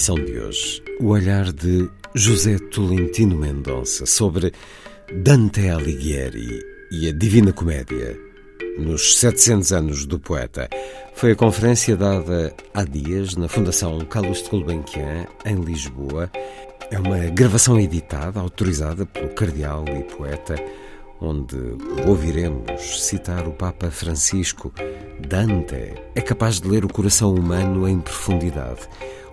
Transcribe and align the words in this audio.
emissão 0.00 0.14
de 0.14 0.38
hoje, 0.38 0.82
o 0.98 1.08
olhar 1.08 1.52
de 1.52 1.86
José 2.14 2.56
Tolentino 2.70 3.36
Mendonça 3.36 4.06
sobre 4.06 4.50
Dante 5.12 5.68
Alighieri 5.68 6.58
e 6.90 7.06
a 7.06 7.12
Divina 7.12 7.52
Comédia, 7.52 8.18
nos 8.78 9.18
700 9.18 9.72
anos 9.72 10.06
do 10.06 10.18
poeta. 10.18 10.70
Foi 11.14 11.32
a 11.32 11.36
conferência 11.36 11.98
dada 11.98 12.54
há 12.72 12.82
dias 12.82 13.36
na 13.36 13.46
Fundação 13.46 13.98
Carlos 14.06 14.42
de 14.42 14.48
Gulbenkian, 14.48 15.26
em 15.44 15.56
Lisboa. 15.56 16.30
É 16.90 16.98
uma 16.98 17.18
gravação 17.26 17.78
editada, 17.78 18.40
autorizada 18.40 19.04
pelo 19.04 19.28
cardeal 19.28 19.84
e 19.86 20.02
poeta, 20.04 20.54
onde 21.20 21.56
ouviremos 22.06 23.06
citar 23.06 23.46
o 23.46 23.52
Papa 23.52 23.90
Francisco. 23.90 24.72
Dante 25.28 25.94
é 26.14 26.20
capaz 26.20 26.60
de 26.60 26.68
ler 26.68 26.84
o 26.84 26.92
coração 26.92 27.34
humano 27.34 27.88
em 27.88 28.00
profundidade. 28.00 28.80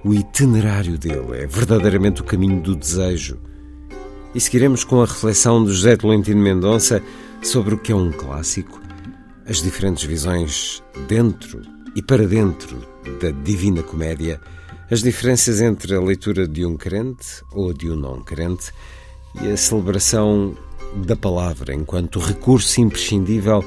O 0.03 0.13
itinerário 0.13 0.97
dele 0.97 1.41
é 1.41 1.47
verdadeiramente 1.47 2.21
o 2.21 2.23
caminho 2.23 2.61
do 2.61 2.75
desejo. 2.75 3.39
E 4.35 4.39
seguiremos 4.39 4.83
com 4.83 5.01
a 5.01 5.05
reflexão 5.05 5.63
de 5.63 5.71
José 5.71 5.95
Tolentino 5.95 6.41
Mendonça 6.41 7.01
sobre 7.41 7.73
o 7.73 7.77
que 7.77 7.91
é 7.91 7.95
um 7.95 8.11
clássico, 8.11 8.79
as 9.47 9.61
diferentes 9.61 10.03
visões 10.03 10.83
dentro 11.07 11.61
e 11.95 12.01
para 12.01 12.27
dentro 12.27 12.77
da 13.19 13.31
Divina 13.31 13.81
Comédia, 13.81 14.39
as 14.91 15.01
diferenças 15.01 15.61
entre 15.61 15.95
a 15.95 16.01
leitura 16.01 16.47
de 16.47 16.65
um 16.65 16.77
crente 16.77 17.43
ou 17.51 17.73
de 17.73 17.89
um 17.89 17.95
não 17.95 18.21
crente 18.21 18.71
e 19.41 19.51
a 19.51 19.57
celebração 19.57 20.55
da 20.95 21.15
palavra 21.15 21.73
enquanto 21.73 22.19
recurso 22.19 22.79
imprescindível 22.81 23.63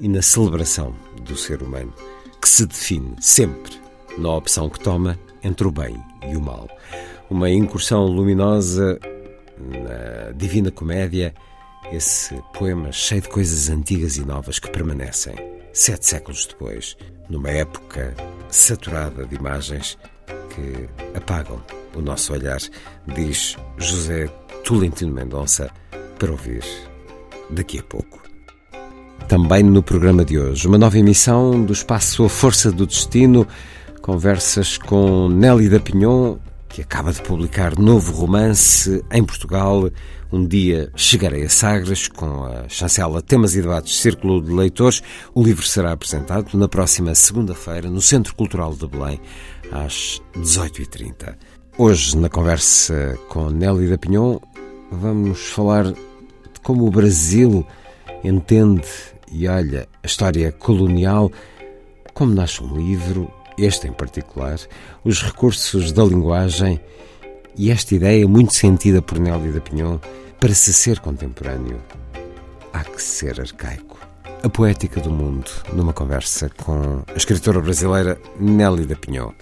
e 0.00 0.08
na 0.08 0.22
celebração 0.22 0.94
do 1.24 1.36
ser 1.36 1.62
humano, 1.62 1.92
que 2.40 2.48
se 2.48 2.66
define 2.66 3.16
sempre 3.20 3.80
na 4.16 4.30
opção 4.36 4.68
que 4.68 4.78
toma 4.78 5.18
entre 5.42 5.66
o 5.66 5.72
bem 5.72 6.00
e 6.30 6.36
o 6.36 6.40
mal. 6.40 6.68
Uma 7.28 7.50
incursão 7.50 8.06
luminosa 8.06 8.98
na 9.58 10.32
Divina 10.32 10.70
Comédia, 10.70 11.34
esse 11.92 12.34
poema 12.52 12.92
cheio 12.92 13.22
de 13.22 13.28
coisas 13.28 13.68
antigas 13.68 14.16
e 14.16 14.24
novas 14.24 14.58
que 14.58 14.70
permanecem, 14.70 15.34
sete 15.72 16.06
séculos 16.06 16.46
depois, 16.46 16.96
numa 17.28 17.50
época 17.50 18.14
saturada 18.48 19.26
de 19.26 19.36
imagens 19.36 19.98
que 20.54 20.88
apagam 21.16 21.62
o 21.94 22.00
nosso 22.00 22.32
olhar, 22.32 22.60
diz 23.14 23.56
José 23.78 24.28
Tolentino 24.64 25.12
Mendonça, 25.12 25.70
para 26.18 26.30
ouvir 26.30 26.64
daqui 27.50 27.78
a 27.78 27.82
pouco. 27.82 28.23
Também 29.28 29.62
no 29.62 29.82
programa 29.82 30.24
de 30.24 30.38
hoje, 30.38 30.68
uma 30.68 30.76
nova 30.76 30.98
emissão 30.98 31.64
do 31.64 31.72
espaço 31.72 32.24
A 32.24 32.28
Força 32.28 32.70
do 32.70 32.86
Destino, 32.86 33.46
conversas 34.02 34.76
com 34.76 35.28
Nelly 35.28 35.70
da 35.70 35.80
Pinhon, 35.80 36.36
que 36.68 36.82
acaba 36.82 37.10
de 37.10 37.22
publicar 37.22 37.78
novo 37.78 38.12
romance 38.12 39.02
em 39.10 39.24
Portugal. 39.24 39.88
Um 40.30 40.46
dia 40.46 40.90
chegarei 40.94 41.44
a 41.44 41.48
Sagres 41.48 42.06
com 42.06 42.44
a 42.44 42.68
chancela 42.68 43.22
Temas 43.22 43.56
e 43.56 43.62
Debates 43.62 43.98
Círculo 43.98 44.42
de 44.42 44.52
Leitores. 44.52 45.02
O 45.34 45.42
livro 45.42 45.66
será 45.66 45.92
apresentado 45.92 46.56
na 46.58 46.68
próxima 46.68 47.14
segunda-feira 47.14 47.88
no 47.88 48.02
Centro 48.02 48.34
Cultural 48.34 48.74
de 48.74 48.86
Belém, 48.86 49.18
às 49.72 50.20
18h30. 50.36 51.34
Hoje, 51.78 52.16
na 52.18 52.28
conversa 52.28 53.18
com 53.28 53.48
Nelly 53.48 53.88
da 53.88 53.96
Pinhon, 53.96 54.38
vamos 54.92 55.48
falar 55.48 55.84
de 55.92 55.96
como 56.62 56.86
o 56.86 56.90
Brasil 56.90 57.66
entende 58.22 59.13
e 59.34 59.48
olha 59.48 59.88
a 60.00 60.06
história 60.06 60.52
colonial, 60.52 61.30
como 62.14 62.32
nasce 62.32 62.62
um 62.62 62.76
livro, 62.76 63.28
este 63.58 63.88
em 63.88 63.92
particular, 63.92 64.60
os 65.04 65.22
recursos 65.22 65.90
da 65.90 66.04
linguagem 66.04 66.80
e 67.56 67.70
esta 67.70 67.96
ideia 67.96 68.28
muito 68.28 68.54
sentida 68.54 69.02
por 69.02 69.18
Nelly 69.18 69.50
da 69.50 69.60
Pinhon, 69.60 69.98
para 70.38 70.54
se 70.54 70.72
ser 70.72 71.00
contemporâneo, 71.00 71.82
há 72.72 72.84
que 72.84 73.02
ser 73.02 73.40
arcaico. 73.40 73.98
A 74.42 74.48
poética 74.48 75.00
do 75.00 75.10
mundo, 75.10 75.50
numa 75.72 75.92
conversa 75.92 76.48
com 76.50 77.02
a 77.08 77.16
escritora 77.16 77.60
brasileira 77.60 78.20
Nelly 78.38 78.86
da 78.86 78.94
Pinhon. 78.94 79.32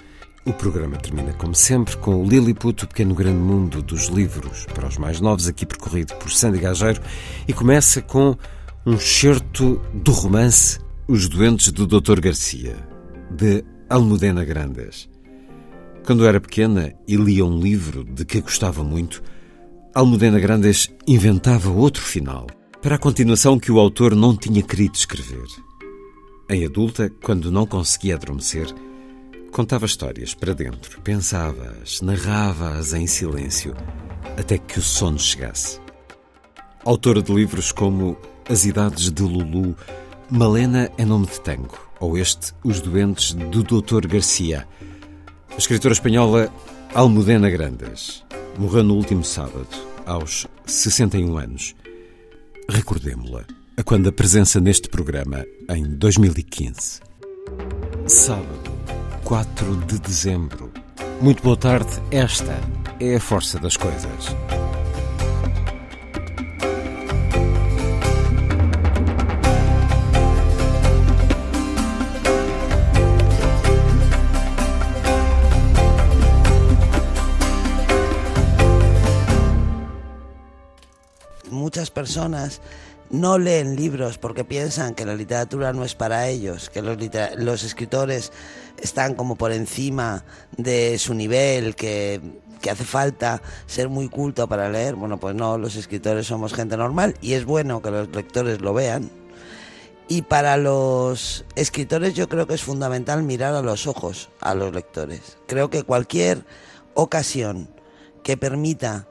O 0.45 0.53
programa 0.53 0.97
termina, 0.97 1.33
como 1.35 1.55
sempre, 1.55 1.97
com 1.99 2.23
o 2.23 2.27
Lilliput, 2.27 2.85
o 2.85 2.89
pequeno 2.89 3.15
grande 3.15 3.39
mundo 3.39 3.83
dos 3.83 4.07
livros 4.07 4.67
para 4.75 4.89
os 4.89 4.97
mais 4.97 5.21
novos, 5.21 5.49
aqui 5.49 5.67
percorrido 5.67 6.15
por 6.15 6.31
Sandy 6.31 6.59
Gageiro, 6.59 7.01
e 7.47 7.53
começa 7.53 8.01
com 8.01 8.37
um 8.85 8.99
certo 8.99 9.81
do 9.95 10.13
romance 10.13 10.79
Os 11.07 11.29
Doentes 11.29 11.71
do 11.71 11.87
Dr. 11.87 12.21
Garcia, 12.21 12.77
de 13.31 13.65
Almudena 13.89 14.45
Grandes. 14.45 15.09
Quando 16.05 16.27
era 16.27 16.41
pequena 16.41 16.93
e 17.07 17.17
lia 17.17 17.45
um 17.45 17.61
livro 17.61 18.05
de 18.05 18.25
que 18.25 18.41
gostava 18.41 18.83
muito, 18.83 19.23
Almudena 19.95 20.41
Grandes 20.41 20.93
inventava 21.07 21.71
outro 21.71 22.03
final, 22.03 22.47
para 22.81 22.97
a 22.97 22.99
continuação 22.99 23.59
que 23.59 23.71
o 23.71 23.79
autor 23.79 24.17
não 24.17 24.37
tinha 24.37 24.63
querido 24.63 24.97
escrever. 24.97 25.47
Em 26.51 26.65
adulta, 26.65 27.11
quando 27.23 27.53
não 27.53 27.67
conseguia 27.67 28.17
adormecer, 28.17 28.67
Contava 29.53 29.85
histórias 29.85 30.33
para 30.33 30.55
dentro, 30.55 30.99
pensava-as, 31.03 32.01
narrava-as 32.01 32.95
em 32.95 33.07
silêncio, 33.07 33.75
até 34.35 34.57
que 34.57 34.79
o 34.79 34.83
sono 34.83 35.19
chegasse. 35.19 35.79
Autora 36.87 37.21
de 37.21 37.31
livros 37.35 37.71
como 37.71 38.17
As 38.49 38.65
Idades 38.65 39.11
de 39.11 39.23
Lulu, 39.23 39.77
Malena 40.31 40.91
é 40.99 41.05
nome 41.05 41.27
de 41.27 41.41
tango, 41.41 41.79
ou 42.01 42.19
este 42.19 42.53
Os 42.65 42.81
Doentes 42.81 43.35
do 43.35 43.63
Dr. 43.63 44.07
Garcia. 44.07 44.67
A 45.51 45.57
escritora 45.57 45.95
espanhola 45.95 46.53
Almudena 46.93 47.49
Grandes 47.49 48.25
morreu 48.59 48.83
no 48.83 48.95
último 48.95 49.25
sábado, 49.25 49.69
aos 50.05 50.47
61 50.67 51.39
anos. 51.39 51.75
Recordemo-la 52.69 53.45
a 53.77 53.83
quando 53.83 54.09
a 54.09 54.13
presença 54.13 54.61
neste 54.61 54.89
programa 54.89 55.47
em 55.71 55.85
2015. 55.85 57.01
Sábado, 58.07 58.73
4 59.25 59.77
de 59.87 59.99
dezembro. 59.99 60.73
Muito 61.21 61.43
boa 61.43 61.57
tarde, 61.57 61.91
esta 62.11 62.59
é 62.99 63.17
a 63.17 63.21
força 63.21 63.59
das 63.59 63.77
coisas. 63.77 64.35
Muchas 81.53 81.91
personas 81.91 82.61
no 83.11 83.39
leen 83.39 83.77
libros 83.77 84.17
porque 84.17 84.43
piensan 84.43 84.95
que 84.95 85.05
la 85.05 85.15
literatura 85.15 85.75
no 85.75 85.85
es 85.85 85.95
para 85.95 86.29
ellos, 86.29 86.71
que 86.71 86.81
los, 86.81 87.63
escritores 87.63 88.33
están 88.81 89.15
como 89.15 89.37
por 89.37 89.53
encima 89.53 90.25
de 90.57 90.99
su 90.99 91.13
nivel, 91.13 91.77
que, 91.77 92.23
que 92.63 92.71
hace 92.71 92.85
falta 92.85 93.43
ser 93.67 93.91
muy 93.91 94.09
culto 94.09 94.49
para 94.49 94.71
leer. 94.71 94.95
Bueno, 94.95 95.21
pues 95.21 95.35
no, 95.35 95.59
los 95.59 95.77
escritores 95.77 96.27
somos 96.27 96.55
gente 96.55 96.79
normal 96.79 97.15
y 97.21 97.35
es 97.35 97.45
bueno 97.45 97.83
que 97.83 97.91
los 97.91 98.09
lectores 98.09 98.63
lo 98.63 98.73
vean. 98.73 99.11
Y 100.09 100.23
para 100.23 100.57
los 100.57 101.45
escritores 101.55 102.15
yo 102.15 102.31
creo 102.31 102.47
que 102.47 102.55
es 102.55 102.63
fundamental 102.63 103.23
mirar 103.23 103.55
a 103.55 103.63
los 103.63 103.87
ojos 103.87 104.31
a 104.41 104.55
los 104.55 104.75
lectores. 104.75 105.37
Creo 105.47 105.69
que 105.69 105.83
cualquier 105.83 106.45
ocasión 106.95 107.69
que 108.23 108.37
permita 108.37 109.07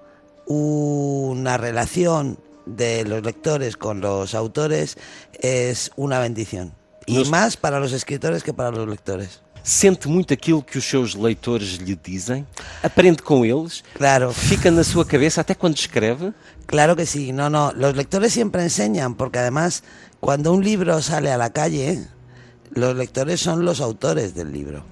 una 0.51 1.57
relación 1.57 2.37
de 2.65 3.05
los 3.05 3.23
lectores 3.23 3.77
con 3.77 4.01
los 4.01 4.35
autores 4.35 4.97
es 5.39 5.91
una 5.95 6.19
bendición. 6.19 6.73
E 7.07 7.13
Nos... 7.13 7.29
mais 7.29 7.55
para 7.55 7.79
os 7.79 7.93
escritores 7.93 8.43
que 8.43 8.53
para 8.53 8.75
os 8.77 8.87
leitores. 8.87 9.41
Sente 9.63 10.07
muito 10.07 10.33
aquilo 10.33 10.63
que 10.63 10.77
os 10.77 10.85
seus 10.85 11.13
leitores 11.13 11.77
lhe 11.77 11.95
dizem? 11.95 12.45
Aprende 12.81 13.21
com 13.21 13.45
eles? 13.45 13.83
Claro. 13.93 14.33
Fica 14.33 14.71
na 14.71 14.83
sua 14.83 15.05
cabeça 15.05 15.41
até 15.41 15.53
quando 15.53 15.77
escreve? 15.77 16.33
Claro 16.65 16.95
que 16.95 17.05
sí. 17.05 17.31
No, 17.31 17.49
no. 17.49 17.71
Los 17.73 17.95
lectores 17.95 18.33
siempre 18.33 18.63
enseñan, 18.63 19.13
porque 19.15 19.39
además, 19.39 19.83
cuando 20.19 20.51
un 20.51 20.63
libro 20.63 20.99
sale 21.01 21.31
a 21.31 21.37
la 21.37 21.51
calle, 21.51 22.03
los 22.71 22.95
lectores 22.95 23.39
son 23.39 23.63
los 23.63 23.81
autores 23.81 24.33
del 24.33 24.51
libro. 24.51 24.83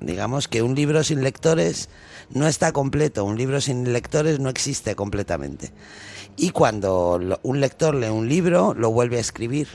Digamos 0.00 0.48
que 0.48 0.62
un 0.62 0.74
libro 0.74 1.04
sin 1.04 1.22
lectores 1.22 1.88
no 2.32 2.46
está 2.46 2.72
completo. 2.72 3.24
Un 3.24 3.36
libro 3.36 3.60
sin 3.60 3.92
lectores 3.92 4.40
no 4.40 4.48
existe 4.48 4.94
completamente. 4.94 5.72
Y 6.36 6.50
cuando 6.50 7.20
un 7.42 7.60
lector 7.60 7.94
lee 7.94 8.08
un 8.08 8.28
libro, 8.28 8.74
lo 8.74 8.90
vuelve 8.90 9.18
a 9.18 9.20
escribir. 9.20 9.68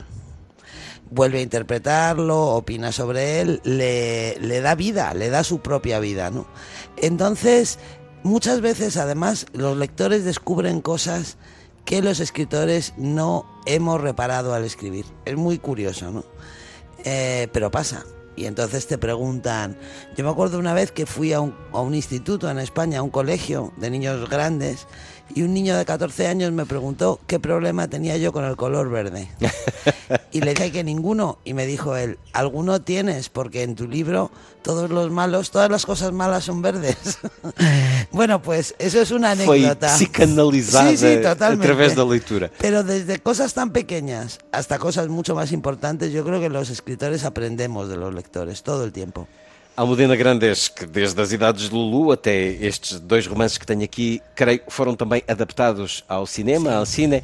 Vuelve 1.10 1.38
a 1.38 1.42
interpretarlo, 1.42 2.48
opina 2.48 2.92
sobre 2.92 3.40
él, 3.40 3.60
le, 3.64 4.38
le 4.40 4.60
da 4.60 4.74
vida, 4.74 5.14
le 5.14 5.30
da 5.30 5.42
su 5.42 5.60
propia 5.60 6.00
vida, 6.00 6.30
¿no? 6.30 6.46
Entonces, 6.98 7.78
muchas 8.22 8.60
veces 8.60 8.98
además 8.98 9.46
los 9.54 9.78
lectores 9.78 10.24
descubren 10.24 10.82
cosas 10.82 11.38
que 11.86 12.02
los 12.02 12.20
escritores 12.20 12.92
no 12.98 13.46
hemos 13.64 14.02
reparado 14.02 14.52
al 14.52 14.64
escribir. 14.64 15.06
Es 15.24 15.36
muy 15.36 15.58
curioso, 15.58 16.10
¿no? 16.10 16.24
Eh, 17.04 17.48
pero 17.52 17.70
pasa. 17.70 18.04
Y 18.38 18.46
entonces 18.46 18.86
te 18.86 18.98
preguntan, 18.98 19.76
yo 20.16 20.22
me 20.22 20.30
acuerdo 20.30 20.60
una 20.60 20.72
vez 20.72 20.92
que 20.92 21.06
fui 21.06 21.32
a 21.32 21.40
un, 21.40 21.56
a 21.72 21.80
un 21.80 21.92
instituto 21.92 22.48
en 22.48 22.60
España, 22.60 23.00
a 23.00 23.02
un 23.02 23.10
colegio 23.10 23.72
de 23.78 23.90
niños 23.90 24.30
grandes, 24.30 24.86
y 25.34 25.42
un 25.42 25.54
niño 25.54 25.76
de 25.76 25.84
14 25.84 26.26
años 26.26 26.52
me 26.52 26.66
preguntó 26.66 27.20
qué 27.26 27.38
problema 27.38 27.88
tenía 27.88 28.16
yo 28.16 28.32
con 28.32 28.44
el 28.44 28.56
color 28.56 28.90
verde. 28.90 29.28
y 30.32 30.40
le 30.40 30.54
dije 30.54 30.72
que 30.72 30.84
ninguno 30.84 31.38
y 31.44 31.54
me 31.54 31.66
dijo 31.66 31.96
él, 31.96 32.18
alguno 32.32 32.80
tienes 32.80 33.28
porque 33.28 33.62
en 33.62 33.74
tu 33.74 33.86
libro 33.86 34.30
todos 34.62 34.90
los 34.90 35.10
malos, 35.10 35.50
todas 35.50 35.70
las 35.70 35.86
cosas 35.86 36.12
malas 36.12 36.44
son 36.44 36.62
verdes. 36.62 37.18
bueno, 38.12 38.42
pues 38.42 38.74
eso 38.78 39.00
es 39.00 39.10
una 39.10 39.32
anécdota. 39.32 39.88
Fue 39.88 39.98
psicanalizada 39.98 40.90
sí, 40.90 40.96
sí, 40.96 41.06
a 41.24 41.34
través 41.34 41.94
de 41.94 42.04
la 42.04 42.10
lectura. 42.10 42.50
Pero 42.58 42.82
desde 42.82 43.18
cosas 43.18 43.54
tan 43.54 43.70
pequeñas 43.70 44.38
hasta 44.52 44.78
cosas 44.78 45.08
mucho 45.08 45.34
más 45.34 45.52
importantes, 45.52 46.12
yo 46.12 46.24
creo 46.24 46.40
que 46.40 46.48
los 46.48 46.70
escritores 46.70 47.24
aprendemos 47.24 47.88
de 47.88 47.96
los 47.96 48.14
lectores 48.14 48.62
todo 48.62 48.84
el 48.84 48.92
tiempo. 48.92 49.28
Almudena 49.78 50.16
Grandes, 50.16 50.66
que 50.66 50.84
desde 50.84 51.22
as 51.22 51.30
idades 51.30 51.68
de 51.68 51.72
Lulu 51.72 52.10
até 52.10 52.34
estes 52.34 52.98
dois 52.98 53.28
romances 53.28 53.58
que 53.58 53.64
tenho 53.64 53.84
aqui, 53.84 54.20
creio, 54.34 54.60
foram 54.66 54.96
também 54.96 55.22
adaptados 55.28 56.02
ao 56.08 56.26
cinema, 56.26 56.70
Sim. 56.70 56.76
ao 56.76 56.84
cine. 56.84 57.22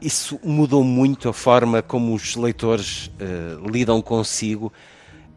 Isso 0.00 0.40
mudou 0.42 0.82
muito 0.82 1.28
a 1.28 1.34
forma 1.34 1.82
como 1.82 2.14
os 2.14 2.36
leitores 2.36 3.08
uh, 3.20 3.68
lidam 3.68 4.00
consigo. 4.00 4.72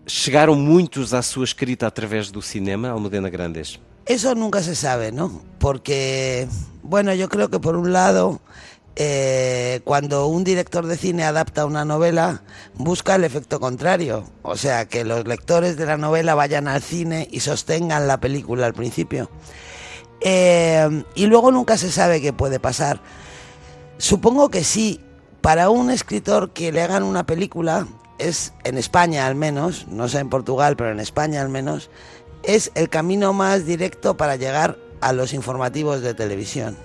Chegaram 0.07 0.55
muitos 0.55 1.13
à 1.13 1.21
sua 1.21 1.43
escrita 1.43 1.85
através 1.85 2.31
do 2.31 2.41
cinema, 2.41 2.87
Almudena 2.91 3.29
Grandes? 3.29 3.77
Eso 4.05 4.33
nunca 4.33 4.63
se 4.63 4.73
sabe, 4.73 5.11
¿no? 5.11 5.41
Porque, 5.59 6.47
bueno, 6.81 7.13
yo 7.13 7.27
creo 7.27 7.49
que 7.49 7.59
por 7.59 7.75
un 7.75 7.91
lado 7.91 8.39
eh, 8.95 9.81
cuando 9.83 10.27
un 10.27 10.43
director 10.43 10.85
de 10.85 10.97
cine 10.97 11.23
adapta 11.23 11.65
una 11.65 11.85
novela, 11.85 12.43
busca 12.75 13.15
el 13.15 13.23
efecto 13.23 13.59
contrario. 13.59 14.25
O 14.43 14.55
sea, 14.55 14.85
que 14.85 15.03
los 15.03 15.27
lectores 15.27 15.77
de 15.77 15.85
la 15.85 15.97
novela 15.97 16.35
vayan 16.35 16.67
al 16.67 16.81
cine 16.81 17.27
y 17.31 17.39
sostengan 17.39 18.07
la 18.07 18.19
película 18.19 18.65
al 18.65 18.73
principio. 18.73 19.29
Eh, 20.21 21.03
y 21.15 21.25
luego 21.25 21.51
nunca 21.51 21.77
se 21.77 21.91
sabe 21.91 22.21
qué 22.21 22.33
puede 22.33 22.59
pasar. 22.59 23.01
Supongo 23.97 24.49
que 24.49 24.63
sí, 24.63 24.99
para 25.41 25.69
un 25.69 25.89
escritor 25.89 26.51
que 26.51 26.71
le 26.71 26.81
hagan 26.81 27.03
una 27.03 27.25
película, 27.25 27.87
es 28.19 28.53
en 28.63 28.77
España 28.77 29.27
al 29.27 29.35
menos, 29.35 29.87
no 29.87 30.07
sé 30.07 30.19
en 30.19 30.29
Portugal, 30.29 30.75
pero 30.77 30.91
en 30.91 30.99
España 30.99 31.41
al 31.41 31.49
menos, 31.49 31.89
es 32.43 32.71
el 32.75 32.89
camino 32.89 33.33
más 33.33 33.65
directo 33.65 34.17
para 34.17 34.35
llegar 34.35 34.77
a 35.01 35.13
los 35.13 35.33
informativos 35.33 36.01
de 36.01 36.13
televisión. 36.13 36.77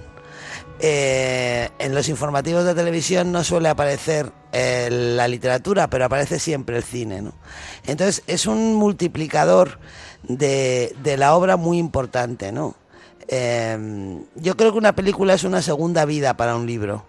Eh, 0.80 1.70
en 1.80 1.94
los 1.94 2.08
informativos 2.08 2.64
de 2.64 2.74
televisión 2.74 3.32
no 3.32 3.42
suele 3.42 3.68
aparecer 3.68 4.30
eh, 4.52 4.88
la 4.90 5.26
literatura, 5.26 5.90
pero 5.90 6.04
aparece 6.04 6.38
siempre 6.38 6.76
el 6.76 6.84
cine. 6.84 7.20
¿no? 7.20 7.32
Entonces 7.86 8.22
es 8.26 8.46
un 8.46 8.74
multiplicador 8.74 9.78
de, 10.22 10.94
la 11.18 11.34
obra 11.34 11.56
muy 11.56 11.78
importante. 11.78 12.52
¿no? 12.52 12.76
Eh, 13.26 14.18
yo 14.36 14.56
creo 14.56 14.72
que 14.72 14.78
una 14.78 14.94
película 14.94 15.34
es 15.34 15.44
una 15.44 15.62
segunda 15.62 16.04
vida 16.04 16.36
para 16.36 16.54
un 16.54 16.66
libro. 16.66 17.06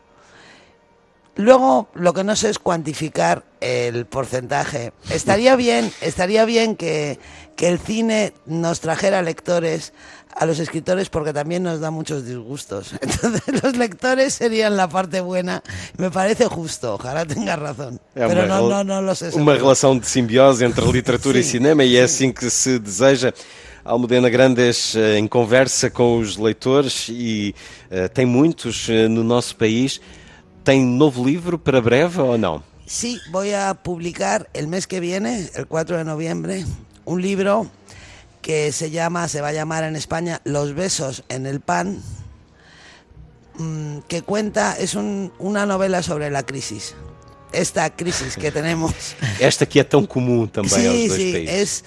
Luego, 1.36 1.88
lo 1.94 2.14
que 2.14 2.26
no 2.26 2.36
sé 2.36 2.50
es 2.50 2.60
cuantificar 2.60 3.46
el 3.62 4.06
porcentaje. 4.06 4.92
Estaría 5.10 5.56
bien, 5.56 5.90
estaría 6.02 6.44
bien 6.44 6.76
que, 6.76 7.18
que 7.56 7.70
el 7.70 7.80
cine 7.80 8.34
nos 8.46 8.82
trajera 8.82 9.22
lectores 9.22 9.94
a 10.36 10.46
los 10.46 10.60
escritores 10.60 11.10
porque 11.10 11.34
también 11.34 11.64
nos 11.64 11.80
da 11.80 11.92
muchos 11.92 12.26
disgustos. 12.26 12.94
Entonces 13.02 13.64
los 13.64 13.76
lectores 13.78 14.34
serían 14.34 14.78
la 14.78 14.88
parte 14.88 15.22
buena. 15.22 15.64
Me 15.98 16.12
parece 16.12 16.46
justo, 16.48 16.96
ojalá 16.96 17.26
tenga 17.26 17.56
razón. 17.56 18.00
É 18.16 18.28
Pero 18.28 18.48
não, 18.48 18.70
não, 18.70 18.84
não 18.84 19.02
lo 19.02 19.16
sé. 19.16 19.30
Uma 19.34 19.56
relação 19.56 19.98
de 19.98 20.08
simbiose 20.08 20.64
entre 20.64 20.86
literatura 20.92 21.40
e 21.40 21.44
cinema 21.44 21.84
e 21.84 21.98
é 21.98 22.04
assim 22.04 22.32
que 22.32 22.50
se 22.50 22.80
deseja. 22.80 23.34
Almudena 23.84 24.30
Grandes 24.30 24.96
eh, 24.96 25.18
em 25.18 25.28
conversa 25.28 25.90
com 25.90 26.20
os 26.20 26.38
leitores 26.38 27.08
e 27.10 27.56
uh, 27.90 28.10
tem 28.10 28.26
muitos 28.26 28.88
uh, 28.88 29.10
no 29.10 29.24
nosso 29.24 29.56
país. 29.56 30.00
Tem 30.64 30.86
novo 30.86 31.26
livro 31.26 31.58
para 31.58 31.82
breve 31.82 32.22
ou 32.22 32.38
não? 32.38 32.62
Sí, 32.86 33.20
voy 33.32 33.54
a 33.54 33.76
publicar 33.76 34.50
el 34.54 34.68
mes 34.68 34.88
que 34.88 35.00
viene, 35.00 35.50
el 35.56 35.68
4 35.68 35.98
de 35.98 36.04
noviembre, 36.04 36.66
un 37.06 37.22
libro 37.22 37.68
que 38.42 38.72
se 38.72 38.92
llama, 38.92 39.28
se 39.28 39.42
va 39.42 39.50
a 39.50 39.54
llamar 39.54 39.84
en 39.84 39.96
España 39.96 40.42
Los 40.44 40.74
besos 40.74 41.24
en 41.30 41.46
el 41.46 41.60
pan, 41.60 42.02
mm, 43.58 44.00
que 44.08 44.22
cuenta, 44.22 44.78
es 44.78 44.96
un, 44.96 45.32
una 45.40 45.66
novela 45.66 46.04
sobre 46.04 46.30
la 46.30 46.44
crisis. 46.44 46.96
Esta 47.52 47.96
crisis 47.96 48.36
que 48.36 48.52
tenemos. 48.52 48.94
Esta 49.40 49.66
que 49.66 49.80
es 49.80 49.90
tan 49.90 50.06
común 50.06 50.50
también 50.50 50.82
sí, 50.82 51.08
aos 51.08 51.16
sí, 51.18 51.46
Es 51.48 51.84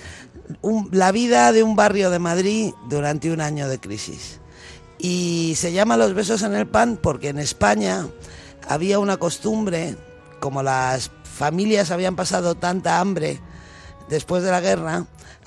un, 0.61 0.88
la 0.92 1.12
vida 1.12 1.52
de 1.52 1.62
un 1.62 1.76
barrio 1.76 2.11
de 2.11 2.18
Madrid 2.18 2.73
durante 2.88 3.30
un 3.30 3.40
año 3.40 3.68
de 3.68 3.78
crisis. 3.78 4.40
Y 4.99 5.54
se 5.56 5.73
llama 5.73 5.97
Los 5.97 6.14
besos 6.14 6.42
en 6.42 6.54
el 6.54 6.66
pan 6.66 6.99
porque 7.00 7.28
en 7.28 7.38
España 7.38 8.06
había 8.68 8.99
una 8.99 9.16
costumbre, 9.16 9.97
como 10.40 10.62
las 10.62 11.11
familias 11.23 11.90
habían 11.90 12.16
pasado 12.16 12.54
tanta 12.54 13.00
hambre 13.00 13.40
después 14.09 14.42
de 14.42 14.50
la 14.50 14.61
guerra, 14.61 15.06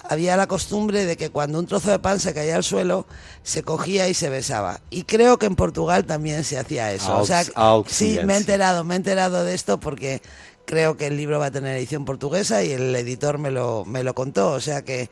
había 0.09 0.38
la 0.38 0.47
costumbre 0.47 1.05
de 1.05 1.17
que 1.17 1.29
cuando 1.29 1.59
un 1.59 1.67
trozo 1.67 1.91
de 1.91 2.00
pan 2.00 2.19
se 2.19 2.33
caía 2.33 2.55
al 2.55 2.63
suelo, 2.63 3.05
se 3.43 3.63
cogía 3.63 4.07
y 4.07 4.13
se 4.13 4.29
besaba. 4.29 4.81
Y 4.89 5.03
creo 5.03 5.38
que 5.38 5.45
en 5.45 5.55
Portugal 5.55 6.05
también 6.05 6.43
se 6.43 6.57
hacía 6.57 6.91
eso. 6.91 7.17
o 7.17 7.25
sea, 7.25 7.43
sí, 7.88 8.19
me 8.25 8.33
he 8.33 8.38
enterado, 8.38 8.83
me 8.83 8.95
he 8.95 8.97
enterado 8.97 9.43
de 9.43 9.53
esto 9.53 9.79
porque 9.79 10.21
creo 10.65 10.97
que 10.97 11.07
el 11.07 11.17
libro 11.17 11.39
va 11.39 11.47
a 11.47 11.51
tener 11.51 11.75
edición 11.77 12.05
portuguesa 12.05 12.63
y 12.63 12.71
el 12.71 12.95
editor 12.95 13.38
me 13.38 13.51
lo, 13.51 13.85
me 13.85 14.03
lo 14.03 14.13
contó. 14.13 14.51
O 14.51 14.59
sea 14.59 14.83
que, 14.83 15.09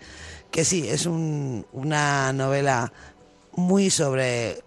que 0.52 0.66
sí, 0.66 0.88
es 0.88 1.06
un, 1.06 1.66
una 1.72 2.34
novela 2.34 2.92
muy 3.56 3.90
sobre, 3.90 4.64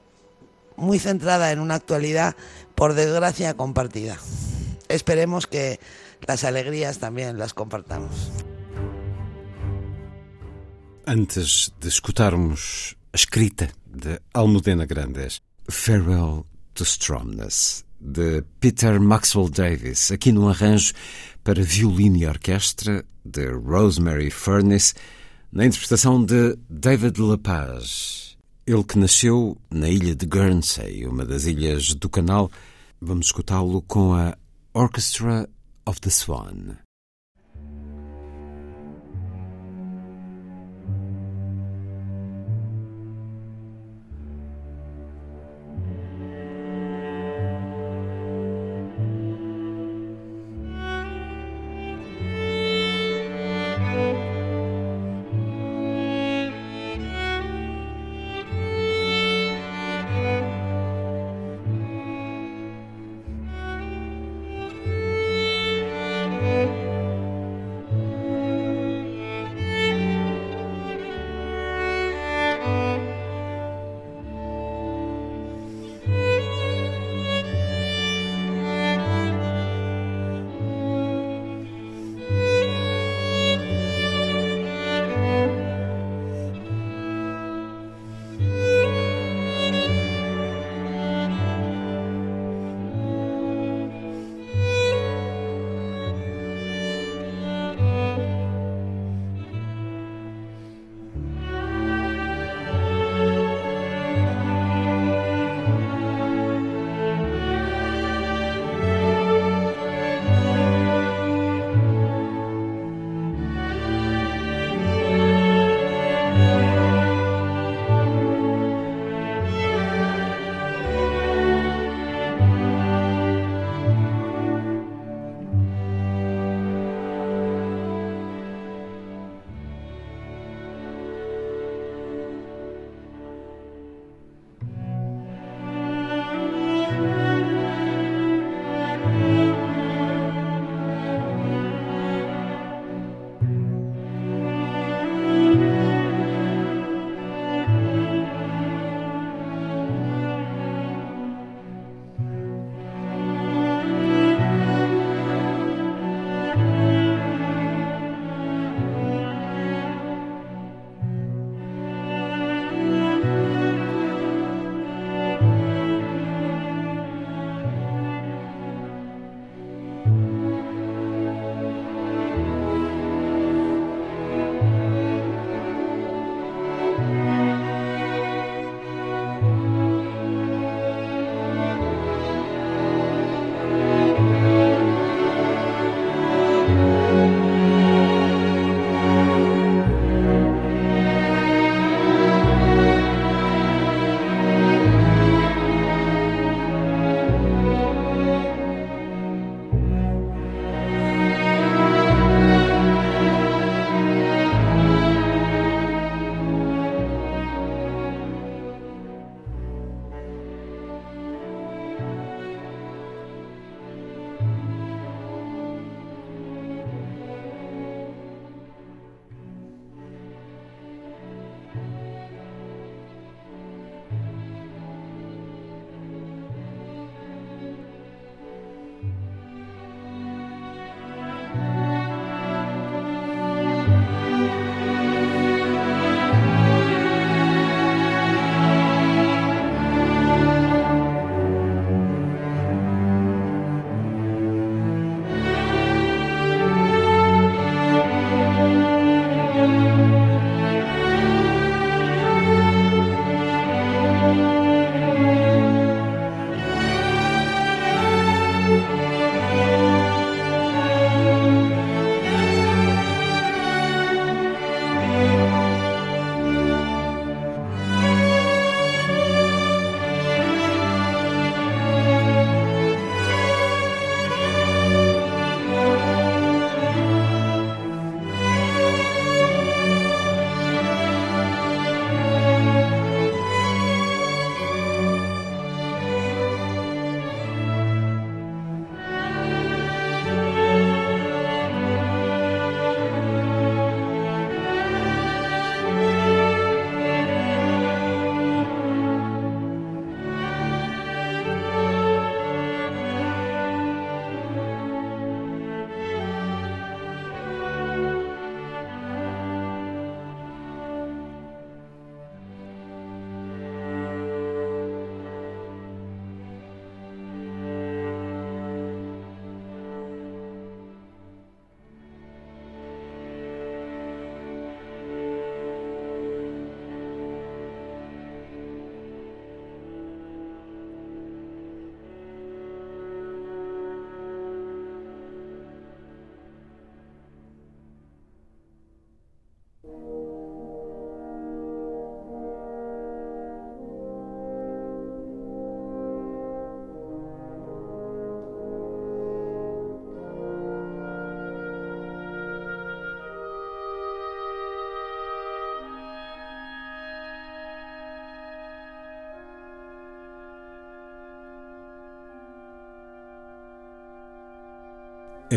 muy 0.77 0.99
centrada 0.99 1.53
en 1.53 1.61
una 1.61 1.75
actualidad, 1.75 2.37
por 2.75 2.95
desgracia, 2.95 3.55
compartida. 3.55 4.19
Esperemos 4.89 5.47
que 5.47 5.81
las 6.27 6.45
alegrías 6.45 6.99
también 6.99 7.39
las 7.39 7.55
compartamos. 7.55 8.31
Antes 11.09 11.71
de 11.81 11.87
escutarmos 11.87 12.97
a 13.13 13.17
escrita 13.17 13.69
de 13.87 14.21
Almudena 14.35 14.85
Grandes, 14.87 15.41
Farewell 15.71 16.45
to 16.75 16.83
Stromness, 16.83 17.85
de 18.01 18.43
Peter 18.59 18.99
Maxwell 18.99 19.49
Davis, 19.49 20.11
aqui 20.11 20.33
num 20.33 20.49
arranjo 20.49 20.93
para 21.45 21.63
violino 21.63 22.17
e 22.17 22.27
orquestra 22.27 23.05
de 23.25 23.47
Rosemary 23.53 24.33
Furness, 24.33 24.97
na 25.53 25.65
interpretação 25.65 26.25
de 26.25 26.59
David 26.69 27.21
LaPaz. 27.21 28.37
Ele 28.67 28.83
que 28.83 28.99
nasceu 28.99 29.57
na 29.71 29.89
ilha 29.89 30.17
de 30.17 30.27
Guernsey, 30.27 31.07
uma 31.07 31.25
das 31.25 31.45
ilhas 31.45 31.95
do 31.95 32.09
canal, 32.09 32.51
Vamos 33.01 33.27
escutá-lo 33.27 33.81
com 33.83 34.15
a 34.15 34.37
Orchestra 34.75 35.49
of 35.87 36.01
the 36.01 36.11
Swan. 36.11 36.86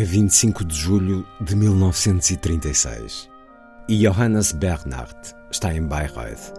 A 0.00 0.02
25 0.02 0.64
de 0.64 0.74
julho 0.74 1.26
de 1.42 1.54
1936 1.54 3.28
e 3.86 3.98
Johannes 3.98 4.50
Bernhardt 4.50 5.34
está 5.52 5.74
em 5.74 5.82
Bayreuth. 5.82 6.54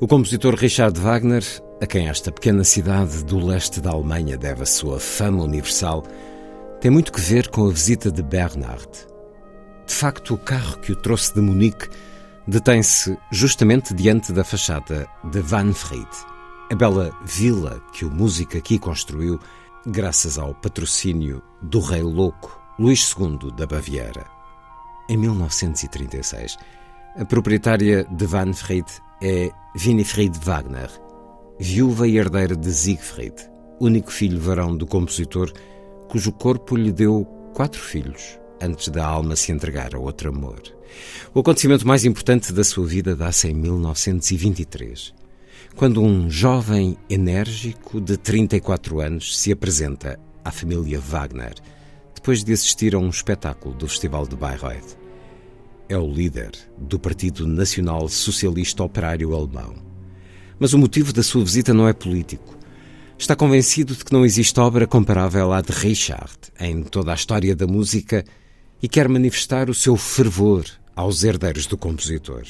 O 0.00 0.06
compositor 0.06 0.54
Richard 0.54 0.98
Wagner, 0.98 1.44
a 1.82 1.86
quem 1.86 2.08
esta 2.08 2.32
pequena 2.32 2.64
cidade 2.64 3.22
do 3.22 3.38
leste 3.38 3.82
da 3.82 3.90
Alemanha 3.90 4.38
deve 4.38 4.62
a 4.62 4.66
sua 4.66 4.98
fama 4.98 5.42
universal, 5.42 6.04
tem 6.80 6.90
muito 6.90 7.12
que 7.12 7.20
ver 7.20 7.48
com 7.48 7.66
a 7.66 7.70
visita 7.70 8.10
de 8.10 8.22
Bernhardt. 8.22 9.06
De 9.86 9.92
facto, 9.92 10.32
o 10.32 10.38
carro 10.38 10.78
que 10.78 10.92
o 10.92 10.96
trouxe 10.96 11.34
de 11.34 11.42
Munique 11.42 11.86
detém-se 12.48 13.14
justamente 13.30 13.92
diante 13.92 14.32
da 14.32 14.42
fachada 14.42 15.06
de 15.30 15.40
Wanfried, 15.40 16.08
a 16.72 16.74
bela 16.74 17.14
vila 17.26 17.82
que 17.92 18.06
o 18.06 18.10
músico 18.10 18.56
aqui 18.56 18.78
construiu 18.78 19.38
graças 19.86 20.38
ao 20.38 20.54
patrocínio 20.54 21.42
do 21.60 21.80
rei 21.80 22.02
louco 22.02 22.59
Luís 22.80 23.14
II 23.14 23.52
da 23.54 23.66
Baviera. 23.66 24.24
Em 25.06 25.14
1936, 25.14 26.56
a 27.14 27.26
proprietária 27.26 28.06
de 28.10 28.24
Wanfried 28.24 28.86
é 29.22 29.50
Winifred 29.76 30.38
Wagner, 30.42 30.88
viúva 31.58 32.08
e 32.08 32.16
herdeira 32.16 32.56
de 32.56 32.72
Siegfried, 32.72 33.34
único 33.78 34.10
filho 34.10 34.40
varão 34.40 34.74
do 34.74 34.86
compositor, 34.86 35.52
cujo 36.08 36.32
corpo 36.32 36.74
lhe 36.74 36.90
deu 36.90 37.26
quatro 37.52 37.78
filhos 37.78 38.38
antes 38.62 38.88
da 38.88 39.04
alma 39.04 39.36
se 39.36 39.52
entregar 39.52 39.94
a 39.94 39.98
outro 39.98 40.30
amor. 40.30 40.62
O 41.34 41.40
acontecimento 41.40 41.86
mais 41.86 42.06
importante 42.06 42.50
da 42.50 42.64
sua 42.64 42.86
vida 42.86 43.14
dá-se 43.14 43.46
em 43.48 43.52
1923, 43.52 45.12
quando 45.76 46.02
um 46.02 46.30
jovem 46.30 46.96
enérgico 47.10 48.00
de 48.00 48.16
34 48.16 49.00
anos 49.00 49.38
se 49.38 49.52
apresenta 49.52 50.18
à 50.42 50.50
família 50.50 50.98
Wagner, 50.98 51.56
depois 52.20 52.44
de 52.44 52.52
assistir 52.52 52.94
a 52.94 52.98
um 52.98 53.08
espetáculo 53.08 53.74
do 53.74 53.88
Festival 53.88 54.26
de 54.26 54.36
Bayreuth. 54.36 54.98
É 55.88 55.96
o 55.96 56.06
líder 56.06 56.50
do 56.76 56.98
Partido 56.98 57.46
Nacional 57.46 58.10
Socialista 58.10 58.84
Operário 58.84 59.34
Alemão. 59.34 59.74
Mas 60.58 60.74
o 60.74 60.78
motivo 60.78 61.14
da 61.14 61.22
sua 61.22 61.42
visita 61.42 61.72
não 61.72 61.88
é 61.88 61.94
político. 61.94 62.58
Está 63.18 63.34
convencido 63.34 63.96
de 63.96 64.04
que 64.04 64.12
não 64.12 64.26
existe 64.26 64.60
obra 64.60 64.86
comparável 64.86 65.50
à 65.50 65.62
de 65.62 65.72
Richard 65.72 66.36
em 66.60 66.82
toda 66.82 67.10
a 67.10 67.14
história 67.14 67.56
da 67.56 67.66
música 67.66 68.22
e 68.82 68.88
quer 68.88 69.08
manifestar 69.08 69.70
o 69.70 69.74
seu 69.74 69.96
fervor 69.96 70.66
aos 70.94 71.24
herdeiros 71.24 71.66
do 71.66 71.78
compositor. 71.78 72.44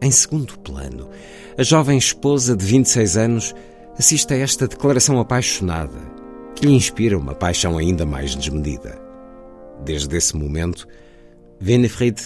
Em 0.00 0.10
segundo 0.10 0.58
plano, 0.58 1.10
a 1.58 1.62
jovem 1.62 1.98
esposa 1.98 2.56
de 2.56 2.64
26 2.64 3.16
anos 3.18 3.54
assiste 3.98 4.32
a 4.32 4.38
esta 4.38 4.66
declaração 4.66 5.20
apaixonada, 5.20 6.13
que 6.54 6.66
lhe 6.66 6.72
inspira 6.72 7.18
uma 7.18 7.34
paixão 7.34 7.76
ainda 7.76 8.06
mais 8.06 8.34
desmedida. 8.34 8.98
Desde 9.84 10.16
esse 10.16 10.36
momento, 10.36 10.86
Winifred 11.60 12.20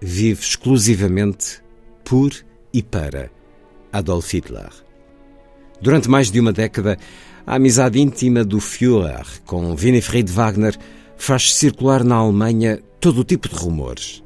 vive 0.00 0.40
exclusivamente 0.40 1.62
por 2.04 2.32
e 2.72 2.82
para 2.82 3.30
Adolf 3.92 4.32
Hitler. 4.32 4.70
Durante 5.80 6.08
mais 6.08 6.30
de 6.30 6.40
uma 6.40 6.52
década, 6.52 6.96
a 7.46 7.56
amizade 7.56 8.00
íntima 8.00 8.44
do 8.44 8.60
Führer 8.60 9.26
com 9.44 9.74
Winifred 9.74 10.30
Wagner 10.30 10.76
faz 11.16 11.54
circular 11.54 12.02
na 12.02 12.16
Alemanha 12.16 12.80
todo 13.00 13.20
o 13.20 13.24
tipo 13.24 13.48
de 13.48 13.54
rumores. 13.54 14.22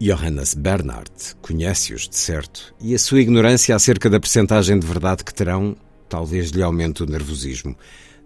Johannes 0.00 0.54
Bernhardt 0.54 1.34
conhece-os 1.42 2.08
de 2.08 2.16
certo 2.16 2.74
e 2.80 2.94
a 2.94 2.98
sua 2.98 3.20
ignorância 3.20 3.74
acerca 3.74 4.08
da 4.08 4.20
percentagem 4.20 4.78
de 4.78 4.86
verdade 4.86 5.24
que 5.24 5.34
terão 5.34 5.76
talvez 6.08 6.50
lhe 6.50 6.62
aumente 6.62 7.02
o 7.02 7.06
nervosismo 7.06 7.76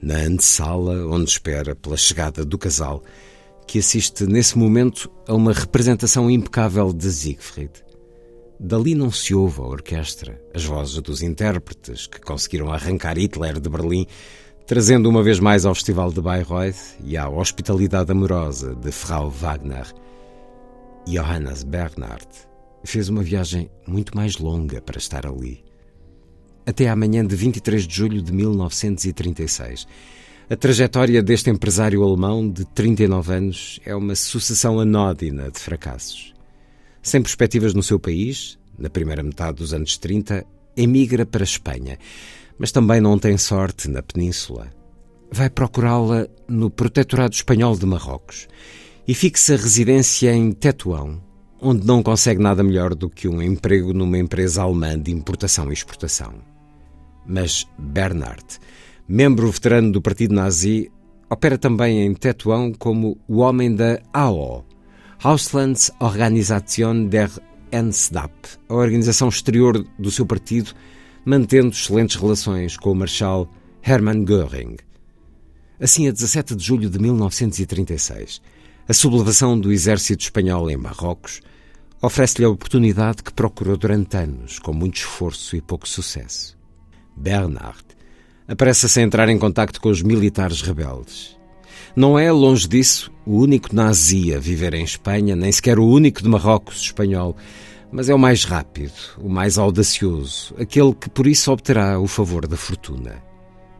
na 0.03 0.17
antessala 0.17 1.07
onde 1.07 1.31
espera 1.31 1.77
pela 1.77 1.97
chegada 1.97 2.45
do 2.45 2.59
casal 2.59 3.03
que 3.67 3.79
assiste 3.79 4.27
nesse 4.27 4.59
momento 4.59 5.11
a 5.27 5.35
uma 5.35 5.53
representação 5.53 6.29
impecável 6.29 6.93
de 6.93 7.11
Siegfried. 7.11 7.71
Dali 8.59 8.95
não 8.95 9.11
se 9.11 9.35
ouve 9.35 9.61
a 9.61 9.65
orquestra, 9.65 10.41
as 10.55 10.65
vozes 10.65 11.01
dos 11.01 11.23
intérpretes 11.23 12.07
que 12.07 12.21
conseguiram 12.21 12.73
arrancar 12.73 13.17
Hitler 13.17 13.61
de 13.61 13.69
Berlim, 13.69 14.07
trazendo 14.67 15.09
uma 15.09 15.23
vez 15.23 15.41
mais 15.41 15.65
ao 15.65 15.75
Festival 15.75 16.12
de 16.12 16.21
Bayreuth 16.21 16.97
e 17.05 17.17
à 17.17 17.29
hospitalidade 17.29 18.12
amorosa 18.12 18.75
de 18.75 18.93
Frau 18.93 19.31
Wagner. 19.31 19.87
Johannes 21.07 21.62
Bernhardt 21.62 22.29
fez 22.85 23.09
uma 23.09 23.23
viagem 23.23 23.71
muito 23.87 24.17
mais 24.17 24.38
longa 24.38 24.81
para 24.81 24.99
estar 24.99 25.27
ali. 25.27 25.71
Até 26.64 26.88
amanhã 26.88 27.27
de 27.27 27.35
23 27.35 27.87
de 27.87 27.94
julho 27.94 28.22
de 28.22 28.33
1936. 28.33 29.87
A 30.48 30.57
trajetória 30.57 31.22
deste 31.22 31.51
empresário 31.51 32.03
alemão 32.03 32.48
de 32.48 32.64
39 32.66 33.33
anos 33.33 33.81
é 33.85 33.94
uma 33.94 34.14
sucessão 34.14 34.79
anódina 34.79 35.51
de 35.51 35.59
fracassos. 35.59 36.35
Sem 37.03 37.22
perspectivas 37.22 37.75
no 37.75 37.83
seu 37.83 37.98
país, 37.98 38.59
na 38.79 38.90
primeira 38.90 39.22
metade 39.22 39.59
dos 39.59 39.72
anos 39.72 39.96
30, 39.98 40.44
emigra 40.77 41.27
para 41.27 41.42
a 41.42 41.44
Espanha, 41.44 41.98
mas 42.59 42.70
também 42.70 43.01
não 43.01 43.18
tem 43.18 43.37
sorte 43.38 43.88
na 43.88 44.03
península. 44.03 44.70
Vai 45.31 45.51
procurá-la 45.51 46.29
no 46.46 46.70
Protetorado 46.70 47.35
Espanhol 47.35 47.77
de 47.77 47.87
Marrocos 47.87 48.46
e 49.09 49.14
fixa 49.14 49.57
residência 49.57 50.33
em 50.33 50.53
Tetuão, 50.53 51.20
onde 51.61 51.87
não 51.87 52.03
consegue 52.03 52.42
nada 52.42 52.62
melhor 52.62 52.94
do 52.94 53.09
que 53.09 53.27
um 53.27 53.40
emprego 53.40 53.92
numa 53.92 54.18
empresa 54.18 54.62
alemã 54.62 54.98
de 54.98 55.11
importação 55.11 55.70
e 55.70 55.72
exportação. 55.72 56.52
Mas 57.26 57.66
Bernhard, 57.78 58.44
membro 59.08 59.50
veterano 59.50 59.92
do 59.92 60.02
partido 60.02 60.35
nazi, 60.35 60.90
opera 61.30 61.56
também 61.56 62.04
em 62.04 62.14
Tetuão 62.14 62.72
como 62.72 63.18
o 63.26 63.38
homem 63.38 63.74
da 63.74 64.00
AO, 64.12 64.64
Auslandsorganisation 65.22 67.06
der 67.06 67.30
NSDAP, 67.72 68.58
a 68.68 68.74
organização 68.74 69.28
exterior 69.28 69.82
do 69.98 70.11
seu 70.11 70.26
partido, 70.26 70.72
mantendo 71.24 71.68
excelentes 71.68 72.16
relações 72.16 72.76
com 72.76 72.92
o 72.92 72.94
marshal 72.94 73.48
Hermann 73.82 74.24
Göring. 74.24 74.76
Assim, 75.80 76.06
a 76.06 76.12
17 76.12 76.54
de 76.54 76.64
julho 76.64 76.90
de 76.90 76.98
1936, 76.98 78.42
a 78.87 78.92
sublevação 78.92 79.58
do 79.58 79.72
exército 79.72 80.24
espanhol 80.24 80.70
em 80.70 80.76
Marrocos 80.76 81.40
oferece-lhe 82.02 82.44
a 82.44 82.50
oportunidade 82.50 83.22
que 83.22 83.32
procurou 83.32 83.76
durante 83.76 84.16
anos, 84.16 84.58
com 84.58 84.72
muito 84.72 84.96
esforço 84.96 85.56
e 85.56 85.61
pouco 85.61 85.88
sucesso. 85.88 86.58
Bernard 87.16 87.85
apressa-se 88.46 89.01
a 89.01 89.03
entrar 89.03 89.29
em 89.29 89.38
contacto 89.38 89.81
com 89.81 89.88
os 89.88 90.03
militares 90.03 90.61
rebeldes. 90.61 91.37
Não 91.94 92.18
é, 92.18 92.31
longe 92.31 92.66
disso, 92.66 93.11
o 93.27 93.38
único 93.38 93.75
nazi 93.75 94.35
a 94.35 94.38
viver 94.38 94.75
em 94.75 94.85
Espanha, 94.85 95.37
nem 95.37 95.53
sequer 95.53 95.79
o 95.79 95.87
único 95.87 96.22
de 96.22 96.29
Marrocos 96.29 96.81
espanhol, 96.81 97.37
mas 97.90 98.09
é 98.09 98.14
o 98.14 98.18
mais 98.18 98.44
rápido, 98.44 98.92
o 99.18 99.29
mais 99.29 99.59
audacioso, 99.59 100.55
aquele 100.59 100.94
que 100.94 101.11
por 101.11 101.27
isso 101.27 101.53
obterá 101.53 101.98
o 101.98 102.07
favor 102.07 102.46
da 102.46 102.57
fortuna. 102.57 103.22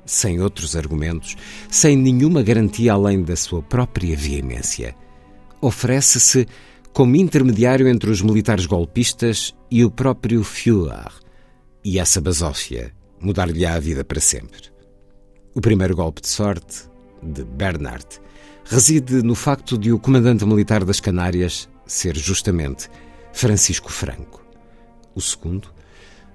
Sem 0.05 0.41
outros 0.41 0.77
argumentos, 0.77 1.37
sem 1.71 1.97
nenhuma 1.97 2.43
garantia 2.43 2.93
além 2.93 3.23
da 3.23 3.37
sua 3.37 3.63
própria 3.63 4.17
veemência, 4.17 4.95
oferece-se 5.61 6.47
como 6.93 7.17
intermediário 7.17 7.89
entre 7.89 8.11
os 8.11 8.21
militares 8.21 8.67
golpistas 8.67 9.55
e 9.71 9.85
o 9.85 9.91
próprio 9.91 10.45
Führer, 10.45 11.13
e 11.83 11.99
essa 11.99 12.21
basófia 12.21 12.93
mudar-lhe 13.23 13.65
a 13.65 13.79
vida 13.79 14.05
para 14.05 14.21
sempre. 14.21 14.73
O 15.55 15.61
primeiro 15.61 15.95
golpe 15.95 16.21
de 16.21 16.29
sorte, 16.29 16.85
de 17.23 17.45
Bernard, 17.45 18.07
reside 18.65 19.23
no 19.23 19.35
facto 19.35 19.77
de 19.77 19.93
o 19.93 19.99
comandante 19.99 20.45
militar 20.45 20.85
das 20.85 21.01
Canárias 21.01 21.69
ser 21.87 22.17
justamente 22.17 22.89
Francisco 23.33 23.91
Franco. 23.91 24.45
O 25.15 25.21
segundo, 25.21 25.69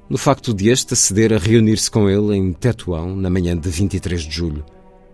no 0.09 0.17
facto 0.17 0.53
de 0.53 0.69
este 0.69 0.93
aceder 0.93 1.33
a 1.33 1.37
reunir-se 1.37 1.89
com 1.89 2.09
ele 2.09 2.35
em 2.35 2.53
Tetuão 2.53 3.15
na 3.15 3.29
manhã 3.29 3.57
de 3.57 3.69
23 3.69 4.21
de 4.21 4.31
julho, 4.31 4.65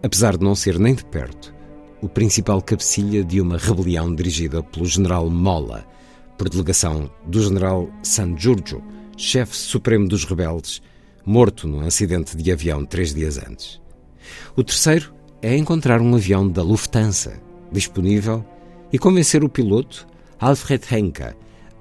apesar 0.02 0.38
de 0.38 0.44
não 0.44 0.56
ser 0.56 0.78
nem 0.78 0.94
de 0.94 1.06
perto 1.06 1.54
o 2.04 2.10
principal 2.10 2.62
cabecilha 2.62 3.24
de 3.24 3.40
uma 3.40 3.58
rebelião 3.58 4.14
dirigida 4.14 4.62
pelo 4.62 4.86
general 4.86 5.30
Mola, 5.30 5.88
por 6.38 6.50
delegação 6.50 7.10
do 7.26 7.42
general 7.42 7.90
San 8.04 8.38
Giorgio, 8.38 8.84
chefe 9.16 9.56
supremo 9.56 10.06
dos 10.06 10.26
rebeldes, 10.26 10.82
morto 11.26 11.68
num 11.68 11.82
acidente 11.82 12.36
de 12.36 12.52
avião 12.52 12.86
três 12.86 13.14
dias 13.14 13.38
antes. 13.38 13.82
O 14.56 14.64
terceiro 14.64 15.14
é 15.42 15.56
encontrar 15.58 16.02
um 16.02 16.16
avião 16.16 16.48
da 16.48 16.62
Lufthansa 16.62 17.42
disponível 17.72 18.46
e 18.92 19.00
convencer 19.00 19.44
o 19.44 19.50
piloto, 19.50 20.08
Alfred 20.40 20.84
Henke, 20.92 21.36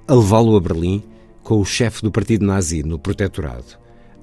a 0.07 0.13
levá-lo 0.13 0.55
a 0.55 0.59
Berlim 0.59 1.03
com 1.43 1.59
o 1.59 1.65
chefe 1.65 2.01
do 2.01 2.11
partido 2.11 2.45
nazi 2.45 2.83
no 2.83 2.97
protetorado, 2.97 3.77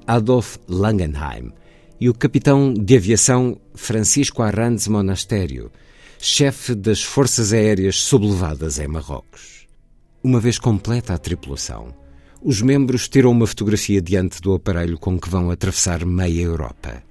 Adolf 0.06 0.56
Langenheim, 0.66 1.52
e 2.00 2.08
o 2.08 2.14
capitão 2.14 2.72
de 2.72 2.96
aviação 2.96 3.60
Francisco 3.74 4.42
Arranz 4.42 4.88
Monastério, 4.88 5.70
chefe 6.18 6.74
das 6.74 7.02
forças 7.02 7.52
aéreas 7.52 7.96
sublevadas 7.96 8.78
em 8.78 8.88
Marrocos. 8.88 9.68
Uma 10.22 10.40
vez 10.40 10.58
completa 10.58 11.14
a 11.14 11.18
tripulação, 11.18 11.94
os 12.42 12.62
membros 12.62 13.08
tiram 13.08 13.30
uma 13.30 13.46
fotografia 13.46 14.00
diante 14.00 14.40
do 14.40 14.54
aparelho 14.54 14.98
com 14.98 15.18
que 15.18 15.28
vão 15.28 15.50
atravessar 15.50 16.04
meia 16.06 16.42
Europa. 16.42 17.02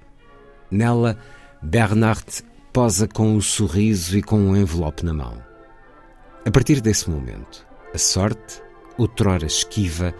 Nela, 0.70 1.16
Bernard 1.62 2.24
posa 2.72 3.06
com 3.06 3.36
o 3.36 3.42
sorriso 3.42 4.18
e 4.18 4.22
com 4.22 4.38
um 4.38 4.56
envelope 4.56 5.04
na 5.04 5.12
mão. 5.12 5.42
A 6.44 6.50
partir 6.50 6.80
desse 6.80 7.08
momento, 7.08 7.66
a 7.94 7.98
sorte, 7.98 8.60
outrora 8.98 9.46
esquiva, 9.46 10.14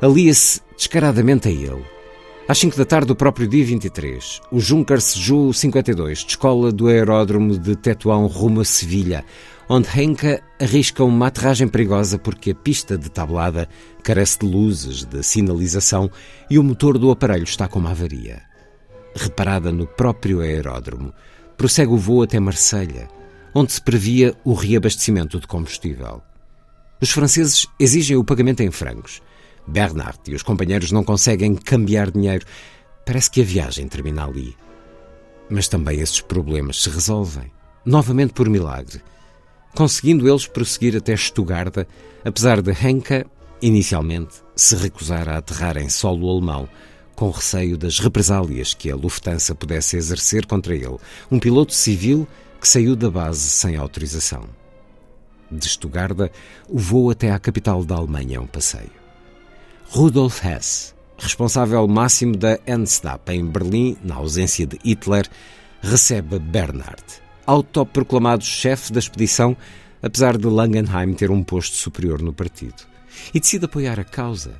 alia-se 0.00 0.60
descaradamente 0.76 1.48
a 1.48 1.50
ele. 1.50 1.84
Às 2.48 2.58
5 2.58 2.76
da 2.76 2.84
tarde 2.84 3.08
do 3.08 3.16
próprio 3.16 3.48
dia 3.48 3.64
23, 3.64 4.40
o 4.52 4.60
Junkers 4.60 5.14
Ju 5.14 5.52
52 5.52 6.24
descola 6.24 6.70
do 6.70 6.86
aeródromo 6.86 7.58
de 7.58 7.74
Tetuão 7.74 8.26
rumo 8.26 8.60
a 8.60 8.64
Sevilha, 8.64 9.24
onde 9.68 9.88
Henka 9.98 10.42
arrisca 10.60 11.02
uma 11.02 11.26
aterragem 11.26 11.66
perigosa 11.66 12.18
porque 12.18 12.52
a 12.52 12.54
pista 12.54 12.96
de 12.96 13.10
tablada 13.10 13.68
carece 14.02 14.38
de 14.38 14.46
luzes, 14.46 15.04
de 15.04 15.22
sinalização 15.22 16.10
e 16.48 16.58
o 16.58 16.62
motor 16.62 16.98
do 16.98 17.10
aparelho 17.10 17.44
está 17.44 17.66
com 17.66 17.78
uma 17.78 17.90
avaria. 17.90 18.42
Reparada 19.14 19.72
no 19.72 19.86
próprio 19.86 20.40
aeródromo, 20.40 21.12
prossegue 21.56 21.92
o 21.92 21.96
voo 21.96 22.22
até 22.22 22.38
Marselha, 22.38 23.08
onde 23.54 23.72
se 23.72 23.80
previa 23.80 24.34
o 24.44 24.54
reabastecimento 24.54 25.40
de 25.40 25.46
combustível. 25.46 26.22
Os 27.00 27.10
franceses 27.10 27.66
exigem 27.78 28.16
o 28.16 28.24
pagamento 28.24 28.62
em 28.62 28.70
francos. 28.70 29.20
Bernard 29.66 30.18
e 30.28 30.34
os 30.34 30.42
companheiros 30.42 30.92
não 30.92 31.02
conseguem 31.02 31.56
cambiar 31.56 32.10
dinheiro. 32.10 32.46
Parece 33.04 33.30
que 33.30 33.40
a 33.40 33.44
viagem 33.44 33.88
termina 33.88 34.24
ali. 34.24 34.56
Mas 35.50 35.68
também 35.68 36.00
esses 36.00 36.20
problemas 36.20 36.82
se 36.82 36.90
resolvem, 36.90 37.50
novamente 37.84 38.32
por 38.32 38.48
milagre 38.48 39.02
conseguindo 39.76 40.26
eles 40.26 40.46
prosseguir 40.46 40.96
até 40.96 41.12
Estugarda, 41.12 41.86
apesar 42.24 42.62
de 42.62 42.72
Henke, 42.72 43.26
inicialmente, 43.60 44.36
se 44.56 44.74
recusar 44.74 45.28
a 45.28 45.36
aterrar 45.36 45.76
em 45.76 45.90
solo 45.90 46.30
alemão, 46.30 46.66
com 47.14 47.30
receio 47.30 47.76
das 47.76 47.98
represálias 47.98 48.72
que 48.72 48.90
a 48.90 48.96
Lufthansa 48.96 49.54
pudesse 49.54 49.98
exercer 49.98 50.46
contra 50.46 50.74
ele, 50.74 50.96
um 51.30 51.38
piloto 51.38 51.74
civil 51.74 52.26
que 52.58 52.66
saiu 52.66 52.96
da 52.96 53.10
base 53.10 53.40
sem 53.40 53.76
autorização. 53.76 54.44
De 55.50 55.66
Estugarda, 55.66 56.32
o 56.68 56.78
voo 56.78 57.10
até 57.10 57.30
à 57.30 57.38
capital 57.38 57.84
da 57.84 57.96
Alemanha 57.96 58.38
é 58.38 58.40
um 58.40 58.46
passeio. 58.46 58.90
Rudolf 59.90 60.42
Hess, 60.42 60.94
responsável 61.18 61.86
máximo 61.86 62.34
da 62.34 62.58
NSDAP 62.66 63.28
em 63.28 63.44
Berlim, 63.44 63.96
na 64.02 64.14
ausência 64.14 64.66
de 64.66 64.78
Hitler, 64.82 65.28
recebe 65.82 66.38
Bernhard 66.38 67.25
autoproclamado 67.46 68.44
chefe 68.44 68.92
da 68.92 68.98
expedição, 68.98 69.56
apesar 70.02 70.36
de 70.36 70.46
Langenheim 70.46 71.14
ter 71.14 71.30
um 71.30 71.42
posto 71.42 71.76
superior 71.76 72.20
no 72.20 72.32
partido. 72.32 72.82
E 73.32 73.40
decide 73.40 73.64
apoiar 73.64 73.98
a 74.00 74.04
causa. 74.04 74.54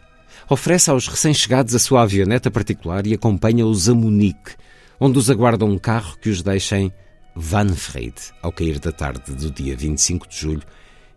Oferece 0.49 0.91
aos 0.91 1.09
recém-chegados 1.09 1.75
a 1.75 1.79
sua 1.79 2.03
avioneta 2.03 2.51
particular 2.51 3.07
e 3.07 3.15
acompanha-os 3.15 3.89
a 3.89 3.95
Munique, 3.95 4.55
onde 5.01 5.19
os 5.19 5.29
aguarda 5.29 5.65
um 5.65 5.79
carro 5.79 6.17
que 6.19 6.31
os 6.31 6.43
deixa 6.43 6.79
em 6.79 6.93
Vanfried, 7.35 8.15
ao 8.41 8.53
cair 8.53 8.79
da 8.79 8.93
tarde 8.93 9.35
do 9.35 9.51
dia 9.51 9.77
25 9.77 10.29
de 10.29 10.37
julho, 10.39 10.63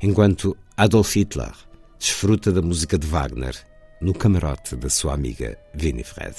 enquanto 0.02 0.58
Adolf 0.76 1.16
Hitler 1.16 1.54
desfruta 2.00 2.52
da 2.52 2.62
música 2.62 2.98
de 2.98 3.06
Wagner 3.06 3.56
no 4.02 4.14
camarote 4.14 4.76
da 4.76 4.90
sua 4.90 5.14
amiga 5.14 5.58
Winifred. 5.76 6.36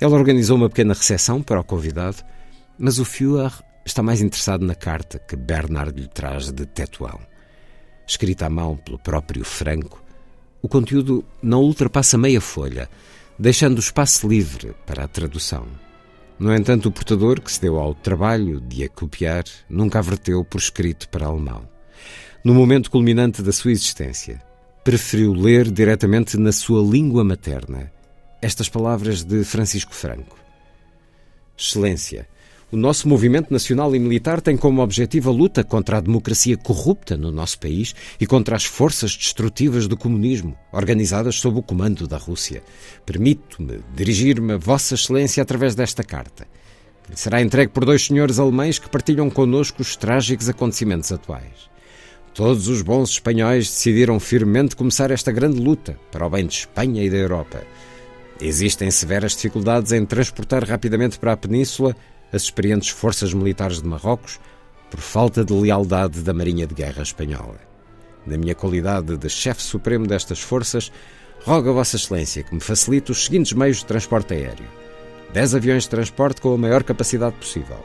Ela 0.00 0.16
organizou 0.16 0.56
uma 0.56 0.68
pequena 0.68 0.94
recepção 0.94 1.42
para 1.42 1.60
o 1.60 1.64
convidado, 1.64 2.18
mas 2.78 2.98
o 2.98 3.04
Führer 3.04 3.52
está 3.84 4.02
mais 4.02 4.20
interessado 4.20 4.64
na 4.64 4.74
carta 4.74 5.18
que 5.18 5.36
Bernard 5.36 6.00
lhe 6.00 6.08
traz 6.08 6.50
de 6.50 6.66
Tetuão. 6.66 7.20
Escrita 8.06 8.46
à 8.46 8.50
mão 8.50 8.76
pelo 8.76 8.98
próprio 8.98 9.44
Franco, 9.44 10.02
o 10.62 10.68
conteúdo 10.68 11.24
não 11.42 11.60
ultrapassa 11.60 12.16
meia 12.16 12.40
folha, 12.40 12.88
deixando 13.38 13.78
espaço 13.78 14.26
livre 14.26 14.74
para 14.86 15.04
a 15.04 15.08
tradução. 15.08 15.66
No 16.38 16.54
entanto, 16.54 16.88
o 16.88 16.92
portador, 16.92 17.40
que 17.40 17.52
se 17.52 17.60
deu 17.60 17.78
ao 17.78 17.94
trabalho 17.94 18.60
de 18.60 18.84
a 18.84 18.88
copiar, 18.88 19.44
nunca 19.68 19.98
a 19.98 20.02
verteu 20.02 20.44
por 20.44 20.58
escrito 20.58 21.08
para 21.08 21.26
alemão. 21.26 21.68
No 22.42 22.54
momento 22.54 22.90
culminante 22.90 23.42
da 23.42 23.52
sua 23.52 23.72
existência, 23.72 24.42
preferiu 24.82 25.32
ler 25.32 25.70
diretamente 25.70 26.36
na 26.36 26.52
sua 26.52 26.82
língua 26.82 27.24
materna 27.24 27.92
estas 28.42 28.68
palavras 28.68 29.24
de 29.24 29.42
Francisco 29.44 29.94
Franco. 29.94 30.36
Excelência, 31.56 32.28
o 32.72 32.76
nosso 32.76 33.08
movimento 33.08 33.52
nacional 33.52 33.94
e 33.94 33.98
militar 33.98 34.40
tem 34.40 34.56
como 34.56 34.82
objetivo 34.82 35.30
a 35.30 35.32
luta 35.32 35.62
contra 35.62 35.98
a 35.98 36.00
democracia 36.00 36.56
corrupta 36.56 37.16
no 37.16 37.30
nosso 37.30 37.58
país 37.58 37.94
e 38.18 38.26
contra 38.26 38.56
as 38.56 38.64
forças 38.64 39.16
destrutivas 39.16 39.86
do 39.86 39.96
comunismo, 39.96 40.56
organizadas 40.72 41.36
sob 41.36 41.58
o 41.58 41.62
comando 41.62 42.08
da 42.08 42.16
Rússia. 42.16 42.62
Permito-me 43.06 43.80
dirigir-me 43.94 44.54
a 44.54 44.56
Vossa 44.56 44.94
Excelência 44.94 45.42
através 45.42 45.74
desta 45.74 46.02
carta, 46.02 46.46
que 47.04 47.12
lhe 47.12 47.16
será 47.16 47.40
entregue 47.40 47.70
por 47.70 47.84
dois 47.84 48.06
senhores 48.06 48.38
alemães 48.38 48.78
que 48.78 48.88
partilham 48.88 49.30
connosco 49.30 49.82
os 49.82 49.94
trágicos 49.94 50.48
acontecimentos 50.48 51.12
atuais. 51.12 51.70
Todos 52.32 52.66
os 52.66 52.82
bons 52.82 53.10
espanhóis 53.10 53.68
decidiram 53.70 54.18
firmemente 54.18 54.74
começar 54.74 55.12
esta 55.12 55.30
grande 55.30 55.60
luta 55.60 55.96
para 56.10 56.26
o 56.26 56.30
bem 56.30 56.46
de 56.46 56.54
Espanha 56.54 57.04
e 57.04 57.08
da 57.08 57.16
Europa. 57.16 57.62
Existem 58.40 58.90
severas 58.90 59.36
dificuldades 59.36 59.92
em 59.92 60.04
transportar 60.04 60.64
rapidamente 60.64 61.18
para 61.20 61.32
a 61.32 61.36
Península 61.36 61.94
as 62.32 62.42
experientes 62.42 62.88
forças 62.88 63.32
militares 63.32 63.80
de 63.80 63.88
Marrocos 63.88 64.40
por 64.90 65.00
falta 65.00 65.44
de 65.44 65.52
lealdade 65.52 66.22
da 66.22 66.32
Marinha 66.32 66.66
de 66.66 66.74
Guerra 66.74 67.02
Espanhola. 67.02 67.60
Na 68.26 68.38
minha 68.38 68.54
qualidade 68.54 69.16
de 69.16 69.28
chefe 69.28 69.62
supremo 69.62 70.06
destas 70.06 70.40
forças, 70.40 70.90
rogo 71.44 71.70
a 71.70 71.72
Vossa 71.72 71.96
Excelência 71.96 72.42
que 72.42 72.54
me 72.54 72.60
facilite 72.60 73.10
os 73.10 73.24
seguintes 73.24 73.52
meios 73.52 73.78
de 73.78 73.86
transporte 73.86 74.34
aéreo: 74.34 74.66
10 75.32 75.54
aviões 75.54 75.82
de 75.84 75.90
transporte 75.90 76.40
com 76.40 76.54
a 76.54 76.58
maior 76.58 76.82
capacidade 76.82 77.36
possível. 77.36 77.84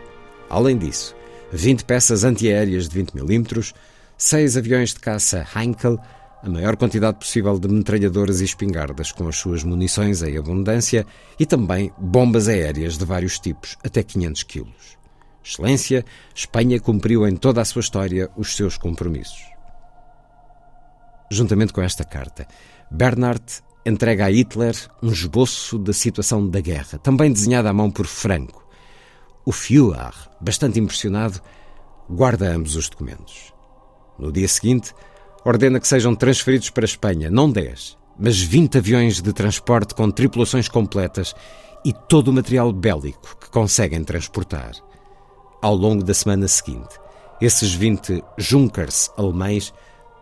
Além 0.50 0.78
disso, 0.78 1.16
20 1.52 1.84
peças 1.84 2.24
antiaéreas 2.24 2.88
de 2.88 2.96
20 2.96 3.14
mm, 3.14 3.74
6 4.18 4.58
aviões 4.58 4.94
de 4.94 5.00
caça 5.00 5.48
Heinkel 5.56 6.00
a 6.42 6.50
maior 6.50 6.78
quantidade 6.78 7.18
possível 7.18 7.60
de 7.60 7.68
metralhadoras 7.68 8.40
e 8.40 8.46
espingardas 8.46 9.12
com 9.12 9.28
as 9.28 9.36
suas 9.36 9.64
munições 9.64 10.24
em 10.24 10.38
abundância 10.38 11.06
e 11.38 11.46
também 11.46 11.92
bombas 11.98 12.48
aéreas 12.48 12.98
de 12.98 13.06
vários 13.06 13.40
tipos, 13.40 13.78
até 13.84 14.02
500 14.02 14.44
quilos. 14.44 14.98
Excelência, 15.44 16.06
Espanha 16.34 16.80
cumpriu 16.80 17.28
em 17.28 17.36
toda 17.36 17.62
a 17.62 17.66
sua 17.66 17.82
história 17.82 18.30
os 18.38 18.56
seus 18.56 18.78
compromissos. 18.78 19.42
Juntamente 21.32 21.74
com 21.74 21.82
esta 21.82 22.04
carta, 22.04 22.48
Bernard 22.90 23.44
entrega 23.86 24.26
a 24.26 24.32
Hitler 24.32 24.76
um 25.02 25.12
esboço 25.12 25.78
da 25.78 25.94
situação 25.94 26.48
da 26.48 26.62
guerra, 26.62 26.98
também 27.00 27.32
desenhada 27.32 27.70
à 27.70 27.74
mão 27.74 27.92
por 27.92 28.06
Franco. 28.06 28.68
O 29.46 29.52
Führer, 29.52 30.14
bastante 30.40 30.80
impressionado, 30.80 31.42
guarda 32.10 32.50
ambos 32.52 32.76
os 32.76 32.90
documentos. 32.90 33.54
No 34.18 34.32
dia 34.32 34.48
seguinte, 34.48 34.94
ordena 35.50 35.80
que 35.80 35.88
sejam 35.88 36.16
transferidos 36.16 36.70
para 36.70 36.84
a 36.84 36.86
Espanha, 36.86 37.30
não 37.30 37.50
10, 37.52 37.98
mas 38.18 38.40
20 38.40 38.78
aviões 38.78 39.22
de 39.22 39.34
transporte 39.34 39.94
com 39.94 40.10
tripulações 40.12 40.68
completas 40.68 41.36
e 41.84 41.94
todo 41.94 42.30
o 42.30 42.34
material 42.34 42.72
bélico 42.72 43.38
que 43.40 43.50
conseguem 43.50 44.04
transportar. 44.04 44.72
Ao 45.62 45.76
longo 45.76 46.04
da 46.04 46.14
semana 46.14 46.48
seguinte, 46.48 47.00
esses 47.42 47.74
20 47.74 48.24
Junkers 48.38 49.10
alemães 49.18 49.74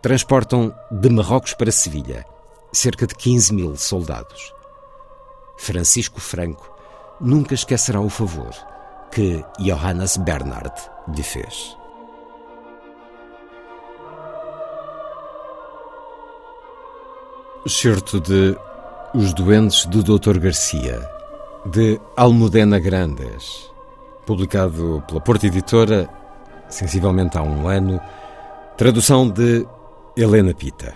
transportam 0.02 0.74
de 0.90 1.08
Marrocos 1.10 1.54
para 1.54 1.72
Sevilha 1.72 2.24
cerca 2.72 3.06
de 3.06 3.14
15 3.14 3.54
mil 3.54 3.76
soldados. 3.76 4.52
Francisco 5.58 6.20
Franco 6.20 6.70
nunca 7.20 7.54
esquecerá 7.54 8.00
o 8.00 8.08
favor 8.08 8.54
que 9.10 9.44
Johannes 9.58 10.16
Bernhard 10.16 10.74
lhe 11.14 11.22
fez. 11.22 11.77
Certo 17.68 18.18
de 18.18 18.56
Os 19.14 19.34
Doentes 19.34 19.84
do 19.86 20.02
Dr. 20.02 20.38
Garcia, 20.38 21.06
de 21.66 22.00
Almudena 22.16 22.78
Grandes, 22.78 23.70
publicado 24.24 25.04
pela 25.06 25.20
Porta 25.20 25.46
Editora, 25.46 26.08
sensivelmente 26.68 27.36
há 27.36 27.42
um 27.42 27.68
ano, 27.68 28.00
tradução 28.76 29.28
de 29.28 29.66
Helena 30.16 30.54
Pita. 30.54 30.94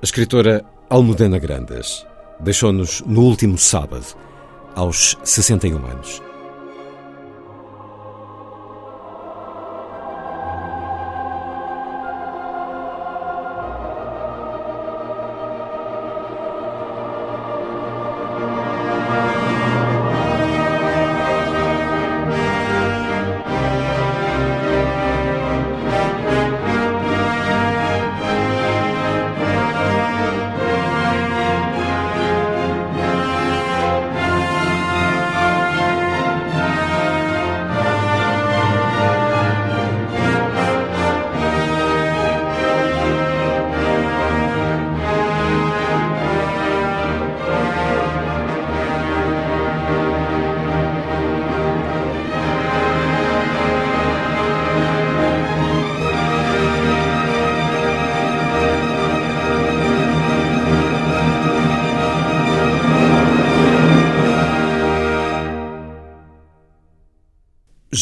A 0.00 0.04
escritora 0.04 0.64
Almudena 0.88 1.38
Grandes 1.38 2.06
deixou-nos 2.38 3.00
no 3.02 3.22
último 3.22 3.58
sábado, 3.58 4.06
aos 4.76 5.18
61 5.24 5.76
anos. 5.86 6.29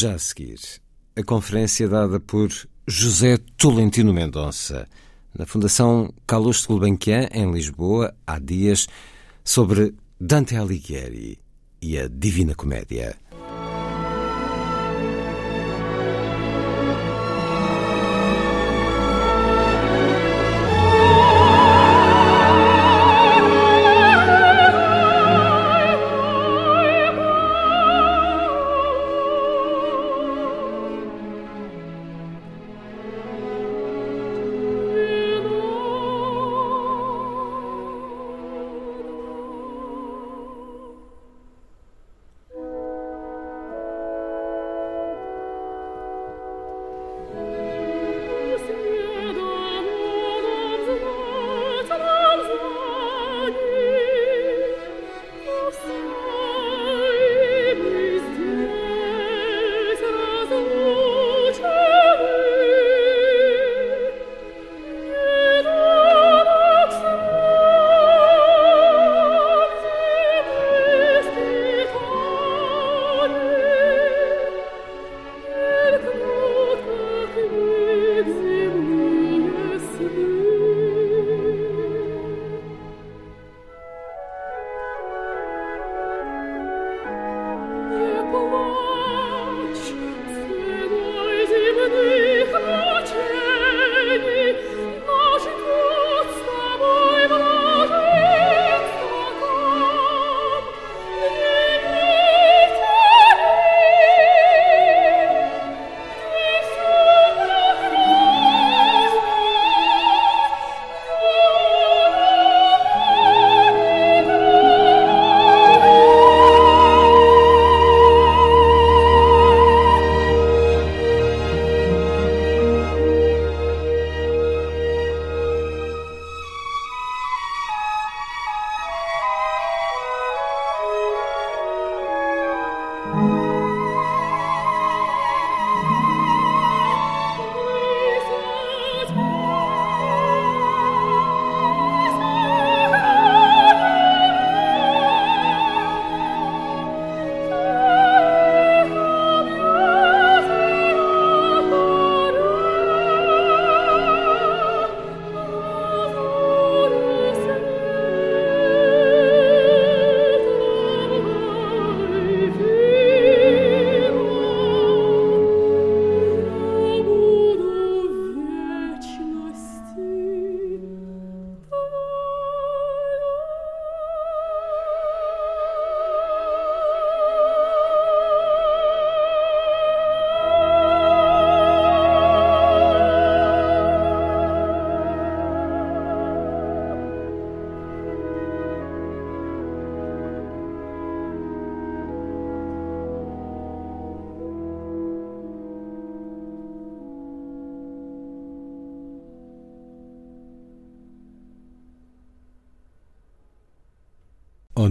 Já 0.00 0.14
a 0.14 0.18
seguir, 0.20 0.60
a 1.16 1.24
conferência 1.24 1.88
dada 1.88 2.20
por 2.20 2.50
José 2.86 3.36
Tolentino 3.56 4.14
Mendonça, 4.14 4.86
na 5.36 5.44
Fundação 5.44 6.14
Carlos 6.24 6.64
Gulbenkian, 6.64 7.26
em 7.32 7.50
Lisboa, 7.50 8.14
há 8.24 8.38
dias, 8.38 8.86
sobre 9.42 9.92
Dante 10.20 10.54
Alighieri 10.54 11.40
e 11.82 11.98
a 11.98 12.06
Divina 12.06 12.54
Comédia. 12.54 13.16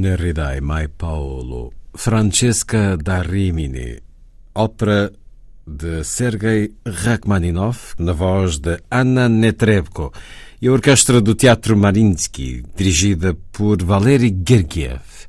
Oneridai 0.08 0.62
Mai 0.62 0.88
Paolo, 0.88 1.74
Francesca 1.94 2.96
da 2.96 3.22
Rimini, 3.22 4.02
ópera 4.56 5.12
de 5.66 6.02
Sergei 6.06 6.72
Rachmaninoff, 6.86 7.94
na 8.00 8.14
voz 8.14 8.58
de 8.58 8.80
Anna 8.90 9.28
Netrebko, 9.28 10.14
e 10.62 10.70
a 10.70 10.72
orquestra 10.72 11.20
do 11.20 11.36
Teatro 11.36 11.76
Marinsky, 11.76 12.64
dirigida 12.74 13.36
por 13.52 13.84
Valery 13.84 14.34
Gergiev. 14.48 15.28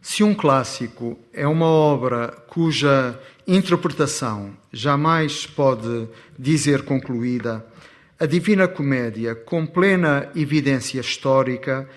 Se 0.00 0.22
um 0.22 0.32
clássico 0.32 1.18
é 1.32 1.48
uma 1.48 1.66
obra 1.66 2.28
cuja 2.48 3.18
interpretação 3.48 4.56
jamais 4.72 5.44
pode 5.44 6.08
dizer 6.38 6.84
concluída, 6.84 7.66
a 8.20 8.26
Divina 8.26 8.68
Comédia, 8.68 9.34
com 9.34 9.66
plena 9.66 10.30
evidência 10.36 11.00
histórica, 11.00 11.88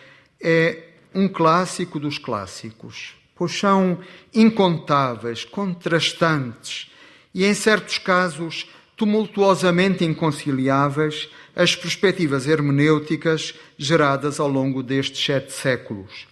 é 0.42 0.87
um 1.18 1.28
clássico 1.28 2.00
dos 2.00 2.20
clássicos, 2.20 3.16
pois 3.36 3.52
são 3.52 3.98
incontáveis, 4.32 5.44
contrastantes 5.44 6.92
e, 7.34 7.44
em 7.44 7.56
certos 7.56 7.98
casos, 7.98 8.70
tumultuosamente 8.96 10.06
inconciliáveis 10.06 11.28
as 11.56 11.76
perspectivas 11.76 12.48
hermenêuticas 12.48 13.56
geradas 13.80 14.40
ao 14.40 14.48
longo 14.48 14.84
destes 14.84 15.26
sete 15.26 15.52
séculos. 15.54 16.28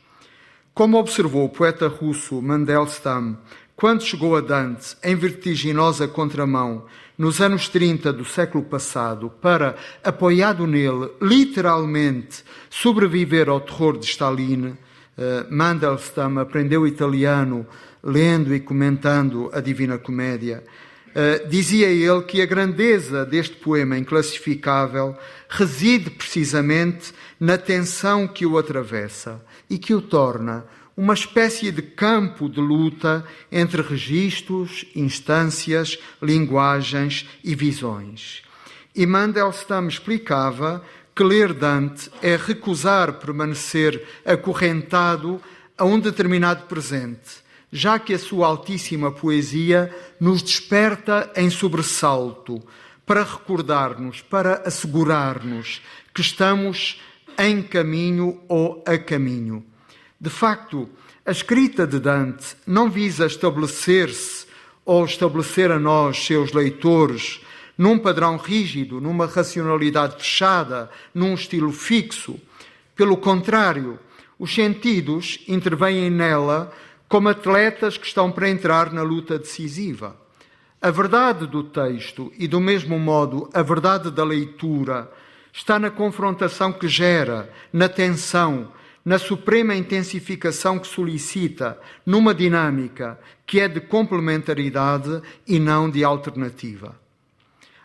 Como 0.71 0.97
observou 0.97 1.45
o 1.45 1.49
poeta 1.49 1.87
russo 1.87 2.39
Mandelstam 2.39 3.39
quando 3.75 4.03
chegou 4.03 4.35
a 4.35 4.41
Dante 4.41 4.95
em 5.03 5.15
vertiginosa 5.15 6.07
contramão 6.07 6.85
nos 7.17 7.41
anos 7.41 7.67
30 7.67 8.13
do 8.13 8.23
século 8.23 8.63
passado 8.63 9.29
para, 9.41 9.75
apoiado 10.03 10.65
nele, 10.65 11.09
literalmente 11.21 12.43
sobreviver 12.69 13.49
ao 13.49 13.59
terror 13.59 13.97
de 13.97 14.05
Stalin, 14.05 14.77
eh, 15.17 15.45
Mandelstam 15.49 16.39
aprendeu 16.39 16.88
italiano 16.88 17.65
lendo 18.03 18.53
e 18.53 18.59
comentando 18.59 19.49
a 19.51 19.59
Divina 19.59 19.97
Comédia. 19.97 20.63
Uh, 21.15 21.47
dizia 21.47 21.88
ele 21.88 22.21
que 22.23 22.41
a 22.41 22.45
grandeza 22.45 23.25
deste 23.25 23.55
poema 23.55 23.97
inclassificável 23.97 25.15
reside 25.47 26.09
precisamente 26.09 27.13
na 27.39 27.57
tensão 27.57 28.27
que 28.27 28.45
o 28.45 28.57
atravessa 28.57 29.41
e 29.69 29.77
que 29.77 29.93
o 29.93 30.01
torna 30.01 30.65
uma 30.95 31.13
espécie 31.13 31.71
de 31.71 31.81
campo 31.81 32.47
de 32.47 32.62
luta 32.62 33.25
entre 33.51 33.81
registros, 33.81 34.86
instâncias, 34.95 35.99
linguagens 36.21 37.27
e 37.43 37.53
visões. 37.53 38.41
E 38.95 39.05
Mandelstam 39.05 39.88
explicava 39.88 40.84
que 41.13 41.23
ler 41.23 41.53
Dante 41.53 42.10
é 42.21 42.38
recusar 42.38 43.13
permanecer 43.13 44.05
acorrentado 44.25 45.41
a 45.77 45.84
um 45.84 45.99
determinado 45.99 46.65
presente, 46.65 47.43
já 47.71 47.99
que 47.99 48.13
a 48.13 48.19
sua 48.19 48.47
altíssima 48.47 49.12
poesia 49.12 49.93
nos 50.19 50.41
desperta 50.41 51.31
em 51.36 51.49
sobressalto 51.49 52.62
para 53.05 53.23
recordar-nos, 53.23 54.21
para 54.21 54.62
assegurar-nos 54.65 55.81
que 56.13 56.21
estamos 56.21 57.01
em 57.38 57.62
caminho 57.62 58.41
ou 58.47 58.84
a 58.88 58.97
caminho. 58.97 59.63
De 60.25 60.31
facto, 60.31 60.89
a 61.23 61.29
escrita 61.29 61.85
de 61.85 61.99
Dante 61.99 62.57
não 62.65 62.89
visa 62.89 63.27
estabelecer-se 63.27 64.47
ou 64.83 65.05
estabelecer 65.05 65.69
a 65.69 65.77
nós, 65.77 66.17
seus 66.17 66.51
leitores, 66.51 67.41
num 67.77 67.99
padrão 67.99 68.35
rígido, 68.35 68.99
numa 68.99 69.27
racionalidade 69.27 70.15
fechada, 70.15 70.89
num 71.13 71.35
estilo 71.35 71.71
fixo. 71.71 72.39
Pelo 72.95 73.17
contrário, 73.17 73.99
os 74.39 74.51
sentidos 74.51 75.43
intervêm 75.47 76.09
nela 76.09 76.73
como 77.07 77.29
atletas 77.29 77.95
que 77.95 78.07
estão 78.07 78.31
para 78.31 78.49
entrar 78.49 78.91
na 78.91 79.03
luta 79.03 79.38
decisiva. 79.38 80.15
A 80.81 80.89
verdade 80.89 81.45
do 81.45 81.61
texto 81.61 82.33
e, 82.35 82.47
do 82.47 82.59
mesmo 82.59 82.97
modo, 82.97 83.47
a 83.53 83.61
verdade 83.61 84.09
da 84.09 84.23
leitura 84.23 85.07
está 85.53 85.77
na 85.77 85.91
confrontação 85.91 86.73
que 86.73 86.88
gera, 86.88 87.47
na 87.71 87.88
tensão, 87.88 88.73
na 89.05 89.19
suprema 89.19 89.75
intensificação 89.75 90.79
que 90.79 90.87
solicita, 90.87 91.79
numa 92.03 92.33
dinâmica 92.33 93.19
que 93.45 93.59
é 93.59 93.67
de 93.67 93.79
complementaridade 93.79 95.21
e 95.47 95.59
não 95.59 95.87
de 95.87 96.03
alternativa. 96.03 96.99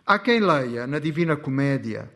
Há 0.06 0.18
quem 0.18 0.40
leia 0.40 0.86
na 0.86 0.98
Divina 0.98 1.36
Comédia 1.36 2.10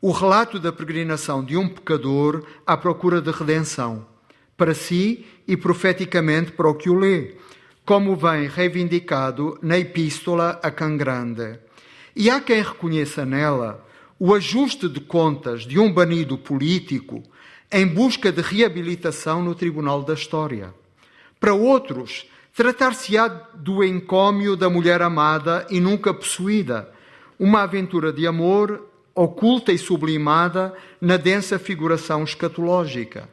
o 0.00 0.12
relato 0.12 0.60
da 0.60 0.70
peregrinação 0.70 1.42
de 1.42 1.56
um 1.56 1.68
pecador 1.68 2.44
à 2.66 2.76
procura 2.76 3.20
de 3.20 3.30
redenção, 3.30 4.06
para 4.56 4.74
si 4.74 5.26
e 5.48 5.56
profeticamente 5.56 6.52
para 6.52 6.68
o 6.68 6.74
que 6.74 6.90
o 6.90 6.94
lê, 6.94 7.34
como 7.84 8.14
vem 8.14 8.46
reivindicado 8.46 9.58
na 9.62 9.78
Epístola 9.78 10.60
a 10.62 10.70
Can 10.70 10.96
Grande. 10.96 11.58
E 12.14 12.30
há 12.30 12.40
quem 12.40 12.62
reconheça 12.62 13.24
nela 13.24 13.84
o 14.18 14.32
ajuste 14.32 14.88
de 14.88 15.00
contas 15.00 15.62
de 15.62 15.78
um 15.78 15.92
banido 15.92 16.38
político 16.38 17.22
em 17.70 17.86
busca 17.86 18.30
de 18.30 18.40
reabilitação 18.40 19.42
no 19.42 19.54
Tribunal 19.54 20.02
da 20.02 20.14
História. 20.14 20.74
Para 21.40 21.54
outros, 21.54 22.26
tratar-se-á 22.54 23.28
do 23.54 23.82
encômio 23.82 24.56
da 24.56 24.70
mulher 24.70 25.02
amada 25.02 25.66
e 25.70 25.80
nunca 25.80 26.14
possuída, 26.14 26.90
uma 27.38 27.62
aventura 27.62 28.12
de 28.12 28.26
amor 28.26 28.88
oculta 29.14 29.72
e 29.72 29.78
sublimada 29.78 30.74
na 31.00 31.16
densa 31.16 31.58
figuração 31.58 32.24
escatológica. 32.24 33.28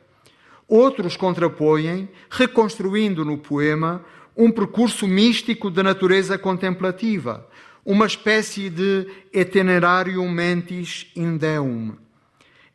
Outros 0.67 1.17
contrapõem, 1.17 2.07
reconstruindo 2.29 3.25
no 3.25 3.37
poema 3.37 4.05
um 4.37 4.51
percurso 4.51 5.07
místico 5.07 5.69
de 5.69 5.83
natureza 5.83 6.37
contemplativa, 6.37 7.47
uma 7.85 8.05
espécie 8.05 8.69
de 8.69 9.07
itinerarium 9.33 10.29
mentis 10.29 11.07
in 11.15 11.37
deum. 11.37 11.93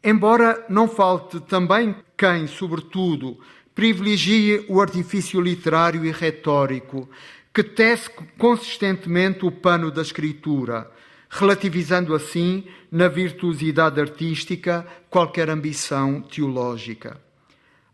Embora 0.09 0.64
não 0.69 0.87
falte 0.87 1.40
também 1.40 1.92
quem, 2.16 2.47
sobretudo, 2.47 3.40
privilegie 3.75 4.64
o 4.69 4.81
artifício 4.81 5.40
literário 5.40 6.05
e 6.05 6.12
retórico, 6.12 7.09
que 7.53 7.64
tece 7.64 8.09
consistentemente 8.38 9.45
o 9.45 9.51
pano 9.51 9.90
da 9.90 10.03
escritura, 10.03 10.88
relativizando 11.29 12.14
assim, 12.14 12.66
na 12.88 13.09
virtuosidade 13.09 14.01
artística, 14.01 14.87
qualquer 15.11 15.51
ambição 15.51 16.23
teológica. 16.23 17.21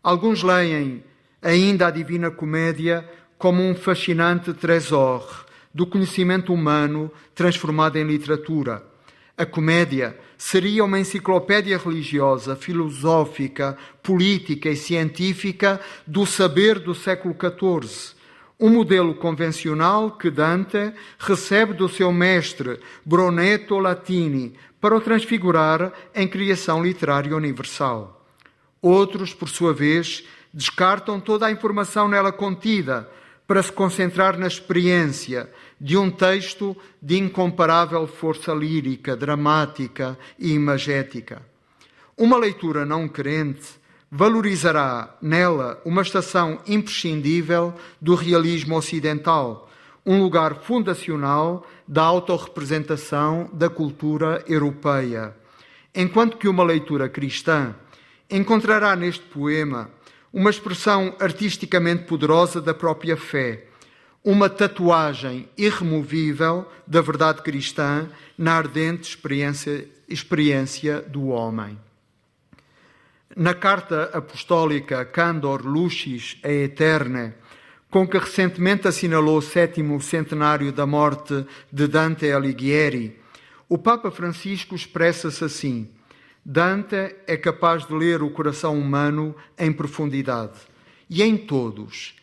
Alguns 0.03 0.43
leem 0.43 1.03
ainda 1.41 1.87
a 1.87 1.91
Divina 1.91 2.29
Comédia 2.29 3.09
como 3.39 3.63
um 3.63 3.73
fascinante 3.73 4.53
trésor 4.53 5.47
do 5.73 5.87
conhecimento 5.87 6.53
humano 6.53 7.11
transformado 7.33 7.97
em 7.97 8.03
literatura. 8.03 8.92
A 9.35 9.47
comédia 9.47 10.15
seria 10.37 10.85
uma 10.85 10.99
enciclopédia 10.99 11.77
religiosa, 11.79 12.55
filosófica, 12.55 13.75
política 14.03 14.69
e 14.69 14.75
científica 14.75 15.81
do 16.05 16.23
saber 16.23 16.77
do 16.77 16.93
século 16.93 17.35
XIV. 17.35 18.13
Um 18.59 18.69
modelo 18.69 19.15
convencional 19.15 20.11
que 20.11 20.29
Dante 20.29 20.93
recebe 21.17 21.73
do 21.73 21.89
seu 21.89 22.13
mestre 22.13 22.79
Brunetto 23.03 23.79
Latini 23.79 24.53
para 24.79 24.95
o 24.95 25.01
transfigurar 25.01 25.91
em 26.13 26.27
criação 26.27 26.83
literária 26.83 27.35
universal. 27.35 28.23
Outros, 28.79 29.33
por 29.33 29.49
sua 29.49 29.73
vez, 29.73 30.23
descartam 30.53 31.19
toda 31.19 31.47
a 31.47 31.51
informação 31.51 32.07
nela 32.07 32.31
contida 32.31 33.09
para 33.47 33.63
se 33.63 33.71
concentrar 33.71 34.37
na 34.37 34.47
experiência 34.47 35.49
de 35.83 35.97
um 35.97 36.09
texto 36.09 36.77
de 37.01 37.19
incomparável 37.19 38.07
força 38.07 38.53
lírica, 38.53 39.17
dramática 39.17 40.17
e 40.39 40.53
imagética. 40.53 41.41
Uma 42.17 42.37
leitura 42.37 42.85
não 42.85 43.05
crente 43.05 43.67
valorizará 44.09 45.13
nela 45.21 45.81
uma 45.83 46.01
estação 46.01 46.61
imprescindível 46.65 47.73
do 47.99 48.15
realismo 48.15 48.77
ocidental, 48.77 49.69
um 50.05 50.21
lugar 50.21 50.61
fundacional 50.61 51.67
da 51.85 52.03
autorrepresentação 52.03 53.49
da 53.51 53.69
cultura 53.69 54.41
europeia. 54.47 55.35
Enquanto 55.93 56.37
que 56.37 56.47
uma 56.47 56.63
leitura 56.63 57.09
cristã 57.09 57.75
encontrará 58.29 58.95
neste 58.95 59.25
poema 59.25 59.89
uma 60.31 60.49
expressão 60.49 61.13
artisticamente 61.19 62.05
poderosa 62.05 62.61
da 62.61 62.73
própria 62.73 63.17
fé, 63.17 63.67
uma 64.23 64.49
tatuagem 64.49 65.49
irremovível 65.57 66.65
da 66.87 67.01
verdade 67.01 67.41
cristã 67.41 68.07
na 68.37 68.53
ardente 68.53 69.09
experiência, 69.09 69.87
experiência 70.07 71.01
do 71.01 71.27
homem. 71.27 71.77
Na 73.35 73.53
carta 73.53 74.11
apostólica 74.13 75.03
Candor 75.03 75.65
Lucis 75.65 76.37
e 76.43 76.63
Eterne, 76.63 77.33
com 77.89 78.07
que 78.07 78.17
recentemente 78.17 78.87
assinalou 78.87 79.39
o 79.39 79.41
sétimo 79.41 79.99
centenário 79.99 80.71
da 80.71 80.85
morte 80.85 81.45
de 81.71 81.87
Dante 81.87 82.31
Alighieri, 82.31 83.19
o 83.67 83.77
Papa 83.77 84.09
Francisco 84.09 84.73
expressa-se 84.73 85.43
assim: 85.43 85.89
Dante 86.45 87.15
é 87.27 87.35
capaz 87.35 87.85
de 87.85 87.93
ler 87.93 88.21
o 88.21 88.29
coração 88.29 88.79
humano 88.79 89.35
em 89.57 89.71
profundidade 89.71 90.59
e 91.09 91.21
em 91.23 91.35
todos, 91.35 92.15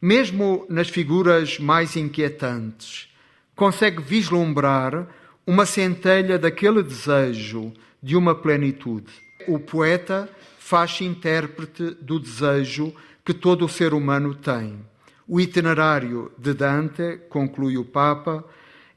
mesmo 0.00 0.66
nas 0.68 0.88
figuras 0.88 1.58
mais 1.58 1.96
inquietantes. 1.96 3.08
Consegue 3.54 4.02
vislumbrar 4.02 5.08
uma 5.46 5.66
centelha 5.66 6.38
daquele 6.38 6.82
desejo 6.82 7.72
de 8.02 8.16
uma 8.16 8.34
plenitude. 8.34 9.12
O 9.46 9.58
poeta 9.58 10.28
faz-se 10.58 11.04
intérprete 11.04 11.96
do 12.00 12.20
desejo 12.20 12.94
que 13.24 13.34
todo 13.34 13.64
o 13.64 13.68
ser 13.68 13.94
humano 13.94 14.34
tem. 14.34 14.78
O 15.26 15.40
itinerário 15.40 16.32
de 16.38 16.54
Dante, 16.54 17.18
conclui 17.28 17.76
o 17.76 17.84
Papa, 17.84 18.44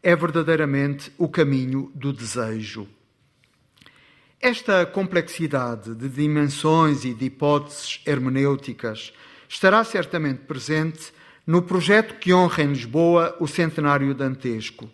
é 0.04 0.16
verdadeiramente 0.16 1.12
o 1.18 1.28
caminho 1.28 1.92
do 1.94 2.14
desejo. 2.14 2.88
Esta 4.40 4.86
complexidade 4.86 5.94
de 5.94 6.10
dimensões 6.10 7.06
e 7.06 7.14
de 7.14 7.26
hipóteses 7.26 8.02
hermenêuticas 8.06 9.14
estará 9.52 9.84
certamente 9.84 10.44
presente 10.44 11.12
no 11.46 11.62
projeto 11.62 12.18
que 12.18 12.34
honra 12.34 12.64
em 12.64 12.68
Lisboa 12.68 13.36
o 13.38 13.46
centenário 13.46 14.16
dantesco 14.16 14.90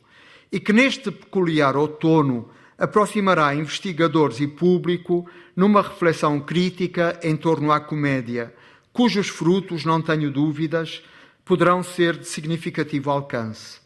e 0.51 0.59
que 0.59 0.73
neste 0.73 1.11
peculiar 1.11 1.77
outono 1.77 2.49
aproximará 2.75 3.53
investigadores 3.53 4.39
e 4.39 4.47
público 4.47 5.29
numa 5.55 5.83
reflexão 5.83 6.39
crítica 6.39 7.19
em 7.21 7.35
torno 7.35 7.71
à 7.71 7.79
comédia, 7.79 8.51
cujos 8.91 9.27
frutos, 9.27 9.85
não 9.85 10.01
tenho 10.01 10.31
dúvidas, 10.31 11.03
poderão 11.45 11.83
ser 11.83 12.17
de 12.17 12.27
significativo 12.27 13.11
alcance. 13.11 13.79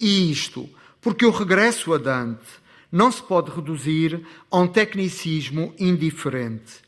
E 0.00 0.28
isto 0.30 0.68
porque 1.00 1.24
o 1.24 1.30
regresso 1.30 1.94
a 1.94 1.98
Dante 1.98 2.46
não 2.90 3.12
se 3.12 3.22
pode 3.22 3.52
reduzir 3.52 4.26
a 4.50 4.58
um 4.58 4.66
tecnicismo 4.66 5.72
indiferente. 5.78 6.80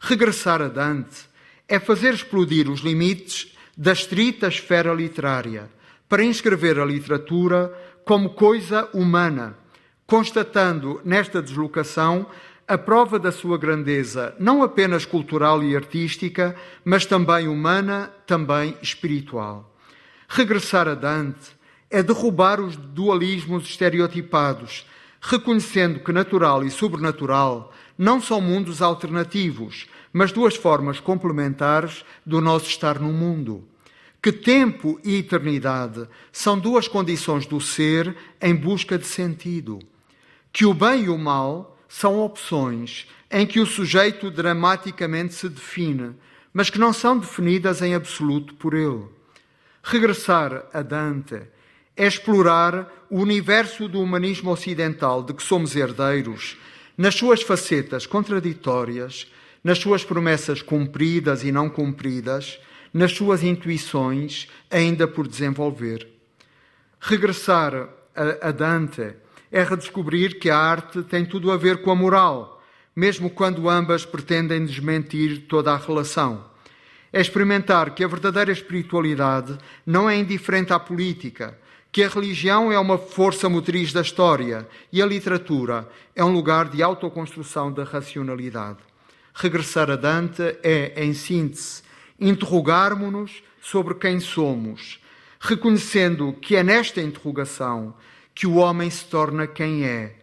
Regressar 0.00 0.62
a 0.62 0.68
Dante 0.68 1.27
é 1.68 1.78
fazer 1.78 2.14
explodir 2.14 2.70
os 2.70 2.80
limites 2.80 3.54
da 3.76 3.92
estrita 3.92 4.48
esfera 4.48 4.92
literária 4.92 5.68
para 6.08 6.24
inscrever 6.24 6.78
a 6.78 6.84
literatura 6.84 7.72
como 8.04 8.30
coisa 8.30 8.88
humana, 8.94 9.56
constatando 10.06 11.00
nesta 11.04 11.42
deslocação 11.42 12.26
a 12.66 12.78
prova 12.78 13.18
da 13.18 13.30
sua 13.30 13.58
grandeza, 13.58 14.34
não 14.38 14.62
apenas 14.62 15.04
cultural 15.04 15.62
e 15.62 15.76
artística, 15.76 16.56
mas 16.84 17.06
também 17.06 17.48
humana, 17.48 18.10
também 18.26 18.76
espiritual. 18.82 19.74
Regressar 20.28 20.88
a 20.88 20.94
Dante 20.94 21.56
é 21.90 22.02
derrubar 22.02 22.60
os 22.60 22.76
dualismos 22.76 23.64
estereotipados 23.64 24.86
reconhecendo 25.20 26.00
que 26.00 26.12
natural 26.12 26.64
e 26.64 26.70
sobrenatural 26.70 27.72
não 27.96 28.20
são 28.20 28.40
mundos 28.40 28.80
alternativos, 28.80 29.86
mas 30.12 30.32
duas 30.32 30.56
formas 30.56 31.00
complementares 31.00 32.04
do 32.24 32.40
nosso 32.40 32.68
estar 32.68 32.98
no 32.98 33.12
mundo. 33.12 33.66
que 34.20 34.32
tempo 34.32 35.00
e 35.04 35.16
eternidade 35.16 36.08
são 36.32 36.58
duas 36.58 36.88
condições 36.88 37.46
do 37.46 37.60
ser 37.60 38.16
em 38.42 38.54
busca 38.54 38.98
de 38.98 39.06
sentido, 39.06 39.78
que 40.52 40.66
o 40.66 40.74
bem 40.74 41.04
e 41.04 41.08
o 41.08 41.16
mal 41.16 41.78
são 41.88 42.18
opções 42.20 43.06
em 43.30 43.46
que 43.46 43.60
o 43.60 43.66
sujeito 43.66 44.30
dramaticamente 44.30 45.34
se 45.34 45.48
define, 45.48 46.16
mas 46.52 46.68
que 46.68 46.78
não 46.78 46.92
são 46.92 47.18
definidas 47.18 47.80
em 47.80 47.94
absoluto 47.94 48.54
por 48.54 48.74
ele. 48.74 49.04
Regressar 49.82 50.66
a 50.72 50.82
Dante 50.82 51.40
é 51.96 52.06
explorar 52.06 53.06
o 53.10 53.20
universo 53.20 53.88
do 53.88 54.00
humanismo 54.00 54.50
ocidental 54.50 55.22
de 55.22 55.32
que 55.32 55.42
somos 55.42 55.74
herdeiros, 55.74 56.56
nas 56.96 57.14
suas 57.14 57.42
facetas 57.42 58.06
contraditórias, 58.06 59.30
nas 59.68 59.80
suas 59.80 60.02
promessas 60.02 60.62
cumpridas 60.62 61.44
e 61.44 61.52
não 61.52 61.68
cumpridas, 61.68 62.58
nas 62.90 63.12
suas 63.12 63.42
intuições 63.42 64.48
ainda 64.70 65.06
por 65.06 65.28
desenvolver. 65.28 66.08
Regressar 66.98 67.90
a, 68.40 68.50
Dante 68.50 69.14
é 69.52 69.62
redescobrir 69.62 70.38
que 70.38 70.48
a 70.48 70.56
arte 70.56 71.02
tem 71.02 71.26
tudo 71.26 71.52
a 71.52 71.58
ver 71.58 71.82
com 71.82 71.90
a 71.90 71.94
moral, 71.94 72.62
mesmo 72.96 73.28
quando 73.28 73.68
ambas 73.68 74.06
pretendem 74.06 74.64
desmentir 74.64 75.44
toda 75.46 75.70
a 75.70 75.76
relação. 75.76 76.46
É 77.12 77.20
experimentar 77.20 77.90
que 77.90 78.02
a 78.02 78.08
verdadeira 78.08 78.50
espiritualidade 78.50 79.58
não 79.84 80.08
é 80.08 80.16
indiferente 80.16 80.72
à 80.72 80.78
política, 80.78 81.58
que 81.92 82.02
a 82.02 82.08
religião 82.08 82.72
é 82.72 82.78
uma 82.78 82.96
força 82.96 83.50
motriz 83.50 83.92
da 83.92 84.00
história 84.00 84.66
e 84.90 85.02
a 85.02 85.06
literatura 85.06 85.86
é 86.16 86.24
um 86.24 86.32
lugar 86.32 86.70
de 86.70 86.82
autoconstrução 86.82 87.70
da 87.70 87.84
racionalidade. 87.84 88.87
Regressar 89.40 89.88
a 89.88 89.94
Dante 89.94 90.42
é, 90.64 91.04
em 91.04 91.14
síntese, 91.14 91.82
interrogarmos-nos 92.18 93.40
sobre 93.60 93.94
quem 93.94 94.18
somos, 94.18 95.00
reconhecendo 95.38 96.32
que 96.32 96.56
é 96.56 96.64
nesta 96.64 97.00
interrogação 97.00 97.94
que 98.34 98.48
o 98.48 98.56
homem 98.56 98.90
se 98.90 99.04
torna 99.04 99.46
quem 99.46 99.84
é, 99.84 100.16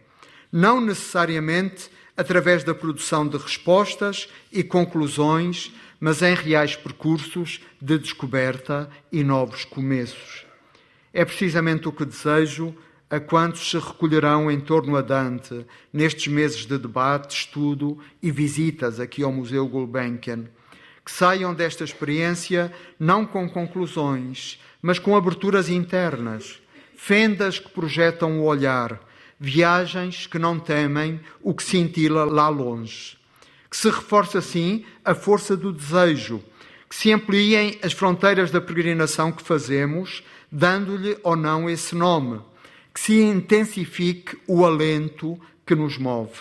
não 0.52 0.82
necessariamente 0.82 1.88
através 2.14 2.62
da 2.62 2.74
produção 2.74 3.26
de 3.26 3.38
respostas 3.38 4.28
e 4.52 4.62
conclusões, 4.62 5.72
mas 5.98 6.20
em 6.20 6.34
reais 6.34 6.76
percursos 6.76 7.62
de 7.80 7.98
descoberta 7.98 8.90
e 9.10 9.24
novos 9.24 9.64
começos. 9.64 10.44
É 11.10 11.24
precisamente 11.24 11.88
o 11.88 11.92
que 11.92 12.04
desejo 12.04 12.76
a 13.08 13.20
quantos 13.20 13.70
se 13.70 13.78
recolherão 13.78 14.50
em 14.50 14.58
torno 14.58 14.96
a 14.96 15.02
Dante 15.02 15.64
nestes 15.92 16.26
meses 16.26 16.66
de 16.66 16.76
debate, 16.76 17.36
estudo 17.36 17.98
e 18.22 18.30
visitas 18.30 18.98
aqui 18.98 19.22
ao 19.22 19.32
Museu 19.32 19.66
Gulbenkian. 19.66 20.44
Que 21.04 21.12
saiam 21.12 21.54
desta 21.54 21.84
experiência 21.84 22.72
não 22.98 23.24
com 23.24 23.48
conclusões, 23.48 24.60
mas 24.82 24.98
com 24.98 25.16
aberturas 25.16 25.68
internas, 25.68 26.60
fendas 26.96 27.58
que 27.60 27.68
projetam 27.68 28.40
o 28.40 28.44
olhar, 28.44 29.00
viagens 29.38 30.26
que 30.26 30.38
não 30.38 30.58
temem 30.58 31.20
o 31.40 31.54
que 31.54 31.62
cintila 31.62 32.24
lá 32.24 32.48
longe. 32.48 33.16
Que 33.70 33.76
se 33.76 33.88
reforce 33.88 34.36
assim 34.36 34.84
a 35.04 35.14
força 35.14 35.56
do 35.56 35.72
desejo, 35.72 36.42
que 36.88 36.96
se 36.96 37.12
ampliem 37.12 37.78
as 37.82 37.92
fronteiras 37.92 38.50
da 38.50 38.60
peregrinação 38.60 39.30
que 39.30 39.42
fazemos 39.42 40.24
dando-lhe 40.50 41.18
ou 41.22 41.36
não 41.36 41.68
esse 41.68 41.94
nome, 41.94 42.40
que 42.96 43.02
se 43.02 43.20
intensifique 43.20 44.38
o 44.46 44.64
alento 44.64 45.38
que 45.66 45.74
nos 45.74 45.98
move. 45.98 46.32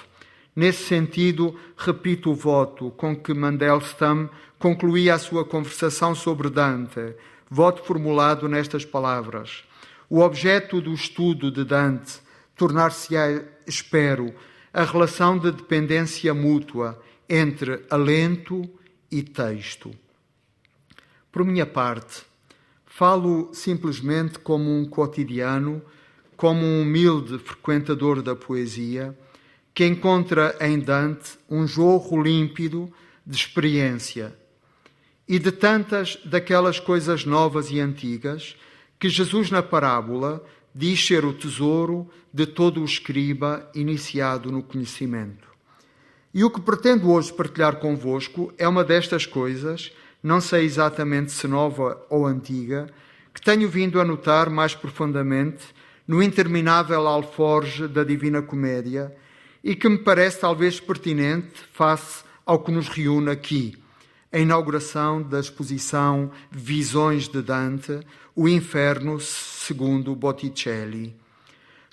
Nesse 0.55 0.85
sentido, 0.85 1.59
repito 1.75 2.31
o 2.31 2.33
voto 2.33 2.91
com 2.91 3.13
que 3.13 3.33
Mandelstam 3.33 4.29
concluía 4.57 5.15
a 5.15 5.19
sua 5.19 5.43
conversação 5.43 6.15
sobre 6.15 6.49
Dante, 6.49 7.13
voto 7.49 7.83
formulado 7.83 8.47
nestas 8.47 8.85
palavras. 8.85 9.65
O 10.09 10.21
objeto 10.21 10.79
do 10.79 10.93
estudo 10.93 11.51
de 11.51 11.65
Dante 11.65 12.21
tornar-se-á, 12.55 13.43
espero, 13.67 14.33
a 14.73 14.85
relação 14.85 15.37
de 15.37 15.51
dependência 15.51 16.33
mútua 16.33 16.97
entre 17.27 17.83
alento 17.89 18.63
e 19.11 19.21
texto. 19.21 19.91
Por 21.33 21.43
minha 21.43 21.65
parte, 21.65 22.23
Falo 22.97 23.49
simplesmente 23.51 24.39
como 24.39 24.71
um 24.71 24.85
cotidiano, 24.85 25.81
como 26.35 26.65
um 26.65 26.81
humilde 26.81 27.37
frequentador 27.39 28.21
da 28.21 28.35
poesia, 28.35 29.17
que 29.73 29.85
encontra 29.85 30.55
em 30.61 30.79
Dante 30.79 31.37
um 31.49 31.67
jorro 31.67 32.21
límpido 32.21 32.91
de 33.25 33.35
experiência 33.35 34.35
e 35.27 35.39
de 35.39 35.51
tantas 35.51 36.17
daquelas 36.23 36.79
coisas 36.79 37.25
novas 37.25 37.71
e 37.71 37.79
antigas 37.79 38.55
que 38.99 39.09
Jesus, 39.09 39.51
na 39.51 39.63
parábola, 39.63 40.43
diz 40.73 41.05
ser 41.05 41.25
o 41.25 41.33
tesouro 41.33 42.09
de 42.33 42.45
todo 42.45 42.81
o 42.81 42.85
escriba 42.85 43.69
iniciado 43.73 44.51
no 44.51 44.61
conhecimento. 44.61 45.47
E 46.33 46.43
o 46.43 46.49
que 46.49 46.61
pretendo 46.61 47.11
hoje 47.11 47.33
partilhar 47.33 47.77
convosco 47.77 48.53
é 48.57 48.67
uma 48.67 48.83
destas 48.83 49.25
coisas 49.25 49.91
não 50.25 50.41
sei 50.41 50.65
exatamente 50.65 51.31
se 51.31 51.47
nova 51.47 52.03
ou 52.09 52.25
antiga, 52.25 52.87
que 53.31 53.39
tenho 53.39 53.69
vindo 53.69 54.01
a 54.01 54.03
notar 54.03 54.49
mais 54.49 54.73
profundamente 54.73 55.63
no 56.07 56.21
interminável 56.21 57.07
alforge 57.07 57.87
da 57.87 58.03
Divina 58.03 58.41
Comédia 58.41 59.15
e 59.63 59.75
que 59.75 59.89
me 59.89 59.97
parece 59.97 60.39
talvez 60.39 60.79
pertinente 60.79 61.59
face 61.73 62.23
ao 62.45 62.59
que 62.59 62.71
nos 62.71 62.87
reúne 62.87 63.31
aqui, 63.31 63.75
a 64.31 64.37
inauguração 64.37 65.23
da 65.23 65.39
exposição 65.39 66.31
Visões 66.51 67.27
de 67.27 67.41
Dante, 67.41 67.99
o 68.35 68.47
Inferno 68.47 69.19
segundo 69.19 70.15
Botticelli. 70.15 71.15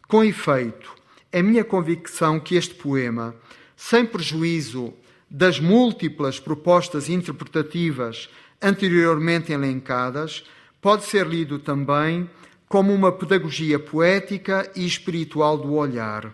Com 0.07 0.23
efeito, 0.23 0.93
é 1.31 1.41
minha 1.41 1.65
convicção 1.65 2.39
que 2.39 2.57
este 2.57 2.75
poema, 2.75 3.35
sem 3.75 4.05
prejuízo 4.05 4.93
das 5.31 5.59
múltiplas 5.59 6.39
propostas 6.39 7.09
interpretativas 7.09 8.29
anteriormente 8.61 9.51
elencadas, 9.51 10.45
pode 10.81 11.05
ser 11.05 11.27
lido 11.27 11.59
também 11.59 12.29
como 12.73 12.91
uma 12.95 13.13
pedagogia 13.13 13.79
poética 13.79 14.67
e 14.75 14.87
espiritual 14.87 15.59
do 15.59 15.75
olhar, 15.75 16.33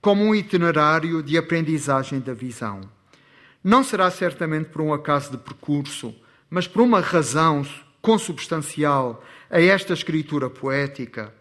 como 0.00 0.24
um 0.24 0.34
itinerário 0.34 1.22
de 1.22 1.36
aprendizagem 1.36 2.18
da 2.18 2.32
visão. 2.32 2.80
Não 3.62 3.84
será 3.84 4.10
certamente 4.10 4.70
por 4.70 4.80
um 4.80 4.94
acaso 4.94 5.32
de 5.32 5.36
percurso, 5.36 6.14
mas 6.48 6.66
por 6.66 6.80
uma 6.80 7.00
razão 7.00 7.62
consubstancial 8.00 9.22
a 9.50 9.60
esta 9.60 9.92
escritura 9.92 10.48
poética, 10.48 11.34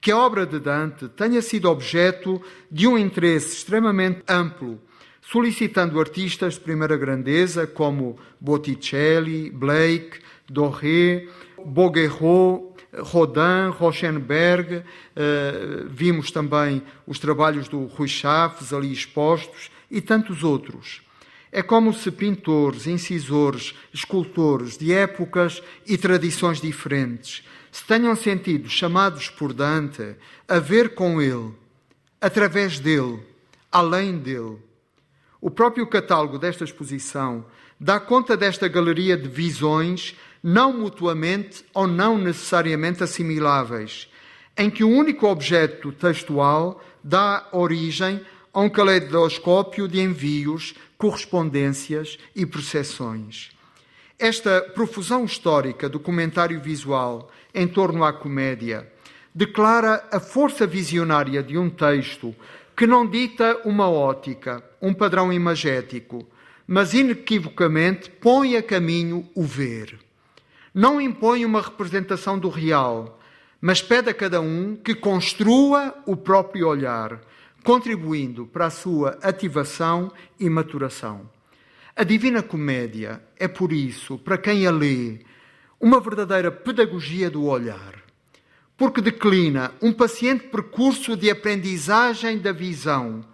que 0.00 0.12
a 0.12 0.18
obra 0.18 0.46
de 0.46 0.60
Dante 0.60 1.08
tenha 1.08 1.42
sido 1.42 1.68
objeto 1.68 2.40
de 2.70 2.86
um 2.86 2.96
interesse 2.96 3.56
extremamente 3.56 4.22
amplo 4.28 4.78
solicitando 5.20 6.00
artistas 6.00 6.54
de 6.54 6.60
primeira 6.60 6.96
grandeza 6.96 7.66
como 7.66 8.18
Botticelli, 8.40 9.50
Blake, 9.50 10.20
Doré, 10.48 11.26
Bouguereau, 11.64 12.69
Rodin, 12.98 13.70
Rauschenberg, 13.78 14.76
uh, 14.76 14.82
vimos 15.88 16.30
também 16.30 16.82
os 17.06 17.18
trabalhos 17.18 17.68
do 17.68 17.86
Rui 17.86 18.08
Chaves 18.08 18.72
ali 18.72 18.92
expostos 18.92 19.70
e 19.90 20.00
tantos 20.00 20.42
outros. 20.42 21.02
É 21.52 21.62
como 21.62 21.92
se 21.92 22.10
pintores, 22.10 22.86
incisores, 22.86 23.74
escultores 23.92 24.76
de 24.76 24.92
épocas 24.92 25.62
e 25.86 25.98
tradições 25.98 26.60
diferentes 26.60 27.44
se 27.72 27.84
tenham 27.84 28.16
sentido 28.16 28.68
chamados 28.68 29.30
por 29.30 29.52
Dante 29.52 30.16
a 30.48 30.58
ver 30.58 30.94
com 30.94 31.22
ele, 31.22 31.54
através 32.20 32.80
dele, 32.80 33.20
além 33.70 34.18
dele 34.18 34.58
o 35.40 35.50
próprio 35.50 35.86
catálogo 35.86 36.38
desta 36.38 36.64
exposição 36.64 37.46
dá 37.78 37.98
conta 37.98 38.36
desta 38.36 38.68
galeria 38.68 39.16
de 39.16 39.26
visões 39.26 40.14
não 40.42 40.72
mutuamente 40.72 41.64
ou 41.74 41.86
não 41.86 42.16
necessariamente 42.18 43.02
assimiláveis, 43.02 44.08
em 44.56 44.70
que 44.70 44.84
o 44.84 44.88
único 44.88 45.26
objeto 45.26 45.92
textual 45.92 46.82
dá 47.02 47.48
origem 47.52 48.20
a 48.52 48.60
um 48.60 48.68
caleidoscópio 48.68 49.86
de 49.86 50.00
envios, 50.00 50.74
correspondências 50.98 52.18
e 52.34 52.44
percepções. 52.44 53.50
Esta 54.18 54.60
profusão 54.74 55.24
histórica 55.24 55.88
do 55.88 55.98
comentário 55.98 56.60
visual 56.60 57.30
em 57.54 57.66
torno 57.66 58.04
à 58.04 58.12
comédia 58.12 58.90
declara 59.34 60.04
a 60.10 60.20
força 60.20 60.66
visionária 60.66 61.42
de 61.42 61.56
um 61.56 61.70
texto 61.70 62.34
que 62.76 62.86
não 62.86 63.06
dita 63.06 63.60
uma 63.64 63.88
ótica, 63.88 64.62
um 64.80 64.92
padrão 64.92 65.32
imagético, 65.32 66.26
mas 66.66 66.92
inequivocamente 66.94 68.10
põe 68.10 68.56
a 68.56 68.62
caminho 68.62 69.28
o 69.34 69.42
ver. 69.42 69.98
Não 70.74 71.00
impõe 71.00 71.44
uma 71.44 71.60
representação 71.60 72.38
do 72.38 72.48
real, 72.48 73.18
mas 73.60 73.82
pede 73.82 74.08
a 74.08 74.14
cada 74.14 74.40
um 74.40 74.76
que 74.76 74.94
construa 74.94 75.94
o 76.06 76.16
próprio 76.16 76.68
olhar, 76.68 77.20
contribuindo 77.64 78.46
para 78.46 78.66
a 78.66 78.70
sua 78.70 79.18
ativação 79.22 80.10
e 80.38 80.48
maturação. 80.48 81.28
A 81.94 82.04
Divina 82.04 82.42
Comédia 82.42 83.22
é, 83.36 83.46
por 83.48 83.72
isso, 83.72 84.16
para 84.16 84.38
quem 84.38 84.66
a 84.66 84.70
lê, 84.70 85.18
uma 85.78 86.00
verdadeira 86.00 86.50
pedagogia 86.50 87.28
do 87.28 87.44
olhar, 87.44 88.02
porque 88.76 89.00
declina 89.00 89.72
um 89.82 89.92
paciente 89.92 90.44
percurso 90.44 91.16
de 91.16 91.30
aprendizagem 91.30 92.38
da 92.38 92.52
visão 92.52 93.24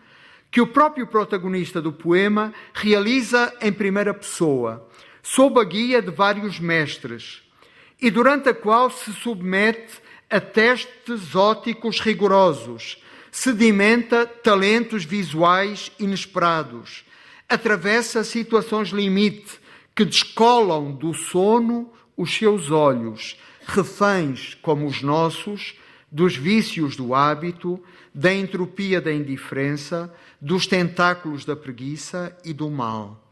que 0.51 0.61
o 0.61 0.67
próprio 0.67 1.07
protagonista 1.07 1.83
do 1.83 1.93
poema 1.93 2.53
realiza 2.73 3.53
em 3.61 3.73
primeira 3.73 4.15
pessoa, 4.15 4.89
sob 5.29 5.59
a 5.61 5.65
guia 5.65 6.01
de 6.01 6.13
vários 6.13 6.61
mestres, 6.61 7.43
e 8.01 8.13
durante 8.13 8.49
a 8.49 8.55
qual 8.55 8.89
se 8.89 9.13
submete 9.13 10.01
a 10.31 10.41
testes 10.41 11.35
óticos 11.35 11.99
rigorosos, 11.99 13.03
sedimenta 13.33 14.25
talentos 14.25 15.05
visuais 15.05 15.91
inesperados, 15.99 17.05
atravessa 17.49 18.23
situações 18.23 18.91
limite 18.91 19.59
que 19.97 20.05
descolam 20.05 20.93
do 20.93 21.13
sono 21.13 21.93
os 22.17 22.33
seus 22.33 22.71
olhos, 22.71 23.37
reféns 23.67 24.55
como 24.63 24.87
os 24.87 25.03
nossos, 25.03 25.75
dos 26.11 26.37
vícios 26.37 26.95
do 26.95 27.17
hábito, 27.17 27.83
da 28.15 28.33
entropia 28.33 29.01
da 29.01 29.13
indiferença, 29.13 30.15
dos 30.41 30.69
tentáculos 30.69 31.45
da 31.45 31.57
preguiça 31.57 32.39
e 32.45 32.53
do 32.53 32.71
mal. 32.71 33.26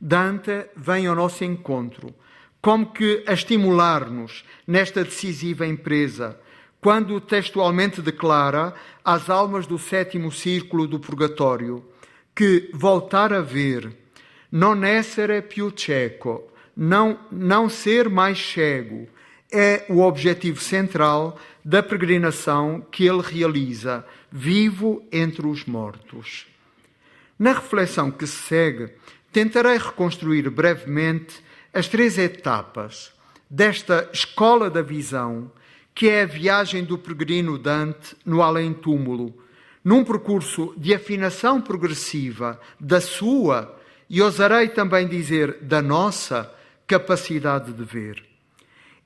Dante 0.00 0.66
vem 0.76 1.06
ao 1.06 1.14
nosso 1.14 1.44
encontro, 1.44 2.14
como 2.60 2.92
que 2.92 3.22
a 3.26 3.32
estimular-nos 3.32 4.44
nesta 4.66 5.04
decisiva 5.04 5.66
empresa, 5.66 6.38
quando 6.80 7.20
textualmente 7.20 8.02
declara 8.02 8.74
às 9.04 9.30
almas 9.30 9.66
do 9.66 9.78
sétimo 9.78 10.30
círculo 10.30 10.86
do 10.86 10.98
purgatório 10.98 11.84
que 12.34 12.70
voltar 12.74 13.32
a 13.32 13.40
ver, 13.40 13.94
non 14.50 14.84
essere 14.84 15.42
più 15.42 15.70
cieco, 15.70 16.50
não, 16.76 17.18
não 17.30 17.68
ser 17.68 18.08
mais 18.08 18.38
cego, 18.38 19.08
é 19.50 19.84
o 19.88 20.00
objetivo 20.00 20.60
central 20.60 21.38
da 21.64 21.82
peregrinação 21.82 22.84
que 22.90 23.06
ele 23.06 23.22
realiza, 23.22 24.04
vivo 24.30 25.02
entre 25.12 25.46
os 25.46 25.64
mortos. 25.64 26.46
Na 27.38 27.52
reflexão 27.52 28.10
que 28.10 28.26
se 28.26 28.36
segue, 28.36 28.92
tentarei 29.34 29.76
reconstruir 29.76 30.48
brevemente 30.48 31.42
as 31.72 31.88
três 31.88 32.16
etapas 32.16 33.12
desta 33.50 34.08
escola 34.12 34.70
da 34.70 34.80
visão, 34.80 35.50
que 35.92 36.08
é 36.08 36.22
a 36.22 36.26
viagem 36.26 36.84
do 36.84 36.96
peregrino 36.96 37.58
Dante 37.58 38.14
no 38.24 38.40
além-túmulo, 38.40 39.34
num 39.82 40.04
percurso 40.04 40.72
de 40.76 40.94
afinação 40.94 41.60
progressiva 41.60 42.60
da 42.78 43.00
sua, 43.00 43.76
e 44.08 44.22
ousarei 44.22 44.68
também 44.68 45.08
dizer 45.08 45.58
da 45.62 45.82
nossa, 45.82 46.48
capacidade 46.86 47.72
de 47.72 47.82
ver. 47.82 48.24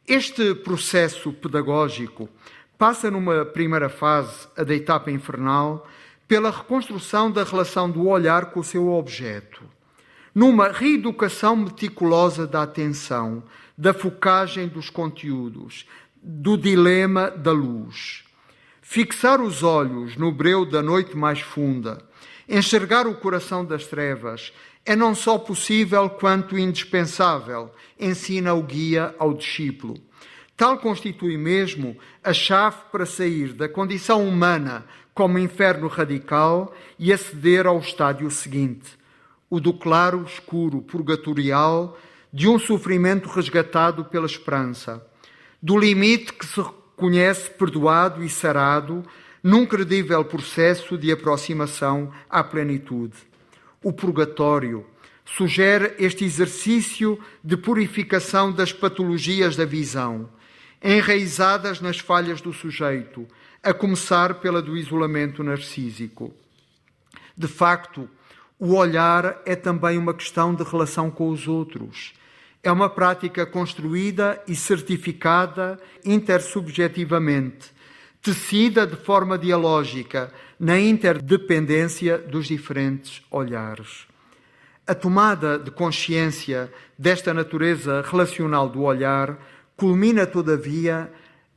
Este 0.06 0.54
processo 0.54 1.32
pedagógico 1.32 2.28
passa 2.76 3.10
numa 3.10 3.46
primeira 3.46 3.88
fase, 3.88 4.46
a 4.54 4.62
da 4.62 4.74
etapa 4.74 5.10
infernal, 5.10 5.88
pela 6.26 6.50
reconstrução 6.50 7.30
da 7.30 7.44
relação 7.44 7.90
do 7.90 8.06
olhar 8.06 8.46
com 8.46 8.60
o 8.60 8.64
seu 8.64 8.92
objeto, 8.92 9.62
numa 10.38 10.68
reeducação 10.68 11.56
meticulosa 11.56 12.46
da 12.46 12.62
atenção, 12.62 13.42
da 13.76 13.92
focagem 13.92 14.68
dos 14.68 14.88
conteúdos, 14.88 15.84
do 16.22 16.56
dilema 16.56 17.28
da 17.28 17.50
luz. 17.50 18.22
Fixar 18.80 19.40
os 19.40 19.64
olhos 19.64 20.16
no 20.16 20.30
breu 20.30 20.64
da 20.64 20.80
noite 20.80 21.16
mais 21.16 21.40
funda, 21.40 22.00
enxergar 22.48 23.04
o 23.08 23.16
coração 23.16 23.64
das 23.64 23.86
trevas, 23.86 24.52
é 24.86 24.94
não 24.94 25.12
só 25.12 25.38
possível 25.38 26.08
quanto 26.08 26.56
indispensável, 26.56 27.74
ensina 27.98 28.54
o 28.54 28.62
guia 28.62 29.16
ao 29.18 29.34
discípulo. 29.34 29.96
Tal 30.56 30.78
constitui 30.78 31.36
mesmo 31.36 31.96
a 32.22 32.32
chave 32.32 32.76
para 32.92 33.04
sair 33.04 33.54
da 33.54 33.68
condição 33.68 34.24
humana 34.24 34.86
como 35.12 35.36
inferno 35.36 35.88
radical 35.88 36.72
e 36.96 37.12
aceder 37.12 37.66
ao 37.66 37.80
estádio 37.80 38.30
seguinte, 38.30 38.97
o 39.50 39.60
do 39.60 39.72
claro 39.72 40.24
escuro 40.24 40.82
purgatorial 40.82 41.98
de 42.32 42.48
um 42.48 42.58
sofrimento 42.58 43.28
resgatado 43.28 44.04
pela 44.04 44.26
esperança, 44.26 45.04
do 45.62 45.78
limite 45.78 46.32
que 46.32 46.46
se 46.46 46.60
reconhece 46.60 47.50
perdoado 47.50 48.22
e 48.22 48.28
sarado 48.28 49.02
num 49.42 49.64
credível 49.64 50.24
processo 50.24 50.98
de 50.98 51.10
aproximação 51.10 52.12
à 52.28 52.44
plenitude 52.44 53.28
o 53.82 53.92
purgatório, 53.92 54.84
sugere 55.24 55.94
este 55.98 56.24
exercício 56.24 57.18
de 57.42 57.56
purificação 57.56 58.50
das 58.50 58.72
patologias 58.72 59.56
da 59.56 59.64
visão, 59.64 60.28
enraizadas 60.82 61.80
nas 61.80 61.98
falhas 61.98 62.40
do 62.40 62.52
sujeito, 62.52 63.26
a 63.62 63.74
começar 63.74 64.34
pela 64.34 64.62
do 64.62 64.76
isolamento 64.76 65.42
narcísico. 65.42 66.34
De 67.36 67.46
facto, 67.46 68.08
o 68.58 68.74
olhar 68.74 69.40
é 69.46 69.54
também 69.54 69.96
uma 69.96 70.12
questão 70.12 70.54
de 70.54 70.64
relação 70.64 71.10
com 71.10 71.30
os 71.30 71.46
outros. 71.46 72.12
É 72.62 72.72
uma 72.72 72.90
prática 72.90 73.46
construída 73.46 74.42
e 74.48 74.56
certificada 74.56 75.78
intersubjetivamente, 76.04 77.70
tecida 78.20 78.84
de 78.86 78.96
forma 78.96 79.38
dialógica 79.38 80.32
na 80.58 80.78
interdependência 80.78 82.18
dos 82.18 82.46
diferentes 82.46 83.22
olhares. 83.30 84.08
A 84.84 84.94
tomada 84.94 85.58
de 85.58 85.70
consciência 85.70 86.72
desta 86.98 87.32
natureza 87.32 88.02
relacional 88.02 88.68
do 88.68 88.82
olhar 88.82 89.38
culmina, 89.76 90.26
todavia, 90.26 91.12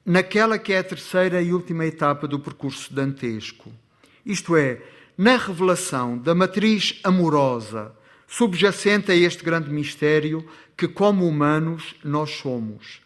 naquela 0.06 0.60
que 0.60 0.74
é 0.74 0.80
a 0.80 0.84
terceira 0.84 1.42
e 1.42 1.52
última 1.52 1.86
etapa 1.86 2.28
do 2.28 2.40
percurso 2.40 2.94
dantesco. 2.94 3.72
Isto 4.24 4.56
é, 4.56 4.82
na 5.22 5.38
revelação 5.38 6.18
da 6.18 6.34
matriz 6.34 7.00
amorosa 7.04 7.94
subjacente 8.28 9.12
a 9.12 9.16
este 9.16 9.44
grande 9.44 9.70
mistério 9.70 10.44
que, 10.76 10.88
como 10.88 11.28
humanos, 11.28 11.94
nós 12.04 12.32
somos. 12.32 13.04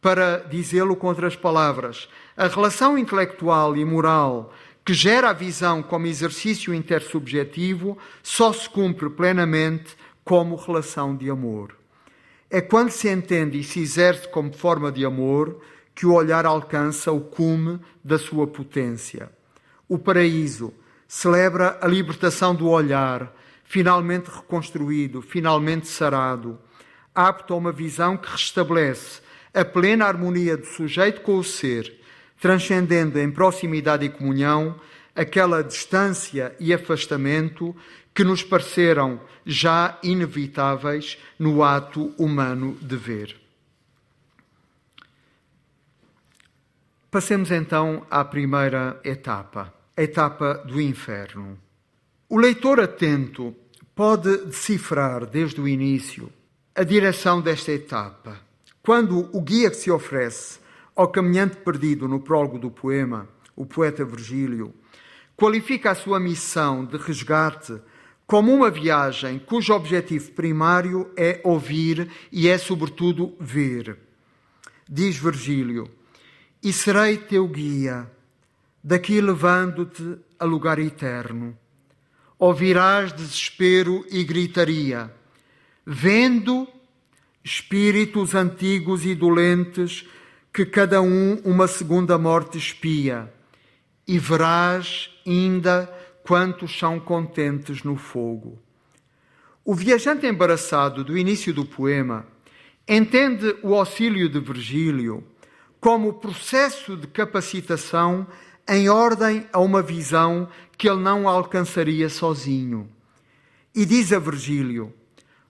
Para 0.00 0.38
dizê-lo 0.38 0.96
com 0.96 1.08
outras 1.08 1.36
palavras, 1.36 2.08
a 2.34 2.46
relação 2.46 2.96
intelectual 2.96 3.76
e 3.76 3.84
moral 3.84 4.50
que 4.82 4.94
gera 4.94 5.28
a 5.28 5.34
visão 5.34 5.82
como 5.82 6.06
exercício 6.06 6.72
intersubjetivo 6.72 7.98
só 8.22 8.50
se 8.50 8.66
cumpre 8.66 9.10
plenamente 9.10 9.94
como 10.24 10.56
relação 10.56 11.14
de 11.14 11.28
amor. 11.28 11.76
É 12.48 12.62
quando 12.62 12.92
se 12.92 13.10
entende 13.10 13.58
e 13.58 13.62
se 13.62 13.80
exerce 13.80 14.26
como 14.28 14.54
forma 14.54 14.90
de 14.90 15.04
amor 15.04 15.60
que 15.94 16.06
o 16.06 16.14
olhar 16.14 16.46
alcança 16.46 17.12
o 17.12 17.20
cume 17.20 17.78
da 18.02 18.18
sua 18.18 18.46
potência. 18.46 19.30
O 19.86 19.98
paraíso 19.98 20.72
celebra 21.08 21.78
a 21.80 21.88
libertação 21.88 22.54
do 22.54 22.68
olhar, 22.68 23.34
finalmente 23.64 24.30
reconstruído, 24.30 25.20
finalmente 25.20 25.88
sarado, 25.88 26.58
apto 27.12 27.52
a 27.52 27.56
uma 27.56 27.72
visão 27.72 28.16
que 28.16 28.30
restabelece 28.30 29.22
a 29.52 29.64
plena 29.64 30.04
harmonia 30.04 30.56
do 30.56 30.66
sujeito 30.66 31.22
com 31.22 31.38
o 31.38 31.42
ser 31.42 31.98
transcendendo 32.40 33.18
em 33.18 33.30
proximidade 33.30 34.04
e 34.04 34.10
comunhão 34.10 34.80
aquela 35.14 35.62
distância 35.62 36.54
e 36.60 36.72
afastamento 36.72 37.74
que 38.14 38.22
nos 38.24 38.42
pareceram 38.42 39.20
já 39.44 39.98
inevitáveis 40.02 41.18
no 41.38 41.62
ato 41.62 42.14
humano 42.18 42.76
de 42.80 42.96
ver. 42.96 43.36
Passemos 47.10 47.50
então 47.50 48.06
à 48.10 48.24
primeira 48.24 49.00
etapa, 49.02 49.72
a 49.98 50.02
etapa 50.04 50.62
do 50.64 50.80
inferno. 50.80 51.58
O 52.28 52.38
leitor 52.38 52.78
atento 52.78 53.52
pode 53.96 54.44
decifrar 54.44 55.26
desde 55.26 55.60
o 55.60 55.66
início 55.66 56.32
a 56.72 56.84
direção 56.84 57.40
desta 57.40 57.72
etapa. 57.72 58.40
Quando 58.80 59.28
o 59.36 59.42
guia 59.42 59.68
que 59.68 59.76
se 59.76 59.90
oferece 59.90 60.60
ao 60.94 61.08
caminhante 61.08 61.56
perdido 61.56 62.06
no 62.06 62.20
prólogo 62.20 62.60
do 62.60 62.70
poema, 62.70 63.28
o 63.56 63.66
poeta 63.66 64.04
Virgílio 64.04 64.72
qualifica 65.36 65.90
a 65.90 65.96
sua 65.96 66.20
missão 66.20 66.84
de 66.84 66.96
resgate 66.96 67.76
como 68.24 68.54
uma 68.54 68.70
viagem 68.70 69.40
cujo 69.40 69.74
objetivo 69.74 70.30
primário 70.30 71.10
é 71.16 71.40
ouvir 71.42 72.08
e 72.30 72.46
é, 72.46 72.56
sobretudo, 72.56 73.34
ver. 73.40 73.98
Diz 74.88 75.16
Virgílio: 75.16 75.90
E 76.62 76.72
serei 76.72 77.16
teu 77.16 77.48
guia, 77.48 78.08
daqui 78.82 79.20
levando-te 79.20 80.18
a 80.38 80.44
lugar 80.44 80.78
eterno. 80.78 81.56
Ouvirás 82.38 83.12
desespero 83.12 84.04
e 84.10 84.22
gritaria, 84.22 85.12
vendo 85.84 86.68
espíritos 87.44 88.34
antigos 88.34 89.04
e 89.04 89.14
dolentes 89.14 90.06
que 90.52 90.64
cada 90.64 91.00
um 91.00 91.36
uma 91.44 91.66
segunda 91.66 92.16
morte 92.18 92.58
espia, 92.58 93.32
e 94.06 94.18
verás 94.18 95.10
ainda 95.26 95.92
quantos 96.22 96.78
são 96.78 97.00
contentes 97.00 97.82
no 97.82 97.96
fogo. 97.96 98.58
O 99.64 99.74
viajante 99.74 100.26
embaraçado 100.26 101.04
do 101.04 101.18
início 101.18 101.52
do 101.52 101.64
poema 101.64 102.26
entende 102.88 103.54
o 103.62 103.74
auxílio 103.74 104.28
de 104.28 104.40
Virgílio 104.40 105.22
como 105.80 106.14
processo 106.14 106.96
de 106.96 107.06
capacitação 107.06 108.26
em 108.68 108.88
ordem 108.88 109.46
a 109.52 109.58
uma 109.58 109.82
visão 109.82 110.48
que 110.76 110.88
ele 110.88 111.00
não 111.00 111.28
alcançaria 111.28 112.08
sozinho. 112.08 112.88
E 113.74 113.86
diz 113.86 114.12
a 114.12 114.18
Virgílio: 114.18 114.92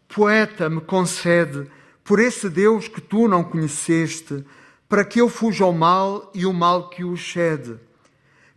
Poeta, 0.08 0.70
me 0.70 0.80
concede, 0.80 1.68
por 2.04 2.20
esse 2.20 2.48
Deus 2.48 2.88
que 2.88 3.00
tu 3.00 3.28
não 3.28 3.44
conheceste, 3.44 4.44
para 4.88 5.04
que 5.04 5.20
eu 5.20 5.28
fuja 5.28 5.64
ao 5.64 5.72
mal 5.72 6.30
e 6.34 6.46
o 6.46 6.52
mal 6.52 6.88
que 6.88 7.04
o 7.04 7.14
excede. 7.14 7.76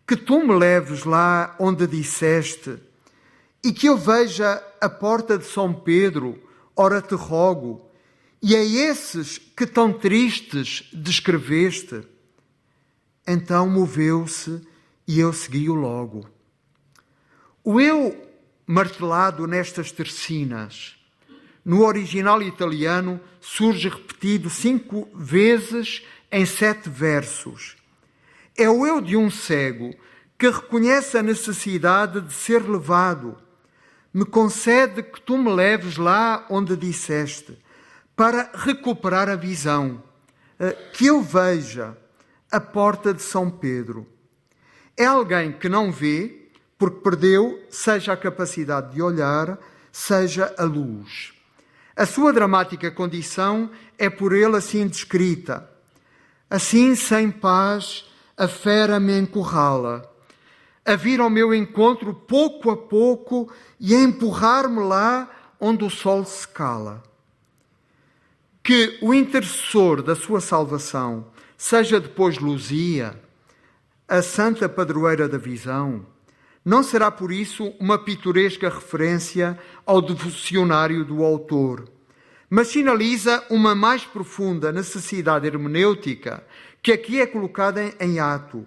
Que 0.07 0.15
tu 0.15 0.45
me 0.45 0.53
leves 0.53 1.03
lá 1.03 1.55
onde 1.59 1.85
disseste, 1.87 2.77
e 3.63 3.71
que 3.73 3.87
eu 3.87 3.97
veja 3.97 4.63
a 4.79 4.89
porta 4.89 5.37
de 5.37 5.45
São 5.45 5.73
Pedro, 5.73 6.39
ora 6.75 7.01
te 7.01 7.15
rogo, 7.15 7.85
e 8.41 8.55
a 8.55 8.63
esses 8.63 9.37
que 9.37 9.67
tão 9.67 9.93
tristes 9.93 10.89
descreveste. 10.91 12.01
Então 13.33 13.65
moveu-se 13.65 14.61
e 15.07 15.21
eu 15.21 15.31
segui-o 15.31 15.73
logo. 15.73 16.27
O 17.63 17.79
eu 17.79 18.29
martelado 18.67 19.47
nestas 19.47 19.89
tercinas, 19.89 20.97
no 21.63 21.85
original 21.85 22.43
italiano, 22.43 23.21
surge 23.39 23.87
repetido 23.87 24.49
cinco 24.49 25.07
vezes 25.15 26.05
em 26.29 26.45
sete 26.45 26.89
versos. 26.89 27.77
É 28.57 28.69
o 28.69 28.85
eu 28.85 28.99
de 28.99 29.15
um 29.15 29.31
cego 29.31 29.95
que 30.37 30.49
reconhece 30.49 31.17
a 31.17 31.23
necessidade 31.23 32.19
de 32.19 32.33
ser 32.33 32.69
levado. 32.69 33.37
Me 34.13 34.25
concede 34.25 35.03
que 35.03 35.21
tu 35.21 35.37
me 35.37 35.53
leves 35.53 35.95
lá 35.95 36.45
onde 36.49 36.75
disseste 36.75 37.57
para 38.13 38.51
recuperar 38.53 39.29
a 39.29 39.37
visão, 39.37 40.03
eh, 40.59 40.75
que 40.91 41.05
eu 41.05 41.21
veja 41.21 41.95
a 42.51 42.59
porta 42.59 43.13
de 43.13 43.21
São 43.21 43.49
Pedro. 43.49 44.05
É 44.97 45.05
alguém 45.05 45.51
que 45.51 45.69
não 45.69 45.91
vê, 45.91 46.49
porque 46.77 46.99
perdeu, 46.99 47.63
seja 47.69 48.13
a 48.13 48.17
capacidade 48.17 48.93
de 48.93 49.01
olhar, 49.01 49.57
seja 49.91 50.53
a 50.57 50.63
luz. 50.63 51.33
A 51.95 52.05
sua 52.05 52.33
dramática 52.33 52.91
condição 52.91 53.69
é 53.97 54.09
por 54.09 54.33
ele 54.33 54.57
assim 54.57 54.87
descrita. 54.87 55.69
Assim, 56.49 56.95
sem 56.95 57.31
paz, 57.31 58.05
a 58.35 58.47
fera 58.47 58.99
me 58.99 59.17
encurrala, 59.17 60.11
a 60.85 60.95
vir 60.95 61.19
ao 61.19 61.29
meu 61.29 61.53
encontro 61.53 62.13
pouco 62.13 62.69
a 62.69 62.75
pouco 62.75 63.51
e 63.79 63.95
a 63.95 63.99
empurrar-me 64.01 64.81
lá 64.81 65.29
onde 65.59 65.85
o 65.85 65.89
sol 65.89 66.25
se 66.25 66.47
cala 66.47 67.03
que 68.63 68.99
o 69.01 69.13
intercessor 69.13 70.01
da 70.01 70.15
sua 70.15 70.39
salvação 70.39 71.25
seja 71.61 71.99
depois 71.99 72.39
Luzia, 72.39 73.13
a 74.07 74.23
santa 74.23 74.67
padroeira 74.67 75.29
da 75.29 75.37
visão, 75.37 76.03
não 76.65 76.81
será 76.81 77.11
por 77.11 77.31
isso 77.31 77.71
uma 77.79 77.99
pitoresca 77.99 78.67
referência 78.67 79.59
ao 79.85 80.01
devocionário 80.01 81.05
do 81.05 81.23
autor, 81.23 81.87
mas 82.49 82.69
sinaliza 82.69 83.45
uma 83.47 83.75
mais 83.75 84.03
profunda 84.03 84.71
necessidade 84.71 85.45
hermenêutica 85.45 86.43
que 86.81 86.91
aqui 86.91 87.21
é 87.21 87.27
colocada 87.27 87.93
em 87.99 88.19
ato. 88.19 88.65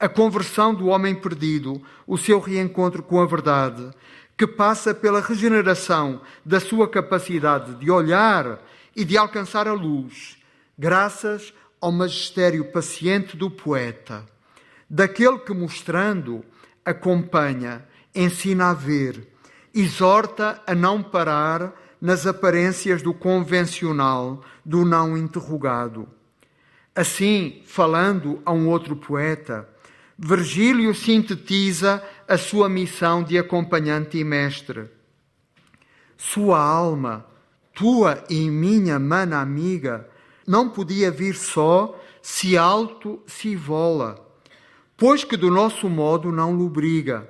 A 0.00 0.08
conversão 0.08 0.74
do 0.74 0.86
homem 0.86 1.14
perdido, 1.14 1.82
o 2.06 2.16
seu 2.16 2.40
reencontro 2.40 3.02
com 3.02 3.20
a 3.20 3.26
verdade, 3.26 3.90
que 4.38 4.46
passa 4.46 4.94
pela 4.94 5.20
regeneração 5.20 6.22
da 6.42 6.58
sua 6.58 6.88
capacidade 6.88 7.74
de 7.74 7.90
olhar 7.90 8.58
e 8.96 9.04
de 9.04 9.18
alcançar 9.18 9.68
a 9.68 9.74
luz, 9.74 10.38
graças 10.78 11.52
ao 11.82 11.90
magistério 11.90 12.64
paciente 12.66 13.36
do 13.36 13.50
poeta, 13.50 14.24
daquele 14.88 15.40
que, 15.40 15.52
mostrando, 15.52 16.44
acompanha, 16.84 17.84
ensina 18.14 18.70
a 18.70 18.72
ver, 18.72 19.26
exorta 19.74 20.62
a 20.64 20.76
não 20.76 21.02
parar 21.02 21.74
nas 22.00 22.24
aparências 22.24 23.02
do 23.02 23.12
convencional, 23.12 24.44
do 24.64 24.84
não 24.84 25.18
interrogado. 25.18 26.08
Assim, 26.94 27.62
falando 27.66 28.40
a 28.44 28.52
um 28.52 28.68
outro 28.68 28.94
poeta, 28.94 29.68
Virgílio 30.16 30.94
sintetiza 30.94 32.00
a 32.28 32.38
sua 32.38 32.68
missão 32.68 33.24
de 33.24 33.36
acompanhante 33.36 34.18
e 34.18 34.24
mestre. 34.24 34.88
Sua 36.16 36.60
alma, 36.60 37.26
tua 37.74 38.22
e 38.30 38.48
minha 38.48 39.00
mana 39.00 39.40
amiga, 39.40 40.08
não 40.46 40.68
podia 40.68 41.10
vir 41.10 41.34
só, 41.34 41.98
se 42.20 42.56
alto 42.56 43.20
se 43.26 43.56
vola, 43.56 44.24
pois 44.96 45.24
que 45.24 45.36
do 45.36 45.50
nosso 45.50 45.88
modo 45.88 46.30
não 46.30 46.52
lobriga. 46.52 47.28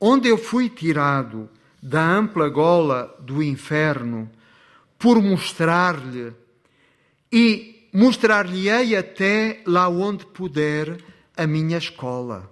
Onde 0.00 0.28
eu 0.28 0.38
fui 0.38 0.68
tirado 0.68 1.48
da 1.82 2.02
ampla 2.02 2.48
gola 2.48 3.14
do 3.20 3.42
inferno, 3.42 4.30
por 4.98 5.22
mostrar-lhe, 5.22 6.32
e 7.30 7.88
mostrar-lhe-ei 7.92 8.96
até 8.96 9.62
lá 9.66 9.88
onde 9.88 10.26
puder 10.26 10.98
a 11.36 11.46
minha 11.46 11.78
escola, 11.78 12.50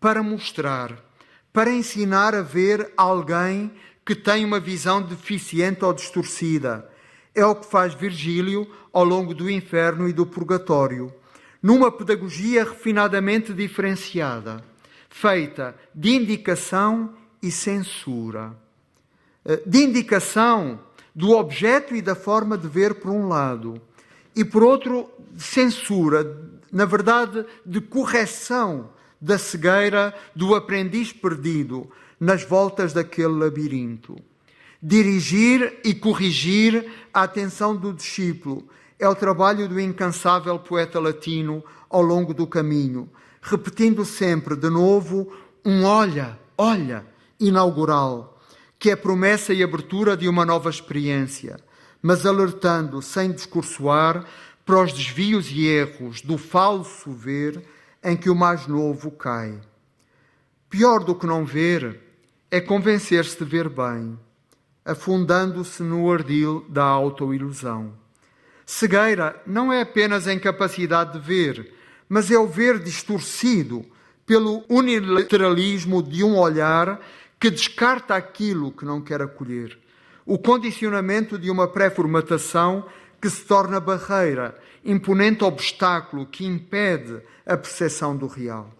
para 0.00 0.22
mostrar, 0.22 1.04
para 1.52 1.70
ensinar 1.70 2.34
a 2.34 2.42
ver 2.42 2.92
alguém 2.96 3.70
que 4.04 4.14
tem 4.14 4.44
uma 4.44 4.60
visão 4.60 5.02
deficiente 5.02 5.84
ou 5.84 5.92
distorcida. 5.92 6.90
É 7.34 7.44
o 7.44 7.54
que 7.54 7.66
faz 7.66 7.94
Virgílio 7.94 8.70
ao 8.92 9.04
longo 9.04 9.34
do 9.34 9.50
inferno 9.50 10.08
e 10.08 10.12
do 10.12 10.24
purgatório, 10.24 11.12
numa 11.62 11.90
pedagogia 11.90 12.62
refinadamente 12.64 13.52
diferenciada, 13.52 14.62
feita 15.10 15.74
de 15.94 16.10
indicação 16.10 17.14
e 17.42 17.50
censura. 17.50 18.54
Eh, 19.44 19.62
de 19.66 19.78
indicação 19.82 20.78
do 21.14 21.32
objeto 21.32 21.94
e 21.94 22.02
da 22.02 22.14
forma 22.14 22.56
de 22.56 22.68
ver, 22.68 22.94
por 22.94 23.10
um 23.10 23.28
lado, 23.28 23.80
e 24.34 24.44
por 24.44 24.62
outro, 24.62 25.08
censura, 25.36 26.38
na 26.72 26.84
verdade, 26.84 27.44
de 27.64 27.80
correção 27.80 28.90
da 29.20 29.38
cegueira 29.38 30.14
do 30.34 30.54
aprendiz 30.54 31.12
perdido, 31.12 31.88
nas 32.18 32.44
voltas 32.44 32.92
daquele 32.92 33.28
labirinto. 33.28 34.16
Dirigir 34.86 35.80
e 35.82 35.94
corrigir 35.94 36.92
a 37.10 37.22
atenção 37.22 37.74
do 37.74 37.90
discípulo 37.90 38.68
é 38.98 39.08
o 39.08 39.14
trabalho 39.14 39.66
do 39.66 39.80
incansável 39.80 40.58
poeta 40.58 41.00
latino 41.00 41.64
ao 41.88 42.02
longo 42.02 42.34
do 42.34 42.46
caminho, 42.46 43.08
repetindo 43.40 44.04
sempre 44.04 44.54
de 44.54 44.68
novo 44.68 45.32
um 45.64 45.84
olha, 45.84 46.38
olha 46.58 47.06
inaugural, 47.40 48.38
que 48.78 48.90
é 48.90 48.96
promessa 48.96 49.54
e 49.54 49.62
abertura 49.62 50.18
de 50.18 50.28
uma 50.28 50.44
nova 50.44 50.68
experiência, 50.68 51.56
mas 52.02 52.26
alertando 52.26 53.00
sem 53.00 53.32
discursoar 53.32 54.26
para 54.66 54.82
os 54.82 54.92
desvios 54.92 55.50
e 55.50 55.66
erros 55.66 56.20
do 56.20 56.36
falso 56.36 57.10
ver 57.10 57.64
em 58.02 58.14
que 58.14 58.28
o 58.28 58.34
mais 58.34 58.66
novo 58.66 59.10
cai. 59.10 59.58
Pior 60.68 61.02
do 61.02 61.14
que 61.14 61.24
não 61.24 61.42
ver 61.42 62.02
é 62.50 62.60
convencer-se 62.60 63.38
de 63.38 63.46
ver 63.46 63.70
bem, 63.70 64.18
afundando-se 64.84 65.82
no 65.82 66.10
ardil 66.12 66.64
da 66.68 66.84
autoilusão. 66.84 67.92
Cegueira 68.66 69.40
não 69.46 69.72
é 69.72 69.80
apenas 69.80 70.26
a 70.26 70.32
incapacidade 70.32 71.14
de 71.14 71.18
ver, 71.18 71.74
mas 72.08 72.30
é 72.30 72.38
o 72.38 72.46
ver 72.46 72.78
distorcido 72.78 73.84
pelo 74.26 74.64
unilateralismo 74.68 76.02
de 76.02 76.24
um 76.24 76.36
olhar 76.38 77.00
que 77.38 77.50
descarta 77.50 78.14
aquilo 78.14 78.72
que 78.72 78.84
não 78.84 79.00
quer 79.00 79.20
acolher. 79.20 79.78
O 80.24 80.38
condicionamento 80.38 81.38
de 81.38 81.50
uma 81.50 81.68
pré-formatação 81.68 82.86
que 83.20 83.28
se 83.28 83.44
torna 83.44 83.80
barreira, 83.80 84.58
imponente 84.84 85.44
obstáculo 85.44 86.26
que 86.26 86.46
impede 86.46 87.20
a 87.44 87.56
percepção 87.56 88.16
do 88.16 88.26
real. 88.26 88.70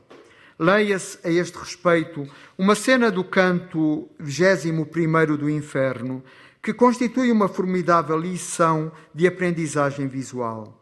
Leia-se 0.58 1.18
a 1.24 1.30
este 1.30 1.58
respeito 1.58 2.28
uma 2.56 2.74
cena 2.74 3.10
do 3.10 3.24
canto 3.24 4.08
21 4.20 5.36
do 5.36 5.50
Inferno, 5.50 6.22
que 6.62 6.72
constitui 6.72 7.30
uma 7.32 7.48
formidável 7.48 8.16
lição 8.16 8.92
de 9.14 9.26
aprendizagem 9.26 10.06
visual. 10.06 10.80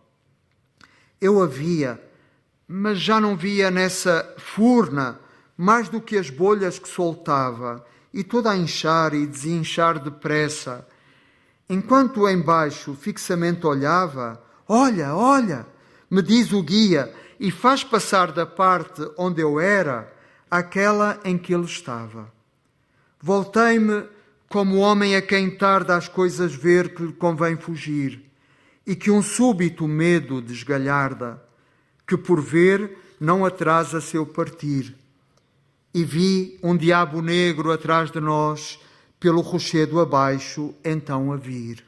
Eu 1.20 1.42
a 1.42 1.46
via, 1.46 2.00
mas 2.68 3.00
já 3.00 3.20
não 3.20 3.36
via 3.36 3.70
nessa 3.70 4.34
furna 4.38 5.18
mais 5.56 5.88
do 5.88 6.00
que 6.00 6.16
as 6.16 6.30
bolhas 6.30 6.78
que 6.78 6.88
soltava, 6.88 7.84
e 8.12 8.22
toda 8.22 8.50
a 8.50 8.56
inchar 8.56 9.14
e 9.14 9.26
desinchar 9.26 9.98
depressa. 9.98 10.86
Enquanto 11.68 12.28
embaixo 12.28 12.94
fixamente 12.94 13.66
olhava, 13.66 14.42
olha, 14.68 15.14
olha, 15.14 15.66
me 16.10 16.20
diz 16.20 16.52
o 16.52 16.62
guia, 16.62 17.12
e 17.38 17.50
faz 17.50 17.82
passar 17.84 18.32
da 18.32 18.46
parte 18.46 19.02
onde 19.16 19.40
eu 19.40 19.58
era 19.58 20.12
àquela 20.50 21.18
em 21.24 21.38
que 21.38 21.54
ele 21.54 21.64
estava. 21.64 22.30
Voltei-me 23.20 24.04
como 24.48 24.78
homem 24.78 25.16
a 25.16 25.22
quem 25.22 25.50
tarda 25.50 25.96
as 25.96 26.08
coisas 26.08 26.54
ver 26.54 26.94
que 26.94 27.02
lhe 27.02 27.12
convém 27.12 27.56
fugir, 27.56 28.22
e 28.86 28.94
que 28.94 29.10
um 29.10 29.22
súbito 29.22 29.88
medo 29.88 30.42
desgalharda, 30.42 31.42
que 32.06 32.16
por 32.16 32.40
ver 32.42 32.98
não 33.18 33.46
atrasa 33.46 34.00
seu 34.00 34.26
partir. 34.26 34.94
E 35.94 36.04
vi 36.04 36.58
um 36.62 36.76
diabo 36.76 37.22
negro 37.22 37.72
atrás 37.72 38.10
de 38.10 38.20
nós, 38.20 38.78
pelo 39.18 39.40
rochedo 39.40 40.00
abaixo, 40.00 40.74
então 40.84 41.32
a 41.32 41.36
vir. 41.36 41.84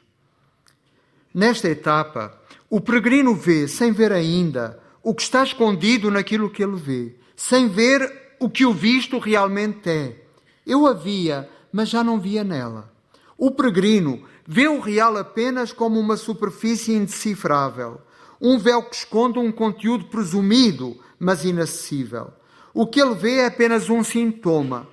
Nesta 1.33 1.69
etapa, 1.69 2.39
o 2.69 2.79
peregrino 2.79 3.35
vê, 3.35 3.67
sem 3.67 3.91
ver 3.91 4.11
ainda, 4.11 4.79
o 5.05 5.13
que 5.13 5.21
está 5.21 5.43
escondido 5.43 6.09
naquilo 6.09 6.49
que 6.49 6.63
ele 6.63 6.77
vê, 6.77 7.13
sem 7.35 7.69
ver 7.69 8.35
o 8.39 8.49
que 8.49 8.65
o 8.65 8.73
visto 8.73 9.19
realmente 9.19 9.87
é. 9.87 10.25
Eu 10.65 10.87
a 10.87 10.93
via, 10.93 11.47
mas 11.71 11.89
já 11.89 12.03
não 12.03 12.19
via 12.19 12.43
nela. 12.43 12.91
O 13.37 13.51
peregrino 13.51 14.23
vê 14.47 14.67
o 14.67 14.79
real 14.79 15.15
apenas 15.15 15.71
como 15.71 15.99
uma 15.99 16.17
superfície 16.17 16.91
indecifrável, 16.91 18.01
um 18.41 18.57
véu 18.57 18.81
que 18.81 18.95
esconde 18.95 19.37
um 19.37 19.51
conteúdo 19.51 20.05
presumido, 20.05 20.97
mas 21.19 21.45
inacessível. 21.45 22.33
O 22.73 22.87
que 22.87 22.99
ele 22.99 23.13
vê 23.13 23.41
é 23.41 23.45
apenas 23.45 23.91
um 23.91 24.03
sintoma 24.03 24.87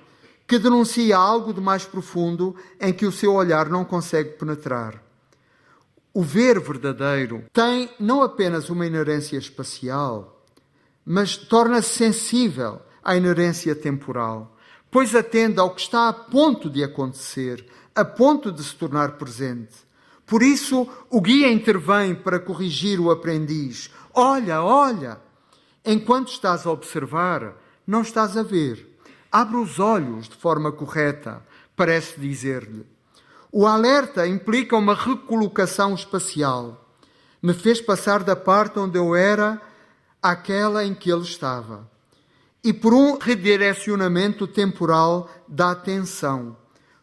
que 0.47 0.59
denuncia 0.59 1.17
algo 1.17 1.51
de 1.51 1.59
mais 1.59 1.85
profundo 1.85 2.55
em 2.79 2.93
que 2.93 3.07
o 3.07 3.11
seu 3.11 3.33
olhar 3.33 3.67
não 3.67 3.83
consegue 3.83 4.37
penetrar. 4.37 5.02
O 6.13 6.21
ver 6.21 6.59
verdadeiro 6.59 7.43
tem 7.51 7.89
não 7.99 8.21
apenas 8.21 8.69
uma 8.69 8.85
inerência 8.85 9.37
espacial, 9.37 10.45
mas 11.05 11.35
torna-se 11.35 11.89
sensível 11.89 12.81
à 13.03 13.17
inerência 13.17 13.75
temporal 13.75 14.53
pois 14.93 15.15
atende 15.15 15.59
ao 15.59 15.73
que 15.73 15.81
está 15.81 16.07
a 16.07 16.13
ponto 16.13 16.69
de 16.69 16.83
acontecer, 16.83 17.65
a 17.95 18.05
ponto 18.05 18.51
de 18.51 18.63
se 18.63 18.75
tornar 18.75 19.13
presente. 19.13 19.73
Por 20.23 20.43
isso, 20.43 20.87
o 21.09 21.19
guia 21.19 21.51
intervém 21.51 22.13
para 22.13 22.39
corrigir 22.39 22.99
o 22.99 23.09
aprendiz. 23.09 23.89
Olha, 24.13 24.61
olha! 24.61 25.19
Enquanto 25.83 26.31
estás 26.31 26.67
a 26.67 26.71
observar, 26.71 27.55
não 27.87 28.03
estás 28.03 28.37
a 28.37 28.43
ver. 28.43 28.87
Abre 29.31 29.57
os 29.57 29.79
olhos 29.79 30.29
de 30.29 30.35
forma 30.35 30.71
correta, 30.71 31.43
parece 31.75 32.19
dizer-lhe. 32.19 32.85
O 33.55 33.67
alerta 33.67 34.25
implica 34.25 34.75
uma 34.75 34.95
recolocação 34.95 35.93
espacial. 35.93 36.89
Me 37.39 37.53
fez 37.53 37.79
passar 37.79 38.23
da 38.23 38.35
parte 38.35 38.79
onde 38.79 38.97
eu 38.97 39.15
era 39.15 39.61
àquela 40.19 40.83
em 40.83 40.95
que 40.95 41.11
ele 41.11 41.21
estava 41.21 41.87
e 42.63 42.73
por 42.73 42.95
um 42.95 43.19
redirecionamento 43.19 44.47
temporal 44.47 45.29
da 45.47 45.69
atenção, 45.69 46.57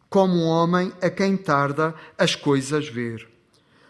como 0.08 0.34
um 0.34 0.44
homem 0.44 0.92
a 1.00 1.08
quem 1.08 1.36
tarda 1.36 1.94
as 2.18 2.34
coisas 2.34 2.88
ver. 2.88 3.28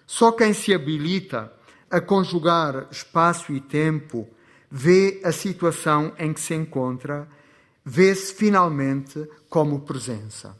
Só 0.06 0.30
quem 0.30 0.52
se 0.52 0.74
habilita 0.74 1.50
a 1.90 1.98
conjugar 1.98 2.88
espaço 2.90 3.54
e 3.54 3.60
tempo 3.62 4.28
vê 4.70 5.18
a 5.24 5.32
situação 5.32 6.12
em 6.18 6.34
que 6.34 6.40
se 6.42 6.52
encontra, 6.52 7.26
vê-se 7.82 8.34
finalmente 8.34 9.26
como 9.48 9.80
presença. 9.80 10.54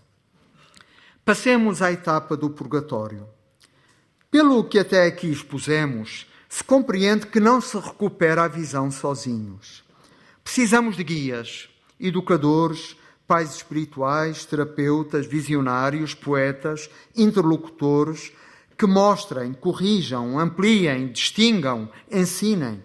Passemos 1.24 1.82
à 1.82 1.92
etapa 1.92 2.36
do 2.36 2.50
purgatório. 2.50 3.28
Pelo 4.30 4.64
que 4.64 4.78
até 4.78 5.06
aqui 5.06 5.30
expusemos, 5.30 6.26
se 6.48 6.64
compreende 6.64 7.26
que 7.26 7.38
não 7.38 7.60
se 7.60 7.76
recupera 7.76 8.44
a 8.44 8.48
visão 8.48 8.90
sozinhos. 8.90 9.84
Precisamos 10.42 10.96
de 10.96 11.04
guias, 11.04 11.68
educadores, 12.00 12.96
pais 13.26 13.54
espirituais, 13.54 14.44
terapeutas, 14.44 15.26
visionários, 15.26 16.14
poetas, 16.14 16.90
interlocutores 17.14 18.32
que 18.76 18.86
mostrem, 18.86 19.52
corrijam, 19.52 20.38
ampliem, 20.38 21.12
distingam, 21.12 21.88
ensinem. 22.10 22.82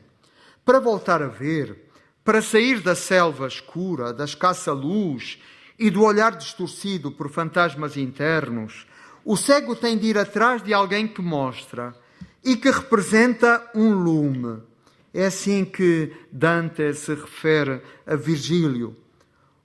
Para 0.64 0.80
voltar 0.80 1.22
a 1.24 1.28
ver, 1.28 1.90
para 2.24 2.42
sair 2.42 2.82
da 2.82 2.96
selva 2.96 3.48
escura, 3.48 4.12
da 4.12 4.26
escassa 4.26 4.74
luz 4.74 5.40
e 5.78 5.90
do 5.90 6.04
olhar 6.04 6.36
distorcido 6.36 7.12
por 7.12 7.30
fantasmas 7.30 7.98
internos, 7.98 8.88
o 9.24 9.36
cego 9.36 9.76
tem 9.76 9.98
de 9.98 10.08
ir 10.08 10.18
atrás 10.18 10.62
de 10.64 10.74
alguém 10.74 11.08
que 11.08 11.22
mostra 11.22 11.96
e 12.44 12.56
que 12.56 12.70
representa 12.70 13.72
um 13.74 13.92
lume 13.92 14.62
é 15.16 15.28
assim 15.28 15.64
que 15.64 16.12
Dante 16.30 16.94
se 16.94 17.14
refere 17.14 17.82
a 18.06 18.18
Virgílio. 18.18 18.98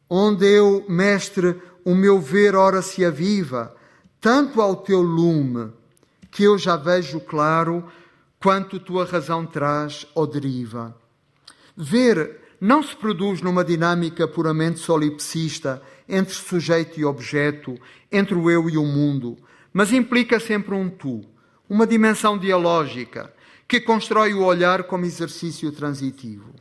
Onde 0.08 0.46
eu, 0.46 0.84
mestre, 0.88 1.60
o 1.84 1.92
meu 1.92 2.20
ver 2.20 2.54
ora 2.54 2.80
se 2.80 3.04
aviva, 3.04 3.74
tanto 4.20 4.62
ao 4.62 4.76
teu 4.76 5.02
lume, 5.02 5.72
que 6.30 6.44
eu 6.44 6.56
já 6.56 6.76
vejo 6.76 7.18
claro 7.18 7.84
quanto 8.40 8.78
tua 8.78 9.04
razão 9.04 9.44
traz 9.44 10.06
ou 10.14 10.24
deriva. 10.24 10.96
Ver 11.76 12.39
não 12.60 12.82
se 12.82 12.94
produz 12.94 13.40
numa 13.40 13.64
dinâmica 13.64 14.28
puramente 14.28 14.80
solipsista 14.80 15.82
entre 16.08 16.34
sujeito 16.34 17.00
e 17.00 17.04
objeto, 17.04 17.78
entre 18.12 18.34
o 18.34 18.50
eu 18.50 18.68
e 18.68 18.76
o 18.76 18.84
mundo, 18.84 19.38
mas 19.72 19.92
implica 19.92 20.38
sempre 20.38 20.74
um 20.74 20.90
tu, 20.90 21.22
uma 21.68 21.86
dimensão 21.86 22.36
dialógica 22.36 23.32
que 23.66 23.80
constrói 23.80 24.34
o 24.34 24.44
olhar 24.44 24.82
como 24.82 25.04
exercício 25.04 25.70
transitivo. 25.72 26.52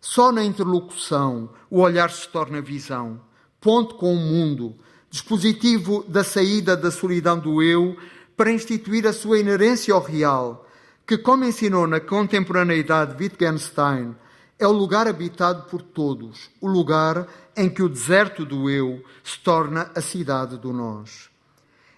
Só 0.00 0.30
na 0.30 0.44
interlocução 0.44 1.50
o 1.70 1.80
olhar 1.80 2.10
se 2.10 2.28
torna 2.28 2.60
visão, 2.60 3.20
ponto 3.60 3.94
com 3.94 4.12
o 4.12 4.18
mundo, 4.18 4.76
dispositivo 5.08 6.04
da 6.06 6.22
saída 6.22 6.76
da 6.76 6.90
solidão 6.90 7.38
do 7.38 7.62
eu 7.62 7.96
para 8.36 8.52
instituir 8.52 9.06
a 9.06 9.12
sua 9.12 9.38
inerência 9.38 9.94
ao 9.94 10.02
real, 10.02 10.68
que, 11.06 11.16
como 11.16 11.44
ensinou 11.44 11.86
na 11.86 12.00
contemporaneidade 12.00 13.16
Wittgenstein, 13.18 14.14
é 14.58 14.66
o 14.66 14.72
lugar 14.72 15.08
habitado 15.08 15.64
por 15.64 15.82
todos, 15.82 16.50
o 16.60 16.68
lugar 16.68 17.26
em 17.56 17.68
que 17.68 17.82
o 17.82 17.88
deserto 17.88 18.44
do 18.44 18.70
eu 18.70 19.02
se 19.24 19.38
torna 19.40 19.90
a 19.94 20.00
cidade 20.00 20.56
do 20.56 20.72
nós. 20.72 21.30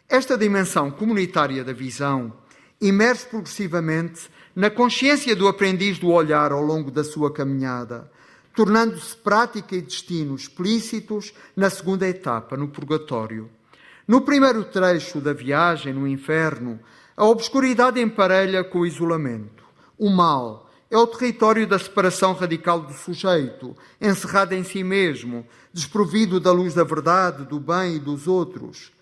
Esta 0.08 0.36
dimensão 0.36 0.90
comunitária 0.90 1.64
da 1.64 1.72
visão 1.72 2.32
imerge 2.80 3.26
progressivamente 3.26 4.30
na 4.54 4.70
consciência 4.70 5.34
do 5.34 5.48
aprendiz 5.48 5.98
do 5.98 6.10
olhar 6.10 6.52
ao 6.52 6.62
longo 6.62 6.90
da 6.90 7.02
sua 7.02 7.32
caminhada, 7.32 8.10
tornando-se 8.54 9.16
prática 9.16 9.74
e 9.74 9.82
destino 9.82 10.34
explícitos 10.34 11.34
na 11.56 11.68
segunda 11.68 12.06
etapa, 12.06 12.56
no 12.56 12.68
purgatório. 12.68 13.50
No 14.06 14.20
primeiro 14.20 14.64
trecho 14.64 15.20
da 15.20 15.32
viagem 15.32 15.92
no 15.92 16.06
inferno, 16.06 16.78
a 17.16 17.24
obscuridade 17.24 18.00
emparelha 18.00 18.62
com 18.62 18.80
o 18.80 18.86
isolamento. 18.86 19.64
O 19.98 20.10
mal 20.10 20.63
é 20.94 20.98
o 20.98 21.08
território 21.08 21.66
da 21.66 21.76
separação 21.76 22.34
radical 22.34 22.78
do 22.78 22.92
sujeito, 22.92 23.76
encerrado 24.00 24.52
em 24.52 24.62
si 24.62 24.84
mesmo, 24.84 25.44
desprovido 25.72 26.38
da 26.38 26.52
luz 26.52 26.72
da 26.72 26.84
verdade, 26.84 27.44
do 27.44 27.58
bem 27.58 27.96
e 27.96 27.98
dos 27.98 28.28
outros. 28.28 28.92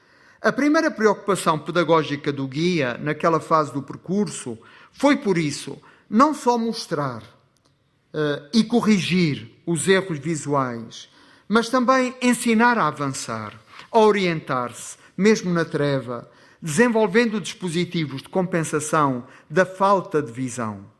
A 0.40 0.50
primeira 0.50 0.90
preocupação 0.90 1.58
pedagógica 1.58 2.32
do 2.32 2.48
guia, 2.48 2.96
naquela 2.96 3.38
fase 3.38 3.74
do 3.74 3.82
percurso, 3.82 4.56
foi 4.90 5.18
por 5.18 5.36
isso 5.36 5.76
não 6.08 6.32
só 6.32 6.56
mostrar 6.56 7.22
uh, 7.22 8.48
e 8.54 8.64
corrigir 8.64 9.50
os 9.66 9.86
erros 9.86 10.18
visuais, 10.18 11.10
mas 11.46 11.68
também 11.68 12.16
ensinar 12.22 12.78
a 12.78 12.86
avançar, 12.86 13.52
a 13.90 13.98
orientar-se, 13.98 14.96
mesmo 15.14 15.52
na 15.52 15.66
treva, 15.66 16.26
desenvolvendo 16.60 17.38
dispositivos 17.38 18.22
de 18.22 18.30
compensação 18.30 19.26
da 19.50 19.66
falta 19.66 20.22
de 20.22 20.32
visão. 20.32 20.90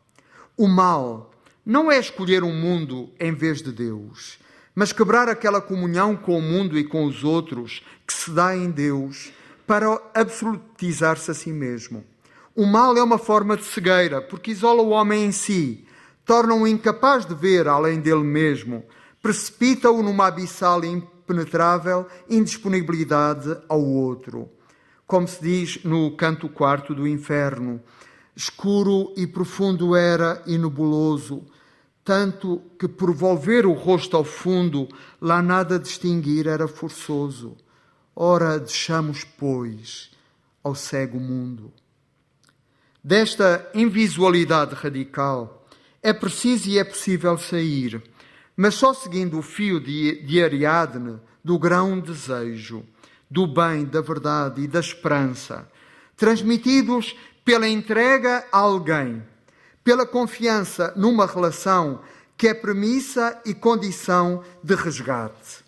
O 0.56 0.68
mal 0.68 1.30
não 1.64 1.90
é 1.90 1.98
escolher 1.98 2.44
um 2.44 2.54
mundo 2.54 3.10
em 3.18 3.32
vez 3.32 3.62
de 3.62 3.72
Deus, 3.72 4.38
mas 4.74 4.92
quebrar 4.92 5.28
aquela 5.28 5.62
comunhão 5.62 6.14
com 6.14 6.36
o 6.36 6.42
mundo 6.42 6.78
e 6.78 6.84
com 6.84 7.04
os 7.06 7.24
outros 7.24 7.82
que 8.06 8.12
se 8.12 8.30
dá 8.30 8.54
em 8.54 8.70
Deus 8.70 9.32
para 9.66 9.98
absolutizar-se 10.14 11.30
a 11.30 11.34
si 11.34 11.50
mesmo. 11.50 12.04
O 12.54 12.66
mal 12.66 12.94
é 12.98 13.02
uma 13.02 13.16
forma 13.16 13.56
de 13.56 13.64
cegueira, 13.64 14.20
porque 14.20 14.50
isola 14.50 14.82
o 14.82 14.90
homem 14.90 15.24
em 15.24 15.32
si, 15.32 15.86
torna-o 16.22 16.66
incapaz 16.66 17.24
de 17.24 17.34
ver 17.34 17.66
além 17.66 17.98
dele 17.98 18.22
mesmo, 18.22 18.84
precipita-o 19.22 20.02
numa 20.02 20.26
abissal 20.26 20.84
impenetrável 20.84 22.06
indisponibilidade 22.28 23.56
ao 23.70 23.82
outro. 23.82 24.50
Como 25.06 25.26
se 25.26 25.42
diz 25.42 25.82
no 25.82 26.14
canto 26.14 26.46
quarto 26.46 26.94
do 26.94 27.08
inferno, 27.08 27.80
escuro 28.34 29.12
e 29.16 29.26
profundo 29.26 29.94
era 29.94 30.42
e 30.46 30.56
nebuloso, 30.56 31.44
tanto 32.04 32.62
que 32.78 32.88
por 32.88 33.14
volver 33.14 33.66
o 33.66 33.72
rosto 33.72 34.16
ao 34.16 34.24
fundo, 34.24 34.88
lá 35.20 35.40
nada 35.40 35.78
distinguir 35.78 36.46
era 36.46 36.66
forçoso. 36.66 37.56
Ora, 38.14 38.58
deixamos, 38.58 39.24
pois, 39.24 40.10
ao 40.62 40.74
cego 40.74 41.18
mundo. 41.18 41.72
Desta 43.02 43.68
invisualidade 43.74 44.74
radical 44.74 45.66
é 46.02 46.12
preciso 46.12 46.68
e 46.68 46.78
é 46.78 46.84
possível 46.84 47.38
sair, 47.38 48.02
mas 48.56 48.74
só 48.74 48.92
seguindo 48.92 49.38
o 49.38 49.42
fio 49.42 49.80
de, 49.80 50.42
Ariadne 50.42 51.18
do 51.42 51.58
grão 51.58 51.98
desejo, 51.98 52.84
do 53.30 53.46
bem, 53.46 53.84
da 53.84 54.00
verdade 54.00 54.62
e 54.62 54.68
da 54.68 54.80
esperança, 54.80 55.68
transmitidos 56.16 57.16
pela 57.44 57.68
entrega 57.68 58.44
a 58.52 58.58
alguém, 58.58 59.22
pela 59.82 60.06
confiança 60.06 60.92
numa 60.96 61.26
relação 61.26 62.00
que 62.36 62.48
é 62.48 62.54
premissa 62.54 63.40
e 63.44 63.54
condição 63.54 64.42
de 64.62 64.74
resgate. 64.74 65.62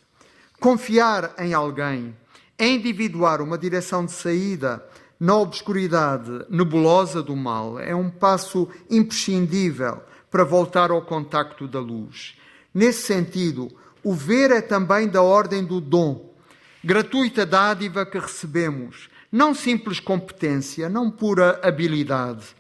Confiar 0.61 1.35
em 1.39 1.53
alguém 1.53 2.17
é 2.59 2.69
individuar 2.69 3.41
uma 3.43 3.59
direção 3.59 4.05
de 4.05 4.13
saída 4.13 4.85
na 5.19 5.37
obscuridade 5.37 6.45
nebulosa 6.49 7.23
do 7.23 7.37
mal. 7.37 7.79
É 7.79 7.95
um 7.95 8.11
passo 8.11 8.69
imprescindível 8.91 10.03
para 10.31 10.45
voltar 10.45 10.91
ao 10.91 11.03
contacto 11.03 11.69
da 11.69 11.81
luz. 11.81 12.35
Nesse 12.73 13.03
sentido, 13.03 13.71
o 14.03 14.13
ver 14.13 14.51
é 14.51 14.61
também 14.61 15.09
da 15.09 15.23
ordem 15.23 15.65
do 15.65 15.81
dom, 15.81 16.35
gratuita 16.83 17.47
dádiva 17.47 18.05
que 18.05 18.19
recebemos, 18.19 19.09
não 19.35 19.53
simples 19.53 19.99
competência, 19.99 20.89
não 20.89 21.11
pura 21.11 21.59
habilidade. 21.61 22.55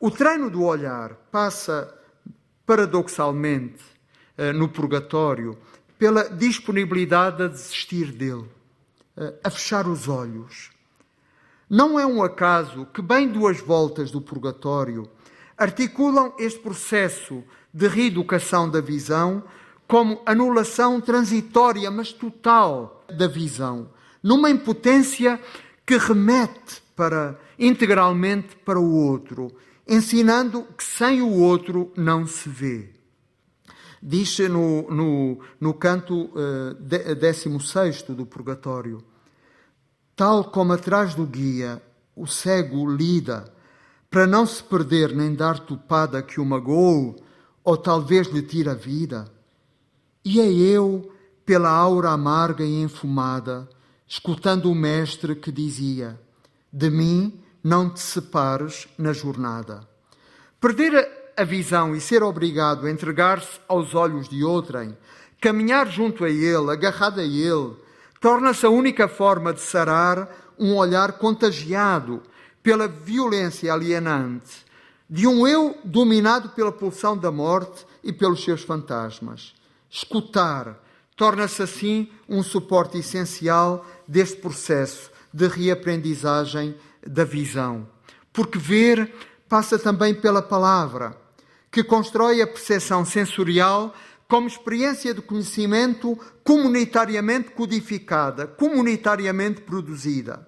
O 0.00 0.10
treino 0.10 0.50
do 0.50 0.64
olhar 0.64 1.14
passa, 1.30 1.96
paradoxalmente, 2.66 3.84
eh, 4.36 4.52
no 4.52 4.68
purgatório, 4.68 5.56
pela 5.96 6.24
disponibilidade 6.24 7.44
a 7.44 7.46
desistir 7.46 8.10
dele, 8.10 8.46
eh, 9.16 9.34
a 9.44 9.48
fechar 9.48 9.86
os 9.86 10.08
olhos. 10.08 10.72
Não 11.70 12.00
é 12.00 12.04
um 12.04 12.20
acaso 12.20 12.84
que, 12.86 13.00
bem 13.00 13.28
duas 13.28 13.60
voltas 13.60 14.10
do 14.10 14.20
purgatório, 14.20 15.08
articulam 15.56 16.34
este 16.36 16.58
processo 16.58 17.44
de 17.72 17.86
reeducação 17.86 18.68
da 18.68 18.80
visão 18.80 19.44
como 19.86 20.20
anulação 20.26 21.00
transitória, 21.00 21.88
mas 21.92 22.12
total, 22.12 23.04
da 23.08 23.28
visão, 23.28 23.88
numa 24.20 24.50
impotência 24.50 25.40
que 25.88 25.96
remete 25.96 26.82
para 26.94 27.40
integralmente 27.58 28.54
para 28.56 28.78
o 28.78 28.92
outro, 28.92 29.50
ensinando 29.88 30.64
que 30.76 30.84
sem 30.84 31.22
o 31.22 31.32
outro 31.32 31.90
não 31.96 32.26
se 32.26 32.46
vê. 32.46 32.90
Diz 34.02 34.38
no, 34.40 34.82
no, 34.90 35.40
no 35.58 35.72
canto 35.72 36.26
uh, 36.26 36.74
16 36.74 38.02
do 38.02 38.26
Purgatório: 38.26 39.02
Tal 40.14 40.44
como 40.44 40.74
atrás 40.74 41.14
do 41.14 41.24
guia 41.24 41.80
o 42.14 42.26
cego 42.26 42.86
lida, 42.86 43.50
para 44.10 44.26
não 44.26 44.44
se 44.44 44.62
perder 44.62 45.16
nem 45.16 45.34
dar 45.34 45.58
topada 45.58 46.22
que 46.22 46.38
o 46.38 46.44
magoou, 46.44 47.16
ou 47.64 47.76
talvez 47.78 48.26
lhe 48.26 48.42
tire 48.42 48.68
a 48.68 48.74
vida. 48.74 49.32
E 50.22 50.38
é 50.38 50.52
eu, 50.52 51.10
pela 51.46 51.70
aura 51.70 52.10
amarga 52.10 52.62
e 52.62 52.82
enfumada, 52.82 53.66
escutando 54.08 54.70
o 54.70 54.74
Mestre 54.74 55.36
que 55.36 55.52
dizia: 55.52 56.18
De 56.72 56.90
mim 56.90 57.40
não 57.62 57.90
te 57.90 58.00
separes 58.00 58.88
na 58.96 59.12
jornada. 59.12 59.86
Perder 60.60 61.32
a 61.36 61.44
visão 61.44 61.94
e 61.94 62.00
ser 62.00 62.22
obrigado 62.22 62.86
a 62.86 62.90
entregar-se 62.90 63.60
aos 63.68 63.94
olhos 63.94 64.28
de 64.28 64.42
outrem, 64.42 64.96
caminhar 65.40 65.86
junto 65.88 66.24
a 66.24 66.30
ele, 66.30 66.70
agarrado 66.70 67.20
a 67.20 67.24
ele, 67.24 67.76
torna-se 68.20 68.66
a 68.66 68.70
única 68.70 69.06
forma 69.06 69.52
de 69.52 69.60
sarar 69.60 70.28
um 70.58 70.74
olhar 70.74 71.12
contagiado 71.12 72.22
pela 72.62 72.88
violência 72.88 73.72
alienante 73.72 74.66
de 75.08 75.26
um 75.26 75.46
eu 75.46 75.78
dominado 75.84 76.50
pela 76.50 76.70
pulsão 76.70 77.16
da 77.16 77.30
morte 77.30 77.86
e 78.04 78.12
pelos 78.12 78.44
seus 78.44 78.62
fantasmas. 78.62 79.54
Escutar 79.88 80.78
torna-se 81.16 81.62
assim 81.62 82.10
um 82.28 82.42
suporte 82.42 82.98
essencial 82.98 83.84
deste 84.08 84.38
processo 84.38 85.10
de 85.32 85.46
reaprendizagem 85.46 86.74
da 87.06 87.24
visão. 87.24 87.86
Porque 88.32 88.58
ver 88.58 89.12
passa 89.48 89.78
também 89.78 90.14
pela 90.14 90.42
palavra, 90.42 91.16
que 91.70 91.84
constrói 91.84 92.40
a 92.40 92.46
percepção 92.46 93.04
sensorial 93.04 93.94
como 94.26 94.46
experiência 94.46 95.14
de 95.14 95.22
conhecimento 95.22 96.18
comunitariamente 96.42 97.50
codificada, 97.50 98.46
comunitariamente 98.46 99.60
produzida. 99.60 100.46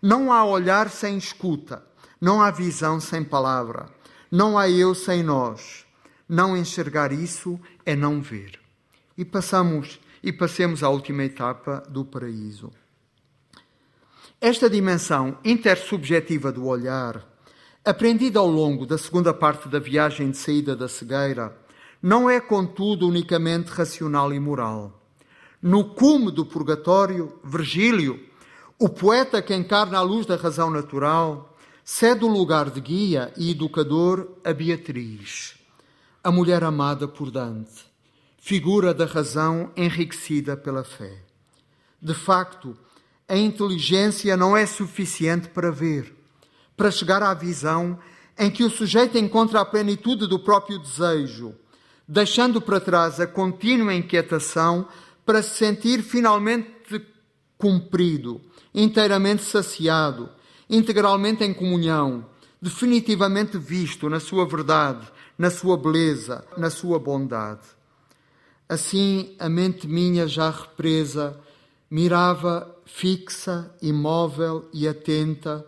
Não 0.00 0.32
há 0.32 0.44
olhar 0.44 0.88
sem 0.88 1.16
escuta, 1.18 1.84
não 2.20 2.40
há 2.40 2.50
visão 2.50 2.98
sem 2.98 3.22
palavra, 3.22 3.88
não 4.30 4.58
há 4.58 4.68
eu 4.70 4.94
sem 4.94 5.22
nós. 5.22 5.84
Não 6.28 6.56
enxergar 6.56 7.12
isso 7.12 7.58
é 7.84 7.96
não 7.96 8.20
ver. 8.20 8.60
E 9.18 9.24
passamos 9.24 9.98
e 10.22 10.32
passemos 10.32 10.82
à 10.84 10.88
última 10.88 11.24
etapa 11.24 11.82
do 11.88 12.04
paraíso. 12.04 12.70
Esta 14.42 14.70
dimensão 14.70 15.36
intersubjetiva 15.44 16.50
do 16.50 16.64
olhar, 16.64 17.22
aprendida 17.84 18.38
ao 18.38 18.46
longo 18.46 18.86
da 18.86 18.96
segunda 18.96 19.34
parte 19.34 19.68
da 19.68 19.78
viagem 19.78 20.30
de 20.30 20.38
saída 20.38 20.74
da 20.74 20.88
cegueira, 20.88 21.54
não 22.02 22.30
é, 22.30 22.40
contudo, 22.40 23.06
unicamente 23.06 23.68
racional 23.68 24.32
e 24.32 24.40
moral. 24.40 24.98
No 25.60 25.84
cume 25.84 26.32
do 26.32 26.46
purgatório, 26.46 27.38
Virgílio, 27.44 28.18
o 28.78 28.88
poeta 28.88 29.42
que 29.42 29.54
encarna 29.54 29.98
a 29.98 30.02
luz 30.02 30.24
da 30.24 30.36
razão 30.36 30.70
natural, 30.70 31.54
cede 31.84 32.24
o 32.24 32.28
lugar 32.28 32.70
de 32.70 32.80
guia 32.80 33.34
e 33.36 33.50
educador 33.50 34.26
a 34.42 34.54
Beatriz, 34.54 35.54
a 36.24 36.32
mulher 36.32 36.64
amada 36.64 37.06
por 37.06 37.30
Dante, 37.30 37.84
figura 38.38 38.94
da 38.94 39.04
razão 39.04 39.70
enriquecida 39.76 40.56
pela 40.56 40.82
fé. 40.82 41.24
De 42.00 42.14
facto, 42.14 42.74
a 43.30 43.36
inteligência 43.36 44.36
não 44.36 44.56
é 44.56 44.66
suficiente 44.66 45.46
para 45.50 45.70
ver, 45.70 46.12
para 46.76 46.90
chegar 46.90 47.22
à 47.22 47.32
visão 47.32 47.96
em 48.36 48.50
que 48.50 48.64
o 48.64 48.70
sujeito 48.70 49.16
encontra 49.16 49.60
a 49.60 49.64
plenitude 49.64 50.26
do 50.26 50.36
próprio 50.36 50.80
desejo, 50.80 51.54
deixando 52.08 52.60
para 52.60 52.80
trás 52.80 53.20
a 53.20 53.28
contínua 53.28 53.94
inquietação 53.94 54.88
para 55.24 55.44
se 55.44 55.56
sentir 55.56 56.02
finalmente 56.02 57.00
cumprido, 57.56 58.40
inteiramente 58.74 59.44
saciado, 59.44 60.28
integralmente 60.68 61.44
em 61.44 61.54
comunhão, 61.54 62.26
definitivamente 62.60 63.56
visto 63.56 64.10
na 64.10 64.18
sua 64.18 64.44
verdade, 64.44 65.06
na 65.38 65.52
sua 65.52 65.76
beleza, 65.76 66.44
na 66.56 66.68
sua 66.68 66.98
bondade. 66.98 67.62
Assim, 68.68 69.36
a 69.38 69.48
mente 69.48 69.86
minha 69.86 70.26
já 70.26 70.50
represa 70.50 71.38
mirava 71.88 72.76
fixa, 72.92 73.74
imóvel 73.80 74.68
e 74.72 74.86
atenta, 74.86 75.64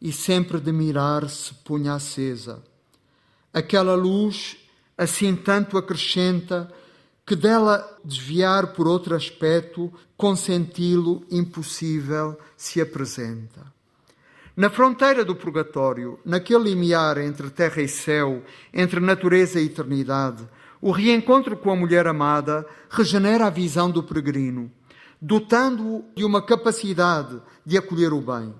e 0.00 0.12
sempre 0.12 0.58
de 0.58 0.72
mirar 0.72 1.28
se 1.28 1.54
punha 1.54 1.94
acesa. 1.94 2.62
Aquela 3.52 3.94
luz 3.94 4.56
assim 4.96 5.36
tanto 5.36 5.78
acrescenta 5.78 6.72
que 7.24 7.36
dela 7.36 7.98
desviar 8.04 8.72
por 8.72 8.88
outro 8.88 9.14
aspecto, 9.14 9.92
consenti-lo 10.16 11.24
impossível, 11.30 12.38
se 12.56 12.80
apresenta. 12.80 13.72
Na 14.56 14.68
fronteira 14.68 15.24
do 15.24 15.34
purgatório, 15.34 16.18
naquele 16.24 16.64
limiar 16.64 17.18
entre 17.18 17.48
terra 17.48 17.80
e 17.80 17.88
céu, 17.88 18.42
entre 18.72 19.00
natureza 19.00 19.60
e 19.60 19.66
eternidade, 19.66 20.46
o 20.80 20.90
reencontro 20.90 21.56
com 21.56 21.70
a 21.70 21.76
mulher 21.76 22.06
amada 22.08 22.66
regenera 22.90 23.46
a 23.46 23.50
visão 23.50 23.88
do 23.88 24.02
peregrino, 24.02 24.70
dotando-o 25.24 26.04
de 26.16 26.24
uma 26.24 26.42
capacidade 26.42 27.40
de 27.64 27.78
acolher 27.78 28.12
o 28.12 28.20
bem. 28.20 28.52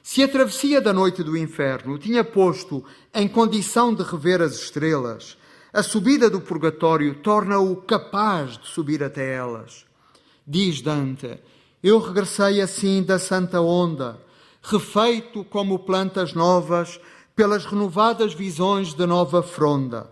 Se 0.00 0.22
a 0.22 0.28
travessia 0.28 0.80
da 0.80 0.92
noite 0.92 1.24
do 1.24 1.36
inferno 1.36 1.98
tinha 1.98 2.22
posto 2.22 2.84
em 3.12 3.26
condição 3.26 3.92
de 3.92 4.04
rever 4.04 4.40
as 4.40 4.54
estrelas, 4.54 5.36
a 5.72 5.82
subida 5.82 6.30
do 6.30 6.40
purgatório 6.40 7.16
torna-o 7.16 7.74
capaz 7.74 8.56
de 8.56 8.68
subir 8.68 9.02
até 9.02 9.34
elas. 9.34 9.84
Diz 10.46 10.80
Dante: 10.80 11.40
Eu 11.82 11.98
regressei 11.98 12.60
assim 12.60 13.02
da 13.02 13.18
santa 13.18 13.60
onda, 13.60 14.20
refeito 14.62 15.42
como 15.42 15.80
plantas 15.80 16.32
novas 16.32 17.00
pelas 17.34 17.64
renovadas 17.64 18.32
visões 18.34 18.94
da 18.94 19.04
nova 19.04 19.42
fronda, 19.42 20.08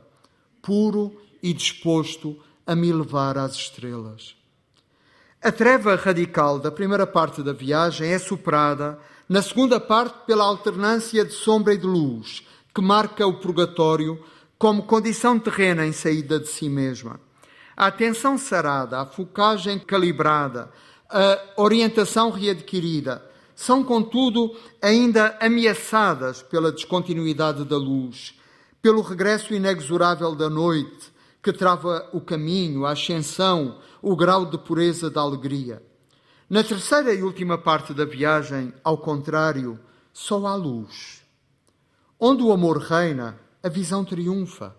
puro 0.61 1.16
e 1.40 1.53
disposto 1.53 2.36
a 2.66 2.74
me 2.74 2.92
levar 2.92 3.38
às 3.38 3.55
estrelas. 3.55 4.41
A 5.45 5.51
treva 5.51 5.97
radical 5.97 6.57
da 6.61 6.70
primeira 6.70 7.05
parte 7.05 7.43
da 7.43 7.53
viagem 7.53 8.12
é 8.12 8.18
superada 8.20 8.97
na 9.28 9.43
segunda 9.43 9.80
parte 9.80 10.24
pela 10.24 10.45
alternância 10.45 11.24
de 11.24 11.32
sombra 11.32 11.74
e 11.74 11.78
de 11.78 11.84
luz 11.84 12.47
que 12.72 12.80
marca 12.80 13.26
o 13.26 13.40
purgatório 13.40 14.22
como 14.57 14.84
condição 14.84 15.40
terrena 15.40 15.84
em 15.84 15.90
saída 15.90 16.38
de 16.38 16.47
si 16.47 16.68
mesma. 16.68 17.18
A 17.76 17.88
atenção 17.88 18.38
sarada, 18.38 19.01
a 19.01 19.05
focagem 19.05 19.80
calibrada, 19.80 20.70
a 21.11 21.40
orientação 21.57 22.30
readquirida 22.30 23.20
são, 23.57 23.82
contudo, 23.82 24.57
ainda 24.80 25.36
ameaçadas 25.40 26.40
pela 26.40 26.70
descontinuidade 26.70 27.64
da 27.64 27.76
luz, 27.76 28.38
pelo 28.80 29.03
regresso 29.03 29.53
inexorável 29.53 30.36
da 30.36 30.49
noite 30.49 31.11
que 31.43 31.53
trava 31.53 32.09
o 32.12 32.20
caminho, 32.20 32.86
a 32.86 32.93
ascensão, 32.93 33.78
o 34.03 34.16
grau 34.16 34.44
de 34.44 34.59
pureza 34.59 35.09
da 35.09 35.20
alegria. 35.20 35.80
Na 36.50 36.64
terceira 36.64 37.14
e 37.14 37.22
última 37.22 37.57
parte 37.57 37.94
da 37.94 38.05
viagem, 38.05 38.74
ao 38.82 38.98
contrário, 38.98 39.78
só 40.12 40.44
há 40.46 40.55
luz. 40.57 41.22
Onde 42.18 42.42
o 42.42 42.53
amor 42.53 42.78
reina, 42.78 43.38
a 43.62 43.68
visão 43.68 44.05
triunfa, 44.05 44.76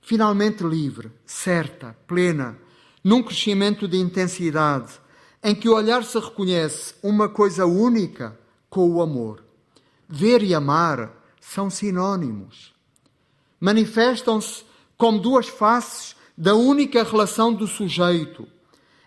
finalmente 0.00 0.64
livre, 0.64 1.12
certa, 1.24 1.96
plena, 2.06 2.58
num 3.04 3.22
crescimento 3.22 3.86
de 3.86 3.98
intensidade, 3.98 5.00
em 5.44 5.54
que 5.54 5.68
o 5.68 5.74
olhar 5.74 6.02
se 6.02 6.18
reconhece 6.18 6.94
uma 7.02 7.28
coisa 7.28 7.66
única 7.66 8.38
com 8.70 8.90
o 8.90 9.02
amor. 9.02 9.44
Ver 10.08 10.42
e 10.42 10.54
amar 10.54 11.12
são 11.40 11.68
sinônimos. 11.68 12.72
Manifestam-se 13.60 14.64
como 14.96 15.20
duas 15.20 15.48
faces 15.48 16.16
da 16.36 16.54
única 16.54 17.02
relação 17.02 17.52
do 17.52 17.66
sujeito, 17.66 18.48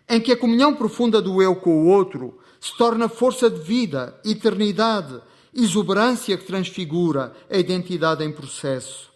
em 0.07 0.21
que 0.21 0.31
a 0.31 0.37
comunhão 0.37 0.75
profunda 0.75 1.21
do 1.21 1.41
eu 1.41 1.55
com 1.55 1.83
o 1.83 1.87
outro 1.87 2.39
se 2.59 2.75
torna 2.77 3.09
força 3.09 3.49
de 3.49 3.59
vida, 3.59 4.19
eternidade, 4.23 5.21
exuberância 5.53 6.37
que 6.37 6.45
transfigura 6.45 7.35
a 7.49 7.57
identidade 7.57 8.23
em 8.23 8.31
processo. 8.31 9.11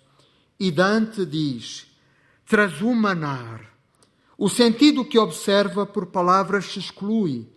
E 0.59 0.71
Dante 0.71 1.25
diz: 1.25 1.87
trasumanar. 2.45 3.69
O 4.37 4.49
sentido 4.49 5.03
que 5.03 5.19
observa 5.19 5.85
por 5.85 6.07
palavras 6.07 6.65
se 6.65 6.79
exclui. 6.79 7.47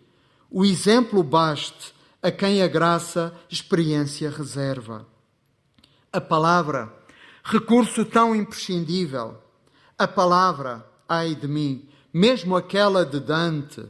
O 0.51 0.65
exemplo 0.65 1.23
baste 1.23 1.93
a 2.21 2.29
quem 2.29 2.61
a 2.61 2.67
graça, 2.67 3.33
experiência 3.49 4.29
reserva. 4.29 5.07
A 6.11 6.21
palavra, 6.21 6.93
recurso 7.43 8.05
tão 8.05 8.35
imprescindível. 8.35 9.37
A 9.97 10.07
palavra, 10.07 10.85
ai 11.07 11.35
de 11.35 11.47
mim, 11.47 11.87
mesmo 12.13 12.55
aquela 12.55 13.03
de 13.03 13.19
Dante, 13.19 13.83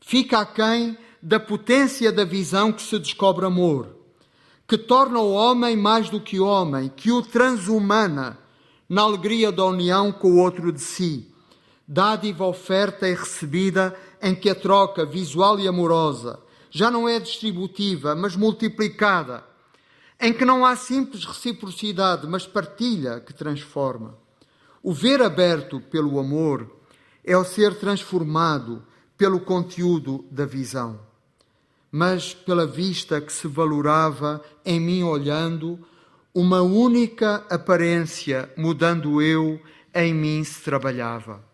fica 0.00 0.38
aquém 0.38 0.96
da 1.20 1.40
potência 1.40 2.12
da 2.12 2.24
visão 2.24 2.72
que 2.72 2.80
se 2.80 2.96
descobre 3.00 3.44
amor, 3.44 3.88
que 4.68 4.78
torna 4.78 5.18
o 5.18 5.32
homem 5.32 5.76
mais 5.76 6.08
do 6.08 6.20
que 6.20 6.38
homem, 6.38 6.88
que 6.94 7.10
o 7.10 7.20
transhumana 7.20 8.38
na 8.88 9.02
alegria 9.02 9.50
da 9.50 9.64
união 9.64 10.12
com 10.12 10.30
o 10.30 10.38
outro 10.38 10.72
de 10.72 10.80
si. 10.80 11.26
Dádiva 11.86 12.44
oferta 12.44 13.08
e 13.08 13.14
recebida 13.14 13.98
em 14.22 14.34
que 14.34 14.48
a 14.48 14.54
troca 14.54 15.04
visual 15.04 15.58
e 15.58 15.66
amorosa 15.66 16.38
já 16.70 16.90
não 16.90 17.08
é 17.08 17.18
distributiva, 17.18 18.14
mas 18.14 18.36
multiplicada, 18.36 19.42
em 20.20 20.32
que 20.32 20.44
não 20.44 20.64
há 20.64 20.76
simples 20.76 21.24
reciprocidade, 21.24 22.26
mas 22.26 22.46
partilha 22.46 23.20
que 23.20 23.32
transforma. 23.32 24.14
O 24.82 24.92
ver 24.92 25.22
aberto 25.22 25.80
pelo 25.80 26.18
amor 26.18 26.77
é 27.28 27.36
o 27.36 27.44
ser 27.44 27.74
transformado 27.74 28.82
pelo 29.14 29.38
conteúdo 29.38 30.24
da 30.30 30.46
visão, 30.46 30.98
mas 31.92 32.32
pela 32.32 32.66
vista 32.66 33.20
que 33.20 33.30
se 33.30 33.46
valorava 33.46 34.42
em 34.64 34.80
mim 34.80 35.02
olhando, 35.02 35.78
uma 36.34 36.62
única 36.62 37.44
aparência, 37.50 38.50
mudando 38.56 39.20
eu, 39.20 39.60
em 39.94 40.14
mim 40.14 40.42
se 40.42 40.62
trabalhava. 40.62 41.44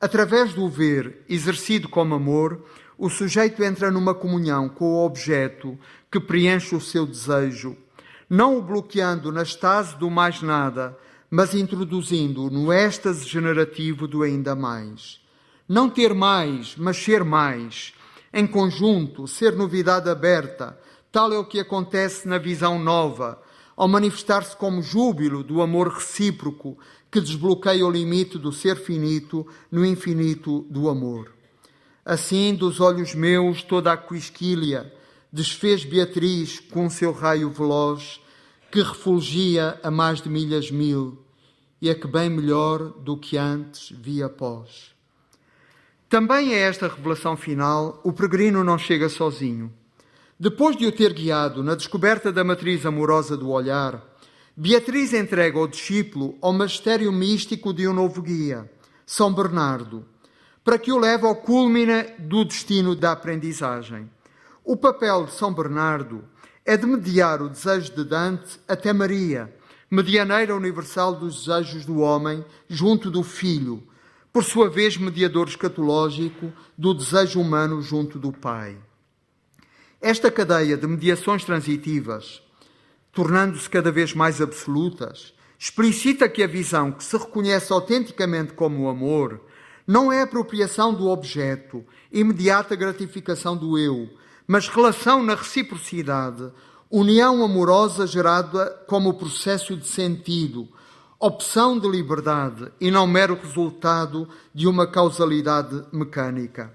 Através 0.00 0.52
do 0.52 0.68
ver, 0.68 1.24
exercido 1.28 1.88
como 1.88 2.16
amor, 2.16 2.64
o 2.98 3.08
sujeito 3.08 3.62
entra 3.62 3.92
numa 3.92 4.14
comunhão 4.14 4.68
com 4.68 4.84
o 4.84 5.04
objeto 5.06 5.78
que 6.10 6.18
preenche 6.18 6.74
o 6.74 6.80
seu 6.80 7.06
desejo, 7.06 7.76
não 8.28 8.58
o 8.58 8.62
bloqueando 8.62 9.30
na 9.30 9.44
estase 9.44 9.96
do 9.96 10.10
mais 10.10 10.42
nada, 10.42 10.98
mas 11.30 11.54
introduzindo-o 11.54 12.50
no 12.50 12.72
êxtase 12.72 13.26
generativo 13.26 14.06
do 14.06 14.22
ainda 14.22 14.54
mais. 14.54 15.20
Não 15.68 15.90
ter 15.90 16.14
mais, 16.14 16.74
mas 16.76 16.96
ser 16.96 17.22
mais. 17.24 17.92
Em 18.32 18.46
conjunto, 18.46 19.26
ser 19.26 19.54
novidade 19.54 20.08
aberta, 20.08 20.78
tal 21.12 21.32
é 21.32 21.38
o 21.38 21.44
que 21.44 21.60
acontece 21.60 22.26
na 22.26 22.38
visão 22.38 22.78
nova, 22.78 23.40
ao 23.76 23.86
manifestar-se 23.86 24.56
como 24.56 24.82
júbilo 24.82 25.42
do 25.44 25.62
amor 25.62 25.88
recíproco 25.88 26.78
que 27.10 27.20
desbloqueia 27.20 27.86
o 27.86 27.90
limite 27.90 28.38
do 28.38 28.52
ser 28.52 28.76
finito 28.76 29.46
no 29.70 29.84
infinito 29.84 30.66
do 30.68 30.88
amor. 30.88 31.32
Assim, 32.04 32.54
dos 32.54 32.80
olhos 32.80 33.14
meus, 33.14 33.62
toda 33.62 33.92
a 33.92 33.96
quisquilha 33.96 34.92
desfez 35.32 35.84
Beatriz 35.84 36.58
com 36.58 36.88
seu 36.88 37.12
raio 37.12 37.50
veloz, 37.50 38.20
que 38.70 38.82
refulgia 38.82 39.78
a 39.82 39.90
mais 39.90 40.20
de 40.20 40.28
milhas 40.28 40.70
mil, 40.70 41.18
e 41.80 41.88
a 41.88 41.94
que 41.94 42.06
bem 42.06 42.28
melhor 42.28 42.90
do 43.00 43.16
que 43.16 43.36
antes 43.36 43.90
vi 43.90 44.22
após. 44.22 44.94
Também 46.08 46.54
a 46.54 46.58
esta 46.58 46.88
revelação 46.88 47.36
final, 47.36 48.00
o 48.02 48.12
peregrino 48.12 48.64
não 48.64 48.78
chega 48.78 49.08
sozinho. 49.08 49.72
Depois 50.40 50.76
de 50.76 50.86
o 50.86 50.92
ter 50.92 51.12
guiado 51.12 51.62
na 51.62 51.74
descoberta 51.74 52.32
da 52.32 52.42
matriz 52.44 52.84
amorosa 52.84 53.36
do 53.36 53.50
olhar, 53.50 54.02
Beatriz 54.56 55.12
entrega 55.12 55.58
o 55.58 55.68
discípulo 55.68 56.36
ao 56.40 56.52
magistério 56.52 57.12
místico 57.12 57.72
de 57.72 57.86
um 57.86 57.92
novo 57.92 58.20
guia, 58.20 58.70
São 59.06 59.32
Bernardo, 59.32 60.04
para 60.64 60.78
que 60.78 60.90
o 60.90 60.98
leve 60.98 61.26
ao 61.26 61.36
culmine 61.36 62.04
do 62.18 62.44
destino 62.44 62.96
da 62.96 63.12
aprendizagem. 63.12 64.10
O 64.64 64.76
papel 64.76 65.26
de 65.26 65.32
São 65.32 65.52
Bernardo 65.52 66.24
é 66.68 66.76
de 66.76 66.84
mediar 66.84 67.40
o 67.40 67.48
desejo 67.48 67.94
de 67.94 68.04
Dante 68.04 68.60
até 68.68 68.92
Maria, 68.92 69.50
medianeira 69.90 70.54
universal 70.54 71.14
dos 71.14 71.46
desejos 71.46 71.86
do 71.86 72.00
homem, 72.00 72.44
junto 72.68 73.10
do 73.10 73.22
Filho, 73.22 73.82
por 74.30 74.44
sua 74.44 74.68
vez 74.68 74.98
mediador 74.98 75.48
escatológico 75.48 76.52
do 76.76 76.92
desejo 76.92 77.40
humano 77.40 77.80
junto 77.80 78.18
do 78.18 78.30
Pai. 78.32 78.76
Esta 79.98 80.30
cadeia 80.30 80.76
de 80.76 80.86
mediações 80.86 81.42
transitivas, 81.42 82.42
tornando-se 83.12 83.70
cada 83.70 83.90
vez 83.90 84.12
mais 84.12 84.38
absolutas, 84.38 85.32
explicita 85.58 86.28
que 86.28 86.42
a 86.42 86.46
visão 86.46 86.92
que 86.92 87.02
se 87.02 87.16
reconhece 87.16 87.72
autenticamente 87.72 88.52
como 88.52 88.82
o 88.82 88.88
amor 88.90 89.40
não 89.86 90.12
é 90.12 90.20
apropriação 90.20 90.92
do 90.92 91.08
objeto, 91.08 91.82
imediata 92.12 92.76
gratificação 92.76 93.56
do 93.56 93.78
eu, 93.78 94.10
mas 94.48 94.66
relação 94.66 95.22
na 95.22 95.34
reciprocidade, 95.34 96.50
união 96.90 97.44
amorosa 97.44 98.06
gerada 98.06 98.82
como 98.88 99.12
processo 99.12 99.76
de 99.76 99.86
sentido, 99.86 100.66
opção 101.20 101.78
de 101.78 101.86
liberdade 101.86 102.72
e 102.80 102.90
não 102.90 103.06
mero 103.06 103.38
resultado 103.38 104.26
de 104.54 104.66
uma 104.66 104.86
causalidade 104.86 105.84
mecânica. 105.92 106.72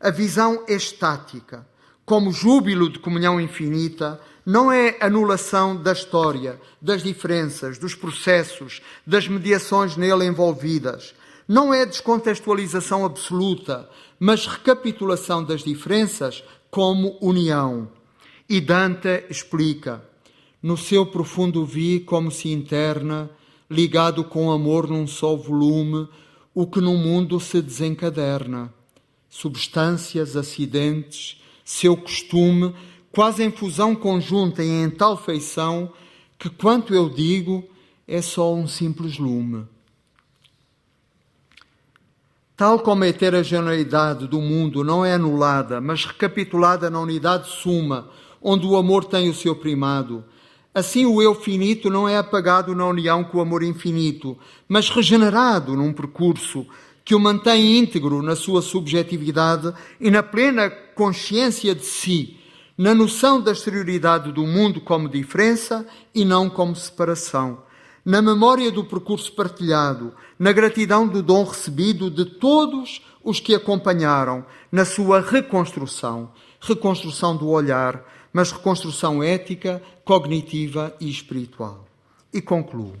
A 0.00 0.10
visão 0.10 0.64
estática, 0.66 1.64
como 2.04 2.32
júbilo 2.32 2.90
de 2.90 2.98
comunhão 2.98 3.40
infinita, 3.40 4.20
não 4.44 4.72
é 4.72 4.96
anulação 5.00 5.76
da 5.76 5.92
história, 5.92 6.60
das 6.80 7.04
diferenças, 7.04 7.78
dos 7.78 7.94
processos, 7.94 8.82
das 9.06 9.28
mediações 9.28 9.96
nele 9.96 10.24
envolvidas. 10.24 11.14
Não 11.46 11.72
é 11.72 11.86
descontextualização 11.86 13.04
absoluta, 13.04 13.88
mas 14.18 14.44
recapitulação 14.48 15.44
das 15.44 15.62
diferenças 15.62 16.42
como 16.72 17.18
união. 17.20 17.86
E 18.48 18.58
Dante 18.58 19.26
explica: 19.28 20.02
no 20.62 20.74
seu 20.74 21.04
profundo 21.04 21.66
vi 21.66 22.00
como 22.00 22.30
se 22.30 22.48
interna, 22.48 23.30
ligado 23.70 24.24
com 24.24 24.50
amor 24.50 24.88
num 24.88 25.06
só 25.06 25.36
volume, 25.36 26.08
o 26.54 26.66
que 26.66 26.80
no 26.80 26.96
mundo 26.96 27.38
se 27.38 27.60
desencaderna. 27.60 28.72
Substâncias, 29.28 30.34
acidentes, 30.34 31.42
seu 31.62 31.94
costume, 31.94 32.74
quase 33.12 33.44
em 33.44 33.50
fusão 33.50 33.94
conjunta 33.94 34.64
e 34.64 34.68
em 34.68 34.88
tal 34.88 35.16
feição, 35.16 35.92
que 36.38 36.48
quanto 36.48 36.94
eu 36.94 37.10
digo 37.10 37.64
é 38.08 38.22
só 38.22 38.54
um 38.54 38.66
simples 38.66 39.18
lume. 39.18 39.66
Tal 42.62 42.78
como 42.78 43.02
a 43.02 43.08
heterogeneidade 43.08 44.28
do 44.28 44.40
mundo 44.40 44.84
não 44.84 45.04
é 45.04 45.14
anulada, 45.14 45.80
mas 45.80 46.04
recapitulada 46.04 46.88
na 46.88 47.00
unidade 47.00 47.48
suma, 47.48 48.08
onde 48.40 48.64
o 48.64 48.76
amor 48.76 49.04
tem 49.04 49.28
o 49.28 49.34
seu 49.34 49.56
primado, 49.56 50.24
assim 50.72 51.04
o 51.04 51.20
eu 51.20 51.34
finito 51.34 51.90
não 51.90 52.08
é 52.08 52.16
apagado 52.16 52.72
na 52.72 52.86
união 52.86 53.24
com 53.24 53.38
o 53.38 53.40
amor 53.40 53.64
infinito, 53.64 54.38
mas 54.68 54.88
regenerado 54.88 55.74
num 55.74 55.92
percurso 55.92 56.64
que 57.04 57.16
o 57.16 57.18
mantém 57.18 57.78
íntegro 57.78 58.22
na 58.22 58.36
sua 58.36 58.62
subjetividade 58.62 59.74
e 60.00 60.08
na 60.08 60.22
plena 60.22 60.70
consciência 60.70 61.74
de 61.74 61.84
si, 61.84 62.36
na 62.78 62.94
noção 62.94 63.40
da 63.40 63.50
exterioridade 63.50 64.30
do 64.30 64.46
mundo 64.46 64.80
como 64.80 65.08
diferença 65.08 65.84
e 66.14 66.24
não 66.24 66.48
como 66.48 66.76
separação, 66.76 67.58
na 68.04 68.22
memória 68.22 68.70
do 68.70 68.84
percurso 68.84 69.32
partilhado, 69.32 70.12
na 70.42 70.50
gratidão 70.50 71.06
do 71.06 71.22
dom 71.22 71.44
recebido 71.44 72.10
de 72.10 72.24
todos 72.24 73.00
os 73.22 73.38
que 73.38 73.54
acompanharam 73.54 74.44
na 74.72 74.84
sua 74.84 75.20
reconstrução, 75.20 76.32
reconstrução 76.60 77.36
do 77.36 77.48
olhar, 77.48 78.04
mas 78.32 78.50
reconstrução 78.50 79.22
ética, 79.22 79.80
cognitiva 80.04 80.96
e 80.98 81.08
espiritual. 81.08 81.86
E 82.34 82.42
concluo. 82.42 82.96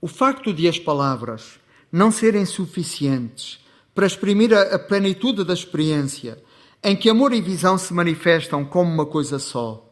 O 0.00 0.08
facto 0.08 0.54
de 0.54 0.66
as 0.66 0.78
palavras 0.78 1.60
não 1.92 2.10
serem 2.10 2.46
suficientes 2.46 3.60
para 3.94 4.06
exprimir 4.06 4.56
a 4.56 4.78
plenitude 4.78 5.44
da 5.44 5.52
experiência, 5.52 6.42
em 6.82 6.96
que 6.96 7.10
amor 7.10 7.34
e 7.34 7.42
visão 7.42 7.76
se 7.76 7.92
manifestam 7.92 8.64
como 8.64 8.90
uma 8.90 9.04
coisa 9.04 9.38
só, 9.38 9.86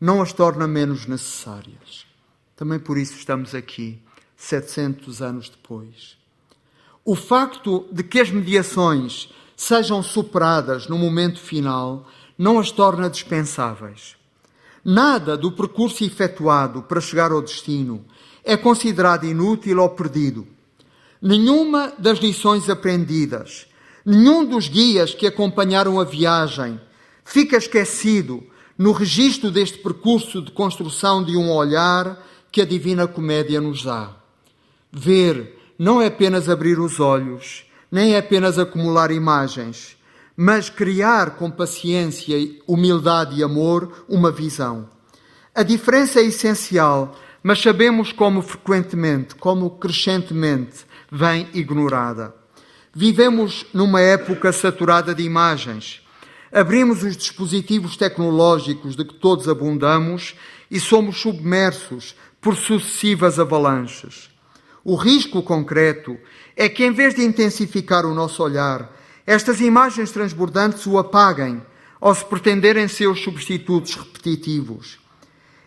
não 0.00 0.22
as 0.22 0.32
torna 0.32 0.68
menos 0.68 1.06
necessárias. 1.06 2.06
Também 2.54 2.78
por 2.78 2.96
isso 2.96 3.14
estamos 3.16 3.52
aqui, 3.52 4.00
700 4.40 5.20
anos 5.20 5.50
depois. 5.50 6.16
O 7.04 7.14
facto 7.14 7.86
de 7.92 8.02
que 8.02 8.18
as 8.18 8.30
mediações 8.30 9.28
sejam 9.54 10.02
superadas 10.02 10.88
no 10.88 10.96
momento 10.96 11.38
final 11.38 12.08
não 12.38 12.58
as 12.58 12.70
torna 12.70 13.10
dispensáveis. 13.10 14.16
Nada 14.82 15.36
do 15.36 15.52
percurso 15.52 16.02
efetuado 16.02 16.82
para 16.82 17.02
chegar 17.02 17.30
ao 17.30 17.42
destino 17.42 18.02
é 18.42 18.56
considerado 18.56 19.26
inútil 19.26 19.78
ou 19.78 19.90
perdido. 19.90 20.48
Nenhuma 21.20 21.92
das 21.98 22.18
lições 22.18 22.70
aprendidas, 22.70 23.66
nenhum 24.06 24.46
dos 24.46 24.68
guias 24.68 25.14
que 25.14 25.26
acompanharam 25.26 26.00
a 26.00 26.04
viagem 26.04 26.80
fica 27.22 27.58
esquecido 27.58 28.42
no 28.78 28.92
registro 28.92 29.50
deste 29.50 29.76
percurso 29.76 30.40
de 30.40 30.50
construção 30.50 31.22
de 31.22 31.36
um 31.36 31.52
olhar 31.52 32.26
que 32.50 32.62
a 32.62 32.64
Divina 32.64 33.06
Comédia 33.06 33.60
nos 33.60 33.84
dá. 33.84 34.19
Ver 34.92 35.56
não 35.78 36.00
é 36.00 36.06
apenas 36.06 36.48
abrir 36.48 36.78
os 36.78 37.00
olhos, 37.00 37.64
nem 37.90 38.14
é 38.14 38.18
apenas 38.18 38.58
acumular 38.58 39.10
imagens, 39.10 39.96
mas 40.36 40.68
criar 40.68 41.36
com 41.36 41.50
paciência, 41.50 42.36
humildade 42.66 43.38
e 43.38 43.42
amor 43.42 44.04
uma 44.08 44.30
visão. 44.30 44.88
A 45.54 45.62
diferença 45.62 46.20
é 46.20 46.24
essencial, 46.24 47.16
mas 47.42 47.60
sabemos 47.60 48.12
como 48.12 48.42
frequentemente, 48.42 49.34
como 49.34 49.70
crescentemente 49.70 50.86
vem 51.10 51.48
ignorada. 51.52 52.34
Vivemos 52.94 53.66
numa 53.72 54.00
época 54.00 54.52
saturada 54.52 55.14
de 55.14 55.22
imagens. 55.22 56.02
Abrimos 56.52 57.02
os 57.02 57.16
dispositivos 57.16 57.96
tecnológicos 57.96 58.96
de 58.96 59.04
que 59.04 59.14
todos 59.14 59.48
abundamos 59.48 60.34
e 60.70 60.80
somos 60.80 61.20
submersos 61.20 62.16
por 62.40 62.56
sucessivas 62.56 63.38
avalanches. 63.38 64.29
O 64.90 64.96
risco 64.96 65.40
concreto 65.40 66.18
é 66.56 66.68
que, 66.68 66.84
em 66.84 66.90
vez 66.90 67.14
de 67.14 67.22
intensificar 67.22 68.04
o 68.04 68.12
nosso 68.12 68.42
olhar, 68.42 68.92
estas 69.24 69.60
imagens 69.60 70.10
transbordantes 70.10 70.84
o 70.84 70.98
apaguem 70.98 71.62
ao 72.00 72.12
se 72.12 72.24
pretenderem 72.24 72.88
seus 72.88 73.22
substitutos 73.22 73.94
repetitivos. 73.94 74.98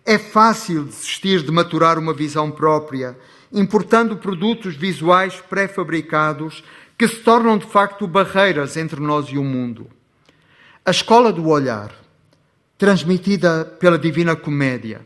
É 0.06 0.18
fácil 0.18 0.84
desistir 0.84 1.42
de 1.42 1.52
maturar 1.54 1.98
uma 1.98 2.14
visão 2.14 2.52
própria, 2.52 3.18
importando 3.54 4.18
produtos 4.18 4.76
visuais 4.76 5.36
pré-fabricados 5.50 6.62
que 6.98 7.08
se 7.08 7.16
tornam 7.22 7.58
de 7.58 7.66
facto 7.66 8.06
barreiras 8.06 8.76
entre 8.76 9.00
nós 9.00 9.28
e 9.30 9.38
o 9.38 9.44
mundo. 9.46 9.88
A 10.84 10.92
escola 10.92 11.32
do 11.32 11.48
olhar, 11.48 11.96
transmitida 12.78 13.64
pela 13.80 13.98
Divina 13.98 14.36
Comédia, 14.36 15.00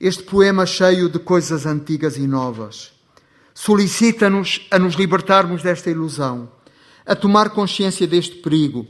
este 0.00 0.22
poema 0.22 0.64
cheio 0.64 1.10
de 1.10 1.18
coisas 1.18 1.66
antigas 1.66 2.16
e 2.16 2.26
novas, 2.26 2.98
solicita-nos 3.60 4.66
a 4.70 4.78
nos 4.78 4.94
libertarmos 4.94 5.62
desta 5.62 5.90
ilusão 5.90 6.50
a 7.04 7.14
tomar 7.14 7.50
consciência 7.50 8.06
deste 8.06 8.36
perigo, 8.36 8.86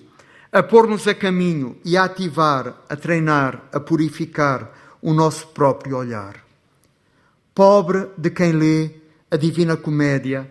a 0.52 0.62
pôr-nos 0.62 1.08
a 1.08 1.14
caminho 1.14 1.76
e 1.84 1.96
a 1.96 2.04
ativar, 2.04 2.80
a 2.88 2.94
treinar, 2.94 3.64
a 3.72 3.80
purificar 3.80 4.72
o 5.02 5.12
nosso 5.12 5.48
próprio 5.48 5.96
olhar. 5.96 6.44
Pobre 7.52 8.10
de 8.16 8.30
quem 8.30 8.52
lê 8.52 8.90
a 9.28 9.36
Divina 9.36 9.76
Comédia 9.76 10.48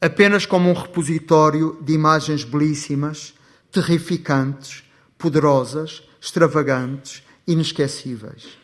apenas 0.00 0.46
como 0.46 0.70
um 0.70 0.74
repositório 0.74 1.78
de 1.80 1.92
imagens 1.92 2.44
belíssimas, 2.44 3.34
terrificantes, 3.72 4.84
poderosas, 5.18 6.04
extravagantes, 6.20 7.24
inesquecíveis. 7.44 8.56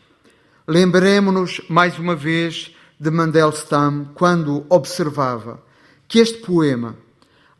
Lembremos-nos 0.65 1.59
mais 1.67 1.99
uma 1.99 2.15
vez 2.15 2.74
de 2.99 3.09
Mandelstam 3.09 4.11
quando 4.13 4.65
observava 4.69 5.63
que 6.07 6.19
este 6.19 6.39
poema 6.39 6.95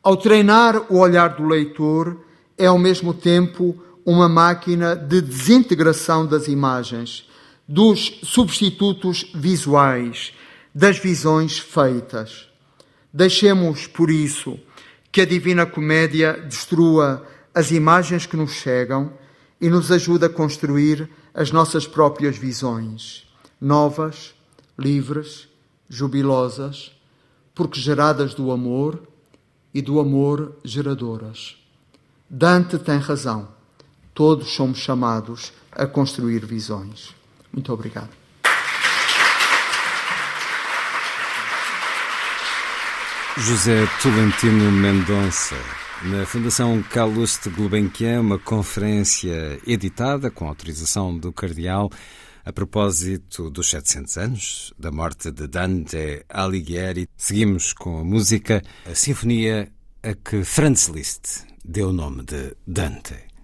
ao 0.06 0.16
treinar 0.16 0.94
o 0.94 1.00
olhar 1.00 1.30
do 1.30 1.48
leitor, 1.48 2.16
é 2.56 2.68
ao 2.68 2.78
mesmo 2.78 3.12
tempo 3.12 3.76
uma 4.06 4.30
máquina 4.30 4.96
de 4.96 5.20
desintegração 5.20 6.28
das 6.28 6.48
imagens, 6.48 7.28
dos 7.68 8.20
substitutos 8.22 9.32
visuais, 9.34 10.32
das 10.76 11.00
visões 11.00 11.58
feitas. 11.58 12.48
Deixemos, 13.12 13.88
por 13.88 14.12
isso, 14.12 14.60
que 15.12 15.22
a 15.22 15.26
Divina 15.26 15.66
Comédia 15.66 16.34
destrua 16.34 17.26
as 17.52 17.72
imagens 17.72 18.28
que 18.28 18.38
nos 18.38 18.52
chegam 18.52 19.12
e 19.60 19.72
nos 19.72 19.92
ajude 19.92 20.26
a 20.26 20.30
construir 20.30 21.10
as 21.34 21.50
nossas 21.52 21.88
próprias 21.88 22.38
visões, 22.38 23.26
novas, 23.60 24.35
livres, 24.78 25.48
jubilosas, 25.90 26.92
porque 27.54 27.80
geradas 27.80 28.34
do 28.34 28.52
amor 28.52 29.02
e 29.74 29.82
do 29.82 30.00
amor 30.00 30.58
geradoras. 30.64 31.58
Dante 32.30 32.78
tem 32.80 32.98
razão. 32.98 33.48
Todos 34.14 34.54
somos 34.54 34.78
chamados 34.80 35.54
a 35.72 35.86
construir 35.86 36.46
visões. 36.46 37.14
Muito 37.52 37.72
obrigado. 37.72 38.10
José 43.38 43.86
Tolentino 44.02 44.72
Mendonça, 44.72 45.56
na 46.04 46.26
Fundação 46.26 46.82
Calouste 46.84 47.50
Gulbenkian, 47.50 48.22
uma 48.22 48.40
conferência 48.40 49.60
editada 49.68 50.32
com 50.32 50.48
autorização 50.48 51.18
do 51.18 51.34
Cardeal 51.34 51.90
a 52.46 52.54
propósito 52.54 53.50
dos 53.50 53.70
700 53.72 54.18
anos 54.18 54.74
da 54.78 54.92
morte 54.92 55.32
de 55.32 55.48
Dante 55.48 56.26
Alighieri, 56.30 57.10
seguimos 57.18 57.74
com 57.74 57.98
a 57.98 58.04
música, 58.04 58.62
a 58.86 58.94
sinfonia 58.94 59.72
a 60.04 60.14
que 60.14 60.44
Franz 60.44 60.88
Liszt 60.88 61.44
deu 61.64 61.90
o 61.90 61.94
nome 61.94 62.24
de 62.24 62.56
Dante. 62.66 63.35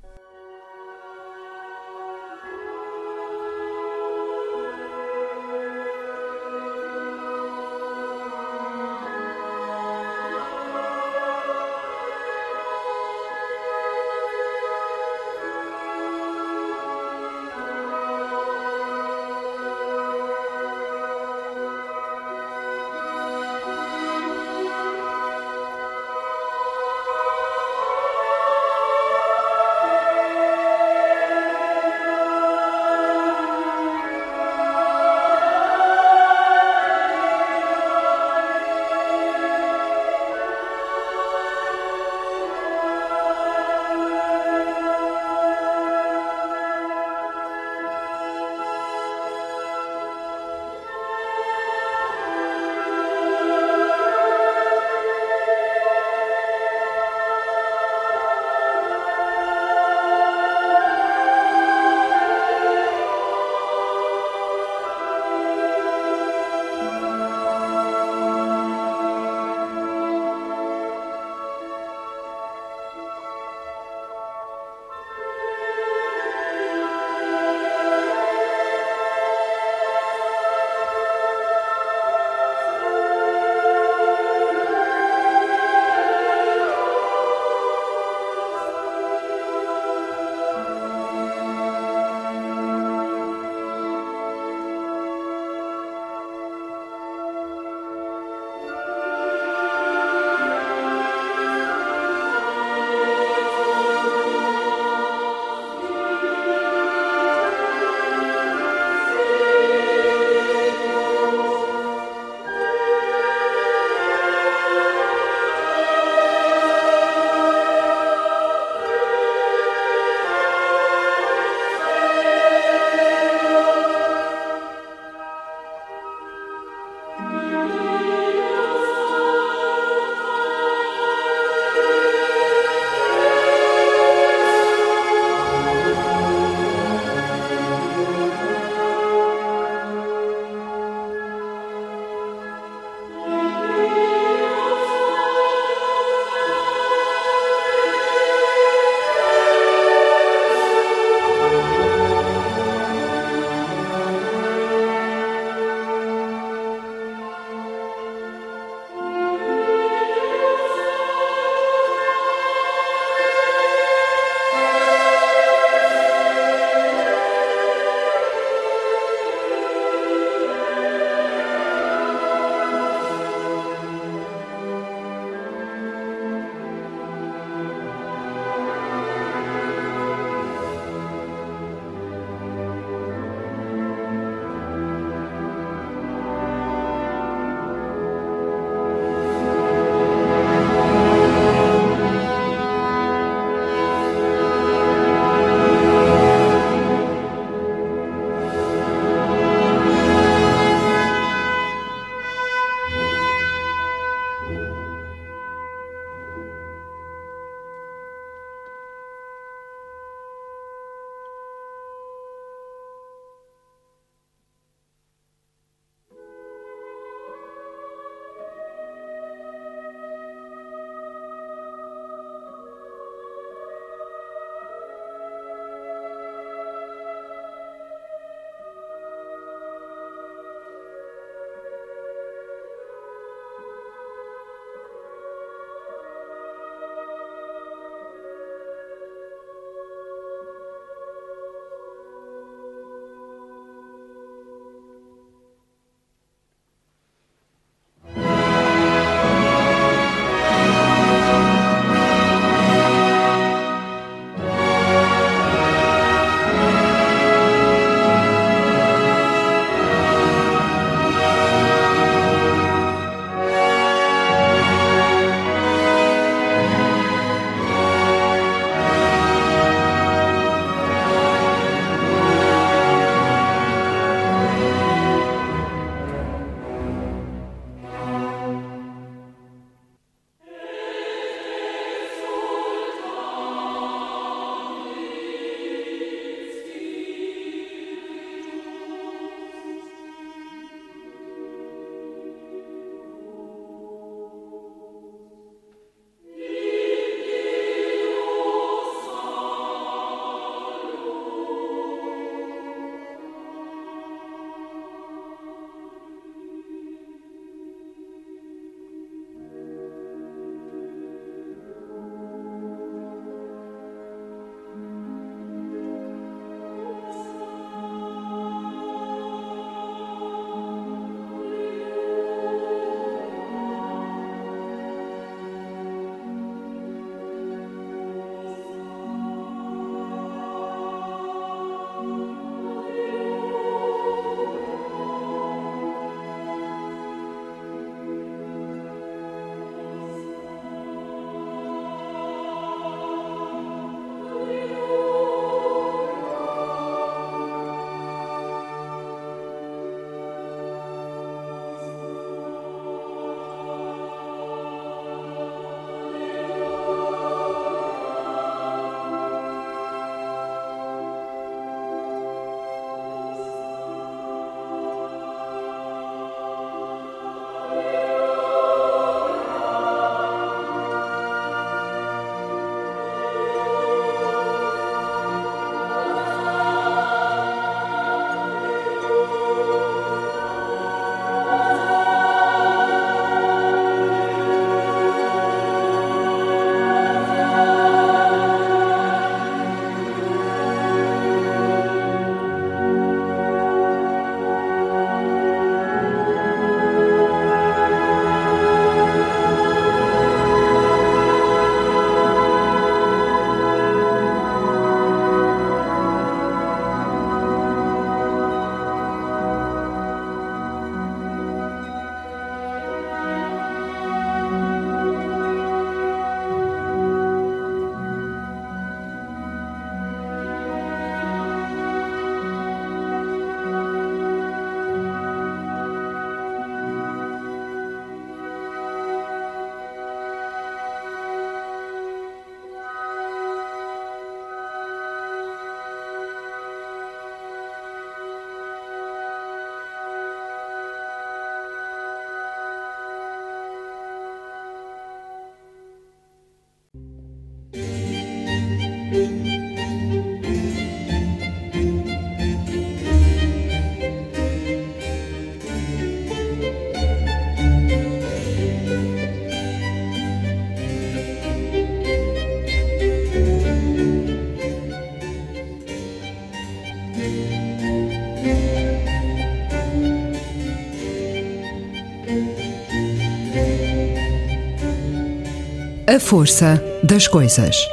A 476.14 476.20
força 476.20 476.76
das 477.02 477.26
coisas. 477.26 477.88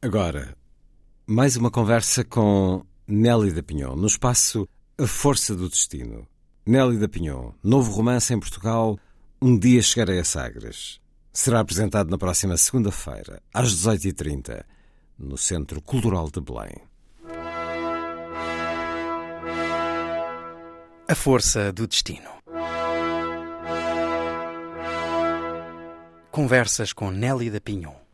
Agora, 0.00 0.56
mais 1.26 1.56
uma 1.56 1.70
conversa 1.70 2.24
com 2.24 2.82
Nelly 3.06 3.52
da 3.52 3.62
Pinhon, 3.62 3.94
no 3.96 4.06
espaço 4.06 4.66
A 4.96 5.06
Força 5.06 5.54
do 5.54 5.68
Destino. 5.68 6.26
Nelly 6.68 6.98
da 6.98 7.08
Pinhon, 7.08 7.52
novo 7.64 7.90
romance 7.92 8.34
em 8.34 8.38
Portugal, 8.38 8.98
Um 9.40 9.58
Dia 9.58 9.80
Chegarei 9.80 10.18
a 10.18 10.24
Sagres. 10.24 11.00
Será 11.32 11.60
apresentado 11.60 12.10
na 12.10 12.18
próxima 12.18 12.58
segunda-feira, 12.58 13.40
às 13.54 13.72
18h30, 13.74 14.66
no 15.18 15.38
Centro 15.38 15.80
Cultural 15.80 16.28
de 16.30 16.42
Belém. 16.42 16.74
A 21.08 21.14
Força 21.14 21.72
do 21.72 21.86
Destino. 21.86 22.28
Conversas 26.30 26.92
com 26.92 27.10
Nelly 27.10 27.48
da 27.48 27.62
Pinhon. 27.62 28.07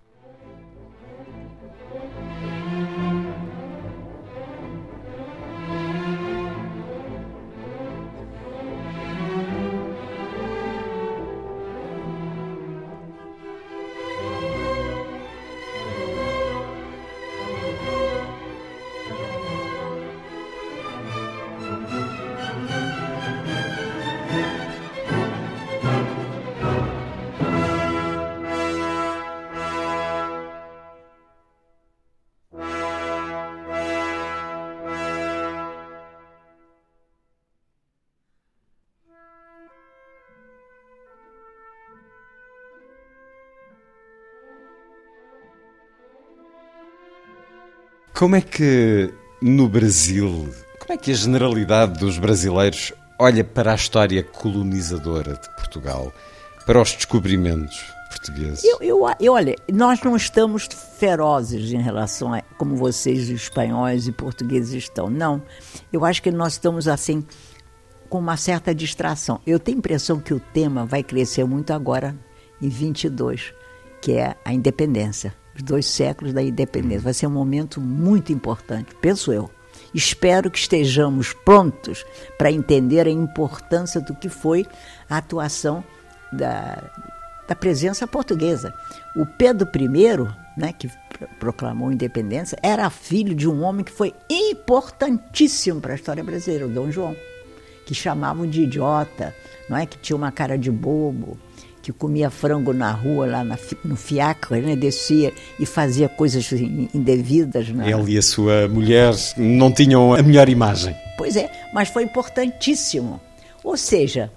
Como 48.15 48.36
é 48.36 48.41
que 48.41 49.12
no 49.43 49.69
Brasil, 49.69 50.49
como 50.78 50.93
é 50.93 50.97
que 50.97 51.11
a 51.11 51.15
generalidade 51.15 51.99
dos 51.99 52.16
brasileiros 52.16 52.93
olha 53.19 53.43
para 53.43 53.73
a 53.73 53.74
história 53.74 54.23
colonizadora 54.23 55.32
de 55.35 55.49
Portugal, 55.57 56.12
para 56.65 56.81
os 56.81 56.93
descobrimentos 56.93 57.77
portugueses? 58.09 58.62
Eu, 58.62 58.78
eu, 58.81 59.01
eu, 59.19 59.32
olha, 59.32 59.57
nós 59.73 60.01
não 60.01 60.15
estamos 60.15 60.69
ferozes 60.97 61.73
em 61.73 61.82
relação 61.82 62.32
a 62.32 62.41
como 62.57 62.77
vocês, 62.77 63.28
espanhóis 63.28 64.07
e 64.07 64.12
portugueses, 64.12 64.74
estão. 64.74 65.11
Não. 65.11 65.43
Eu 65.93 66.05
acho 66.05 66.23
que 66.23 66.31
nós 66.31 66.53
estamos 66.53 66.86
assim 66.86 67.27
com 68.09 68.20
uma 68.20 68.36
certa 68.36 68.73
distração. 68.73 69.41
Eu 69.45 69.59
tenho 69.59 69.78
a 69.78 69.81
impressão 69.81 70.20
que 70.20 70.32
o 70.32 70.39
tema 70.39 70.86
vai 70.86 71.03
crescer 71.03 71.45
muito 71.45 71.73
agora, 71.73 72.16
em 72.62 72.69
22, 72.69 73.53
que 74.01 74.12
é 74.12 74.36
a 74.45 74.53
independência 74.53 75.35
os 75.56 75.62
dois 75.62 75.86
séculos 75.86 76.32
da 76.32 76.43
independência. 76.43 77.01
Vai 77.01 77.14
ser 77.14 77.26
um 77.26 77.31
momento 77.31 77.81
muito 77.81 78.32
importante, 78.32 78.94
penso 79.01 79.32
eu. 79.32 79.51
Espero 79.94 80.51
que 80.51 80.59
estejamos 80.59 81.32
prontos 81.32 82.05
para 82.36 82.51
entender 82.51 83.06
a 83.06 83.10
importância 83.10 84.01
do 84.01 84.14
que 84.14 84.28
foi 84.28 84.66
a 85.09 85.18
atuação 85.18 85.85
da, 86.32 86.82
da 87.47 87.55
presença 87.55 88.06
portuguesa. 88.06 88.74
O 89.16 89.24
Pedro 89.24 89.68
I, 89.72 90.60
né, 90.60 90.72
que 90.72 90.90
proclamou 91.39 91.89
a 91.89 91.93
independência, 91.93 92.59
era 92.62 92.90
filho 92.90 93.35
de 93.35 93.48
um 93.48 93.62
homem 93.62 93.85
que 93.85 93.93
foi 93.93 94.12
importantíssimo 94.28 95.81
para 95.81 95.93
a 95.93 95.97
história 95.97 96.24
brasileira, 96.24 96.66
o 96.66 96.70
Dom 96.70 96.90
João, 96.90 97.16
que 97.86 97.94
chamavam 97.94 98.47
de 98.47 98.62
idiota, 98.62 99.35
não 99.68 99.76
é 99.76 99.86
que 99.86 99.98
tinha 99.98 100.16
uma 100.16 100.32
cara 100.32 100.59
de 100.59 100.70
bobo, 100.70 101.39
que 101.85 101.93
comia 101.93 102.31
frango 102.31 102.73
na 102.73 102.90
rua, 102.90 103.27
lá 103.27 103.44
na, 103.44 103.59
no 103.85 103.94
fiacre, 103.94 104.62
né? 104.62 104.74
descia 104.74 105.35
e 105.61 105.66
fazia 105.66 106.09
coisas 106.09 106.51
indevidas. 106.51 107.69
Né? 107.69 107.90
Ele 107.90 108.12
e 108.12 108.19
a 108.19 108.23
sua 108.23 108.66
mulher 108.66 109.12
não 109.36 109.70
tinham 109.70 110.15
a 110.15 110.23
melhor 110.23 110.48
imagem. 110.48 110.97
Pois 111.19 111.36
é, 111.36 111.51
mas 111.74 111.90
foi 111.90 112.05
importantíssimo. 112.05 113.20
Ou 113.62 113.77
seja, 113.77 114.32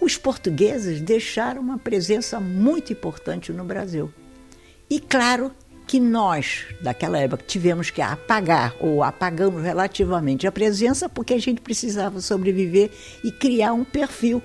os 0.00 0.16
portugueses 0.16 1.02
deixaram 1.02 1.60
uma 1.60 1.76
presença 1.76 2.40
muito 2.40 2.90
importante 2.90 3.52
no 3.52 3.64
Brasil. 3.64 4.10
E 4.88 4.98
claro 4.98 5.52
que 5.86 6.00
nós, 6.00 6.64
daquela 6.80 7.18
época, 7.18 7.44
tivemos 7.46 7.90
que 7.90 8.00
apagar, 8.00 8.74
ou 8.80 9.02
apagamos 9.02 9.62
relativamente 9.62 10.46
a 10.46 10.52
presença, 10.52 11.06
porque 11.06 11.34
a 11.34 11.38
gente 11.38 11.60
precisava 11.60 12.18
sobreviver 12.22 12.90
e 13.22 13.30
criar 13.30 13.74
um 13.74 13.84
perfil, 13.84 14.40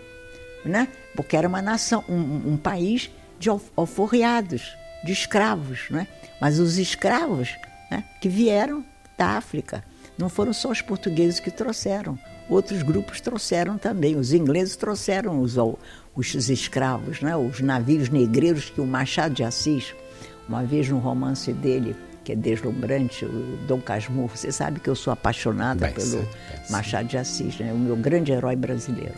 né? 0.66 0.90
Porque 1.18 1.36
era 1.36 1.48
uma 1.48 1.62
nação, 1.62 2.06
um, 2.08 2.54
um 2.54 2.58
país 2.58 3.10
de 3.40 3.50
alforriados, 3.76 4.78
de 5.04 5.12
escravos, 5.12 5.90
né? 5.90 6.08
Mas 6.40 6.60
os 6.60 6.78
escravos 6.78 7.50
né, 7.90 8.04
que 8.22 8.30
vieram 8.30 8.86
da 9.18 9.30
África 9.30 9.84
não 10.16 10.30
foram 10.30 10.54
só 10.54 10.70
os 10.70 10.82
portugueses 10.82 11.40
que 11.40 11.50
trouxeram, 11.50 12.18
outros 12.48 12.84
grupos 12.84 13.20
trouxeram 13.20 13.78
também. 13.78 14.16
Os 14.16 14.32
ingleses 14.32 14.76
trouxeram 14.76 15.42
os, 15.42 15.56
os 16.16 16.50
escravos, 16.50 17.22
né? 17.22 17.36
os 17.36 17.60
navios 17.62 18.10
negreiros 18.10 18.70
que 18.70 18.80
o 18.80 18.86
Machado 18.86 19.34
de 19.34 19.44
Assis, 19.44 19.96
uma 20.48 20.64
vez 20.64 20.88
no 20.88 21.00
romance 21.00 21.52
dele, 21.52 21.96
que 22.24 22.32
é 22.32 22.36
deslumbrante, 22.36 23.26
o 23.26 23.58
Dom 23.68 23.82
Casmurro, 23.82 24.36
você 24.36 24.52
sabe 24.52 24.80
que 24.80 24.90
eu 24.90 24.96
sou 24.96 25.14
apaixonada 25.14 25.88
Bem, 25.88 25.96
pelo 25.96 26.28
Machado 26.70 27.08
de 27.08 27.18
Assis, 27.18 27.58
né? 27.58 27.72
o 27.74 27.78
meu 27.78 27.96
grande 27.96 28.32
herói 28.32 28.56
brasileiro. 28.56 29.16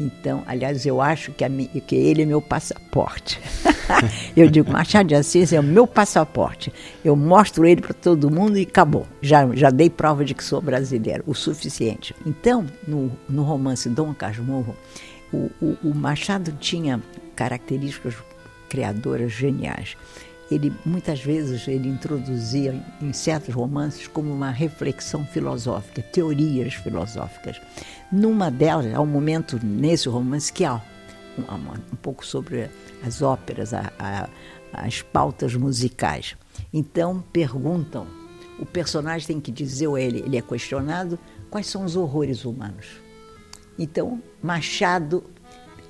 Então, 0.00 0.42
aliás, 0.46 0.86
eu 0.86 1.00
acho 1.00 1.30
que, 1.32 1.44
que 1.82 1.94
ele 1.94 2.22
é 2.22 2.24
meu 2.24 2.40
passaporte. 2.40 3.38
eu 4.34 4.48
digo, 4.48 4.72
Machado 4.72 5.08
de 5.08 5.14
Assis 5.14 5.52
é 5.52 5.60
o 5.60 5.62
meu 5.62 5.86
passaporte. 5.86 6.72
Eu 7.04 7.14
mostro 7.14 7.66
ele 7.66 7.82
para 7.82 7.92
todo 7.92 8.30
mundo 8.30 8.56
e 8.56 8.62
acabou. 8.62 9.06
Já, 9.20 9.46
já 9.54 9.68
dei 9.68 9.90
prova 9.90 10.24
de 10.24 10.34
que 10.34 10.42
sou 10.42 10.62
brasileiro, 10.62 11.22
o 11.26 11.34
suficiente. 11.34 12.16
Então, 12.24 12.64
no, 12.88 13.12
no 13.28 13.42
romance 13.42 13.88
Dom 13.90 14.14
Casmurro, 14.14 14.74
o, 15.30 15.50
o, 15.60 15.76
o 15.84 15.94
Machado 15.94 16.52
tinha 16.58 17.00
características 17.36 18.14
criadoras 18.70 19.32
geniais 19.32 19.96
ele 20.50 20.72
muitas 20.84 21.20
vezes 21.20 21.68
ele 21.68 21.88
introduzia 21.88 22.74
em 23.00 23.12
certos 23.12 23.54
romances 23.54 24.08
como 24.08 24.32
uma 24.32 24.50
reflexão 24.50 25.24
filosófica, 25.24 26.02
teorias 26.02 26.74
filosóficas. 26.74 27.60
Numa 28.12 28.50
delas, 28.50 28.92
há 28.94 29.00
um 29.00 29.06
momento 29.06 29.58
nesse 29.64 30.08
romance 30.08 30.52
que 30.52 30.64
há 30.64 30.82
um, 31.38 31.42
um 31.92 31.96
pouco 31.96 32.26
sobre 32.26 32.68
as 33.04 33.22
óperas, 33.22 33.72
a, 33.72 33.92
a, 33.98 34.28
as 34.72 35.02
pautas 35.02 35.54
musicais. 35.54 36.36
Então 36.72 37.22
perguntam, 37.32 38.06
o 38.58 38.66
personagem 38.66 39.26
tem 39.26 39.40
que 39.40 39.52
dizer, 39.52 39.86
ou 39.86 39.96
ele, 39.96 40.20
ele 40.20 40.36
é 40.36 40.42
questionado, 40.42 41.18
quais 41.48 41.66
são 41.66 41.84
os 41.84 41.96
horrores 41.96 42.44
humanos. 42.44 42.86
Então 43.78 44.20
Machado 44.42 45.24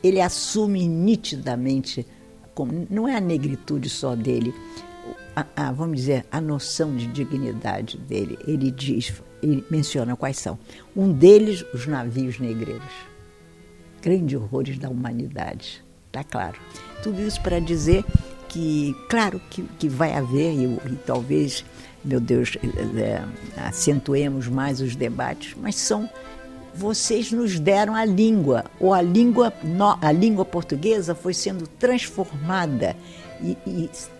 ele 0.02 0.20
assume 0.20 0.86
nitidamente, 0.88 2.06
como, 2.54 2.86
não 2.90 3.06
é 3.06 3.16
a 3.16 3.20
negritude 3.20 3.88
só 3.88 4.14
dele, 4.14 4.54
a, 5.34 5.46
a, 5.56 5.72
vamos 5.72 5.98
dizer, 5.98 6.26
a 6.30 6.40
noção 6.40 6.96
de 6.96 7.06
dignidade 7.06 7.98
dele. 7.98 8.38
Ele 8.46 8.70
diz, 8.70 9.22
ele 9.42 9.64
menciona 9.70 10.16
quais 10.16 10.38
são. 10.38 10.58
Um 10.96 11.12
deles, 11.12 11.64
os 11.72 11.86
navios 11.86 12.38
negreiros. 12.38 12.92
Grandes 14.02 14.40
horrores 14.40 14.78
da 14.78 14.88
humanidade, 14.88 15.84
tá 16.10 16.24
claro. 16.24 16.58
Tudo 17.02 17.20
isso 17.20 17.40
para 17.42 17.58
dizer 17.58 18.04
que, 18.48 18.94
claro, 19.08 19.40
que, 19.50 19.62
que 19.78 19.88
vai 19.88 20.14
haver, 20.14 20.52
e, 20.54 20.64
e 20.64 20.96
talvez, 21.06 21.64
meu 22.04 22.20
Deus, 22.20 22.56
é, 22.96 23.22
acentuemos 23.60 24.48
mais 24.48 24.80
os 24.80 24.96
debates, 24.96 25.54
mas 25.60 25.76
são 25.76 26.08
vocês 26.74 27.32
nos 27.32 27.58
deram 27.58 27.94
a 27.94 28.04
língua, 28.04 28.64
ou 28.78 28.94
a 28.94 29.02
língua, 29.02 29.52
a 30.00 30.12
língua 30.12 30.44
portuguesa 30.44 31.14
foi 31.14 31.34
sendo 31.34 31.66
transformada 31.66 32.96
E, 33.42 33.56
e, 33.66 33.90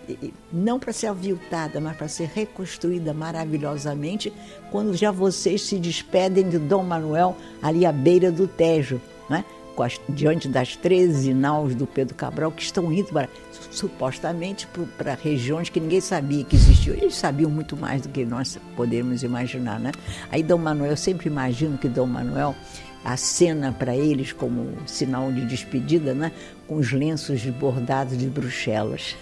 não 0.51 0.79
para 0.79 0.93
ser 0.93 1.07
aviltada, 1.07 1.79
mas 1.79 1.95
para 1.95 2.07
ser 2.07 2.29
reconstruída 2.33 3.13
maravilhosamente 3.13 4.31
quando 4.71 4.95
já 4.95 5.11
vocês 5.11 5.61
se 5.61 5.77
despedem 5.77 6.49
de 6.49 6.57
Dom 6.57 6.83
Manuel 6.83 7.35
ali 7.61 7.85
à 7.85 7.91
beira 7.91 8.31
do 8.31 8.47
Tejo, 8.47 9.01
né? 9.29 9.45
As, 9.81 9.99
diante 10.07 10.47
das 10.47 10.75
13 10.75 11.33
naus 11.33 11.73
do 11.73 11.87
Pedro 11.87 12.13
Cabral 12.13 12.51
que 12.51 12.61
estão 12.61 12.93
indo 12.93 13.07
para, 13.07 13.27
supostamente 13.71 14.67
para 14.95 15.15
regiões 15.15 15.69
que 15.69 15.79
ninguém 15.79 15.99
sabia 15.99 16.43
que 16.43 16.55
existiam. 16.55 16.95
Eles 16.95 17.15
sabiam 17.15 17.49
muito 17.49 17.75
mais 17.75 18.03
do 18.03 18.09
que 18.09 18.23
nós 18.23 18.59
podemos 18.75 19.23
imaginar, 19.23 19.79
né? 19.79 19.91
Aí 20.31 20.43
Dom 20.43 20.59
Manuel, 20.59 20.91
eu 20.91 20.97
sempre 20.97 21.27
imagino 21.27 21.79
que 21.79 21.89
Dom 21.89 22.05
Manuel 22.05 22.55
acena 23.03 23.71
para 23.71 23.95
eles 23.95 24.31
como 24.31 24.77
sinal 24.85 25.31
de 25.31 25.45
despedida, 25.45 26.13
né? 26.13 26.31
com 26.67 26.77
os 26.77 26.91
lenços 26.91 27.43
bordados 27.45 28.17
de 28.17 28.27
Bruxelas. 28.27 29.15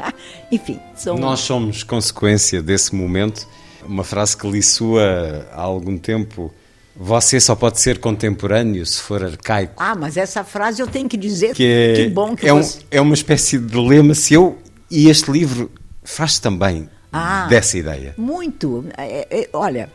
Enfim, 0.52 0.78
são... 0.94 1.16
Nós 1.16 1.40
somos 1.40 1.82
consequência 1.82 2.62
desse 2.62 2.94
momento. 2.94 3.46
Uma 3.86 4.04
frase 4.04 4.36
que 4.36 4.46
li 4.46 4.62
sua 4.62 5.48
há 5.52 5.62
algum 5.62 5.96
tempo 5.96 6.52
você 6.94 7.40
só 7.40 7.54
pode 7.54 7.80
ser 7.80 7.98
contemporâneo 7.98 8.84
se 8.84 9.00
for 9.00 9.24
arcaico. 9.24 9.74
Ah, 9.78 9.94
mas 9.94 10.18
essa 10.18 10.44
frase 10.44 10.82
eu 10.82 10.86
tenho 10.86 11.08
que 11.08 11.16
dizer 11.16 11.54
que, 11.54 11.64
é, 11.64 11.94
que 11.94 12.08
bom 12.10 12.36
que 12.36 12.46
é, 12.46 12.52
você... 12.52 12.78
um, 12.78 12.82
é 12.90 13.00
uma 13.00 13.14
espécie 13.14 13.58
de 13.58 13.76
lema 13.76 14.14
seu 14.14 14.58
e 14.90 15.08
este 15.08 15.30
livro 15.30 15.70
faz 16.02 16.38
também 16.38 16.90
ah, 17.10 17.46
dessa 17.48 17.78
ideia. 17.78 18.14
Muito. 18.18 18.84
É, 18.98 19.26
é, 19.30 19.48
olha, 19.54 19.88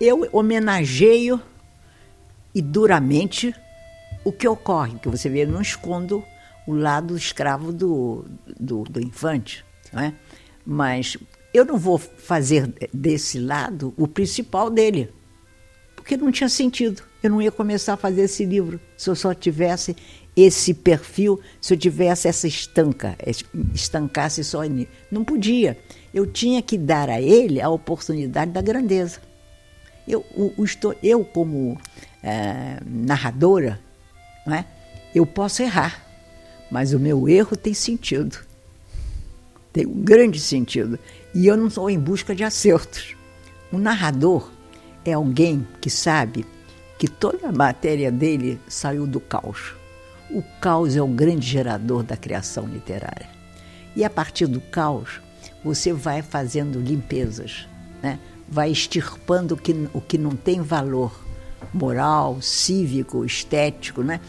eu 0.00 0.26
homenageio 0.32 1.40
e 2.56 2.62
duramente 2.62 3.54
o 4.24 4.32
que 4.32 4.48
ocorre, 4.48 4.98
que 4.98 5.08
você 5.08 5.28
vê, 5.28 5.44
eu 5.44 5.48
não 5.48 5.60
escondo 5.60 6.24
o 6.66 6.74
lado 6.74 7.16
escravo 7.16 7.72
do, 7.72 8.24
do, 8.58 8.82
do 8.84 9.00
infante, 9.00 9.64
não 9.92 10.02
é? 10.02 10.14
mas 10.64 11.16
eu 11.54 11.64
não 11.64 11.78
vou 11.78 11.98
fazer 11.98 12.72
desse 12.92 13.38
lado 13.38 13.94
o 13.96 14.08
principal 14.08 14.68
dele 14.68 15.12
porque 16.06 16.16
não 16.16 16.30
tinha 16.30 16.48
sentido. 16.48 17.02
Eu 17.20 17.30
não 17.30 17.42
ia 17.42 17.50
começar 17.50 17.94
a 17.94 17.96
fazer 17.96 18.22
esse 18.22 18.44
livro 18.44 18.78
se 18.96 19.10
eu 19.10 19.16
só 19.16 19.34
tivesse 19.34 19.96
esse 20.36 20.72
perfil, 20.72 21.40
se 21.60 21.74
eu 21.74 21.78
tivesse 21.78 22.28
essa 22.28 22.46
estanca, 22.46 23.18
estancasse 23.74 24.44
só 24.44 24.64
em 24.64 24.70
mim. 24.70 24.86
Não 25.10 25.24
podia. 25.24 25.76
Eu 26.14 26.24
tinha 26.24 26.62
que 26.62 26.78
dar 26.78 27.10
a 27.10 27.20
ele 27.20 27.60
a 27.60 27.68
oportunidade 27.68 28.52
da 28.52 28.62
grandeza. 28.62 29.20
Eu, 30.06 30.24
o, 30.36 30.62
o, 30.62 30.66
eu 31.02 31.24
como 31.24 31.76
é, 32.26 32.80
narradora, 32.84 33.78
é? 34.48 34.64
eu 35.14 35.24
posso 35.24 35.62
errar, 35.62 36.04
mas 36.68 36.92
o 36.92 36.98
meu 36.98 37.28
erro 37.28 37.56
tem 37.56 37.72
sentido. 37.72 38.36
Tem 39.72 39.86
um 39.86 40.02
grande 40.02 40.40
sentido. 40.40 40.98
E 41.32 41.46
eu 41.46 41.56
não 41.56 41.68
estou 41.68 41.88
em 41.88 41.98
busca 41.98 42.34
de 42.34 42.42
acertos. 42.42 43.14
O 43.70 43.78
narrador, 43.78 44.50
é 45.04 45.12
alguém 45.12 45.64
que 45.80 45.88
sabe 45.88 46.44
que 46.98 47.06
toda 47.06 47.48
a 47.48 47.52
matéria 47.52 48.10
dele 48.10 48.58
saiu 48.66 49.06
do 49.06 49.20
caos. 49.20 49.74
O 50.28 50.42
caos 50.60 50.96
é 50.96 51.02
o 51.02 51.06
grande 51.06 51.46
gerador 51.46 52.02
da 52.02 52.16
criação 52.16 52.66
literária. 52.66 53.28
E 53.94 54.04
a 54.04 54.10
partir 54.10 54.46
do 54.46 54.60
caos, 54.60 55.20
você 55.62 55.92
vai 55.92 56.22
fazendo 56.22 56.80
limpezas, 56.80 57.68
né? 58.02 58.18
vai 58.48 58.72
extirpando 58.72 59.54
o 59.54 59.56
que, 59.56 59.88
o 59.94 60.00
que 60.00 60.18
não 60.18 60.34
tem 60.34 60.60
valor 60.60 61.25
moral, 61.72 62.40
cívico, 62.40 63.24
estético, 63.24 64.02
né? 64.02 64.20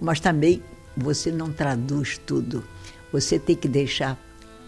mas 0.00 0.20
também 0.20 0.62
você 0.96 1.30
não 1.30 1.52
traduz 1.52 2.18
tudo. 2.26 2.64
Você 3.12 3.38
tem 3.38 3.56
que 3.56 3.68
deixar 3.68 4.18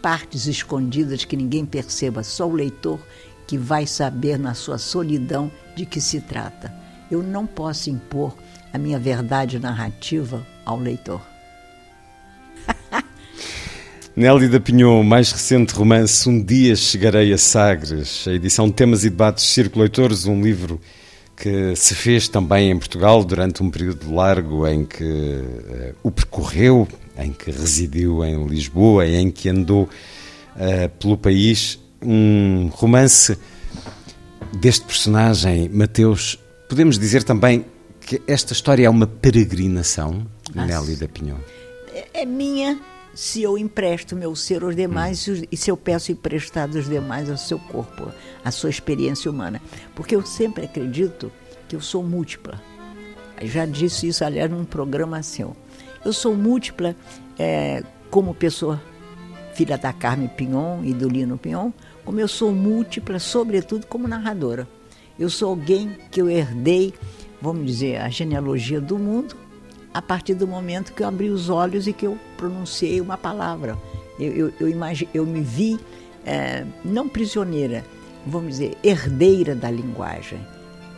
partes 0.01 0.47
escondidas 0.47 1.25
que 1.25 1.37
ninguém 1.37 1.67
perceba, 1.67 2.23
só 2.23 2.49
o 2.49 2.55
leitor 2.55 2.99
que 3.47 3.59
vai 3.59 3.87
saber 3.87 4.39
na 4.39 4.55
sua 4.55 4.79
solidão 4.79 5.51
de 5.77 5.85
que 5.85 6.01
se 6.01 6.21
trata. 6.21 6.73
Eu 7.11 7.23
não 7.23 7.47
posso 7.47 7.91
impor 7.91 8.35
a 8.73 8.79
minha 8.79 8.99
verdade 8.99 9.59
narrativa 9.59 10.47
ao 10.65 10.79
leitor. 10.79 11.21
Nélida 14.15 14.61
Pinhon, 14.61 15.03
mais 15.03 15.33
recente 15.33 15.75
romance 15.75 16.29
Um 16.29 16.43
Dia 16.43 16.77
Chegarei 16.77 17.33
a 17.33 17.39
Sagres, 17.39 18.27
a 18.29 18.33
edição 18.33 18.71
Temas 18.71 19.05
e 19.05 19.11
Debates 19.11 19.45
Círculo 19.45 19.83
Leitores, 19.83 20.27
um 20.27 20.41
livro 20.41 20.81
que 21.41 21.75
se 21.75 21.95
fez 21.95 22.29
também 22.29 22.71
em 22.71 22.79
Portugal 22.79 23.25
durante 23.25 23.63
um 23.63 23.71
período 23.71 24.13
largo 24.15 24.67
em 24.69 24.85
que 24.85 25.03
uh, 25.03 25.95
o 26.03 26.11
percorreu, 26.11 26.87
em 27.17 27.33
que 27.33 27.51
residiu 27.51 28.23
em 28.23 28.47
Lisboa, 28.47 29.07
em 29.09 29.31
que 29.31 29.49
andou 29.49 29.85
uh, 29.85 30.89
pelo 30.99 31.17
país 31.17 31.81
um 32.03 32.69
romance 32.71 33.39
deste 34.53 34.85
personagem, 34.85 35.71
Mateus. 35.71 36.39
Podemos 36.69 36.99
dizer 36.99 37.23
também 37.23 37.65
que 38.01 38.21
esta 38.27 38.53
história 38.53 38.85
é 38.87 38.91
uma 38.91 39.07
peregrinação, 39.07 40.27
ah, 40.55 40.67
Nelly 40.67 40.97
da 40.97 41.09
Pinhon? 41.09 41.39
É, 41.95 42.23
é 42.23 42.27
minha 42.27 42.79
se 43.15 43.43
eu 43.43 43.59
empresto 43.59 44.15
meu 44.15 44.35
ser 44.37 44.63
aos 44.63 44.77
demais 44.77 45.27
hum. 45.27 45.43
e 45.51 45.57
se 45.57 45.71
eu 45.71 45.77
peço 45.77 46.13
emprestado 46.13 46.77
os 46.77 46.89
demais 46.89 47.31
ao 47.31 47.37
seu 47.37 47.59
corpo, 47.59 48.11
à 48.45 48.51
sua 48.51 48.71
experiência 48.71 49.31
humana. 49.31 49.61
Porque 49.95 50.15
eu 50.15 50.25
sempre 50.25 50.65
acredito 50.65 51.31
que 51.69 51.77
eu 51.77 51.81
sou 51.81 52.03
múltipla. 52.03 52.61
Já 53.43 53.65
disse 53.65 54.09
isso, 54.09 54.25
aliás, 54.25 54.51
num 54.51 54.65
programa 54.65 55.23
seu. 55.23 55.57
Eu 56.05 56.13
sou 56.13 56.35
múltipla 56.35 56.95
é, 57.39 57.83
como 58.11 58.35
pessoa 58.35 58.81
filha 59.55 59.77
da 59.77 59.93
Carmen 59.93 60.29
Pinhon 60.29 60.83
e 60.85 60.95
do 60.95 61.09
Lino 61.09 61.37
Pinhon, 61.37 61.71
como 62.05 62.21
eu 62.21 62.29
sou 62.29 62.53
múltipla, 62.53 63.19
sobretudo 63.19 63.87
como 63.87 64.09
narradora. 64.09 64.67
Eu 65.19 65.29
sou 65.29 65.51
alguém 65.51 65.97
que 66.11 66.21
eu 66.21 66.31
herdei, 66.31 66.95
vamos 67.43 67.67
dizer, 67.67 68.01
a 68.01 68.09
genealogia 68.09 68.81
do 68.81 68.99
mundo 68.99 69.37
a 69.93 70.01
partir 70.01 70.35
do 70.35 70.47
momento 70.47 70.93
que 70.93 71.03
eu 71.03 71.09
abri 71.09 71.31
os 71.31 71.49
olhos 71.49 71.87
e 71.87 71.93
que 71.93 72.07
eu 72.07 72.19
pronunciei 72.37 73.01
uma 73.01 73.17
palavra. 73.17 73.77
Eu, 74.19 74.33
eu, 74.33 74.53
eu, 74.61 74.69
imagi, 74.69 75.09
eu 75.13 75.27
me 75.27 75.41
vi 75.41 75.79
é, 76.25 76.65
não 76.85 77.09
prisioneira, 77.09 77.85
vamos 78.27 78.51
dizer, 78.51 78.77
herdeira 78.83 79.55
da 79.55 79.71
linguagem. 79.71 80.41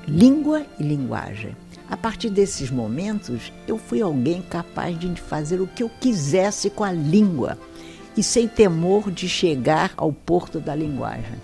Língua 0.06 0.66
e 0.78 0.82
linguagem. 0.82 1.56
A 1.88 1.96
partir 1.96 2.30
desses 2.30 2.70
momentos, 2.70 3.52
eu 3.68 3.78
fui 3.78 4.00
alguém 4.00 4.42
capaz 4.42 4.98
de 4.98 5.14
fazer 5.20 5.60
o 5.60 5.66
que 5.66 5.82
eu 5.82 5.90
quisesse 6.00 6.70
com 6.70 6.84
a 6.84 6.92
língua 6.92 7.58
e 8.16 8.22
sem 8.22 8.48
temor 8.48 9.10
de 9.10 9.28
chegar 9.28 9.92
ao 9.96 10.12
porto 10.12 10.58
da 10.58 10.74
linguagem. 10.74 11.40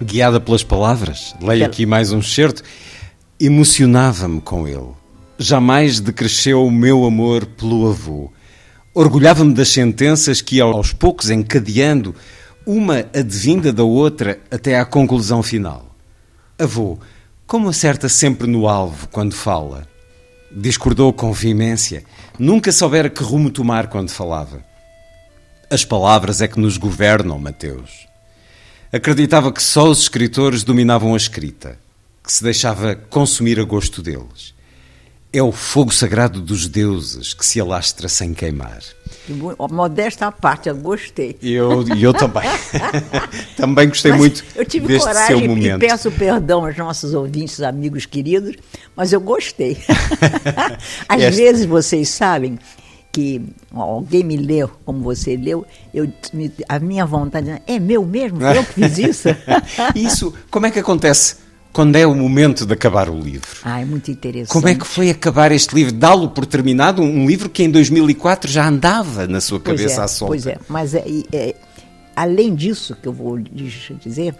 Guiada 0.00 0.40
pelas 0.40 0.62
palavras, 0.62 1.34
leio 1.40 1.64
aqui 1.64 1.86
mais 1.86 2.12
um 2.12 2.22
certo, 2.22 2.62
emocionava-me 3.40 4.40
com 4.40 4.68
ele. 4.68 4.90
Jamais 5.38 6.00
decresceu 6.00 6.64
o 6.64 6.70
meu 6.70 7.04
amor 7.04 7.44
pelo 7.44 7.90
avô. 7.90 8.32
Orgulhava-me 8.94 9.52
das 9.52 9.68
sentenças 9.68 10.40
que 10.40 10.56
ia 10.56 10.64
aos 10.64 10.94
poucos 10.94 11.28
encadeando, 11.28 12.14
uma 12.64 13.00
advinda 13.14 13.70
da 13.70 13.84
outra 13.84 14.40
até 14.50 14.78
à 14.78 14.84
conclusão 14.86 15.42
final. 15.42 15.94
Avô, 16.58 16.98
como 17.46 17.68
acerta 17.68 18.08
sempre 18.08 18.46
no 18.46 18.66
alvo 18.66 19.08
quando 19.08 19.34
fala? 19.34 19.86
Discordou 20.50 21.12
com 21.12 21.30
veemência. 21.34 22.02
Nunca 22.38 22.72
soubera 22.72 23.10
que 23.10 23.22
rumo 23.22 23.50
tomar 23.50 23.88
quando 23.88 24.08
falava. 24.08 24.64
As 25.70 25.84
palavras 25.84 26.40
é 26.40 26.48
que 26.48 26.58
nos 26.58 26.78
governam, 26.78 27.38
Mateus. 27.38 28.08
Acreditava 28.90 29.52
que 29.52 29.62
só 29.62 29.88
os 29.88 30.00
escritores 30.00 30.64
dominavam 30.64 31.12
a 31.12 31.16
escrita, 31.16 31.78
que 32.24 32.32
se 32.32 32.42
deixava 32.42 32.96
consumir 32.96 33.60
a 33.60 33.64
gosto 33.64 34.00
deles. 34.00 34.55
É 35.36 35.42
o 35.42 35.52
fogo 35.52 35.92
sagrado 35.92 36.40
dos 36.40 36.66
deuses 36.66 37.34
que 37.34 37.44
se 37.44 37.60
alastra 37.60 38.08
sem 38.08 38.32
queimar. 38.32 38.78
Modesta 39.70 40.28
à 40.28 40.32
parte, 40.32 40.70
eu 40.70 40.74
gostei. 40.74 41.36
E 41.42 41.52
eu, 41.52 41.84
eu 41.94 42.14
também. 42.14 42.44
também 43.54 43.86
gostei 43.86 44.12
mas 44.12 44.20
muito 44.20 44.44
eu 44.54 44.64
tive 44.64 44.86
deste 44.86 45.06
coragem 45.06 45.36
seu 45.36 45.46
momento. 45.46 45.84
E 45.84 45.88
peço 45.88 46.10
perdão 46.10 46.64
aos 46.64 46.74
nossos 46.78 47.12
ouvintes, 47.12 47.60
amigos 47.60 48.06
queridos, 48.06 48.56
mas 48.96 49.12
eu 49.12 49.20
gostei. 49.20 49.76
Às 51.06 51.36
vezes, 51.36 51.66
vocês 51.66 52.08
sabem, 52.08 52.58
que 53.12 53.42
alguém 53.74 54.24
me 54.24 54.38
leu 54.38 54.70
como 54.86 55.00
você 55.00 55.36
leu, 55.36 55.66
eu, 55.92 56.10
a 56.66 56.78
minha 56.78 57.04
vontade 57.04 57.60
é 57.66 57.78
meu 57.78 58.06
mesmo, 58.06 58.40
eu 58.42 58.64
que 58.64 58.72
fiz 58.72 58.96
isso. 58.96 59.28
isso, 59.94 60.32
como 60.50 60.64
é 60.64 60.70
que 60.70 60.78
acontece 60.78 61.44
quando 61.76 61.94
é 61.96 62.06
o 62.06 62.14
momento 62.14 62.64
de 62.64 62.72
acabar 62.72 63.10
o 63.10 63.20
livro? 63.20 63.50
Ah, 63.62 63.82
é 63.82 63.84
muito 63.84 64.10
interessante. 64.10 64.48
Como 64.50 64.66
é 64.66 64.74
que 64.74 64.86
foi 64.86 65.10
acabar 65.10 65.52
este 65.52 65.74
livro? 65.74 65.92
Dá-lo 65.92 66.30
por 66.30 66.46
terminado, 66.46 67.02
um 67.02 67.26
livro 67.26 67.50
que 67.50 67.62
em 67.62 67.70
2004 67.70 68.50
já 68.50 68.66
andava 68.66 69.26
na 69.26 69.42
sua 69.42 69.60
cabeça 69.60 69.84
pois 69.84 69.98
é, 69.98 70.02
à 70.02 70.08
solta. 70.08 70.32
Pois 70.32 70.46
é, 70.46 70.58
mas 70.70 70.94
é, 70.94 71.04
é, 71.30 71.54
além 72.16 72.54
disso 72.54 72.96
que 72.96 73.06
eu 73.06 73.12
vou 73.12 73.38
dizer, 73.38 74.34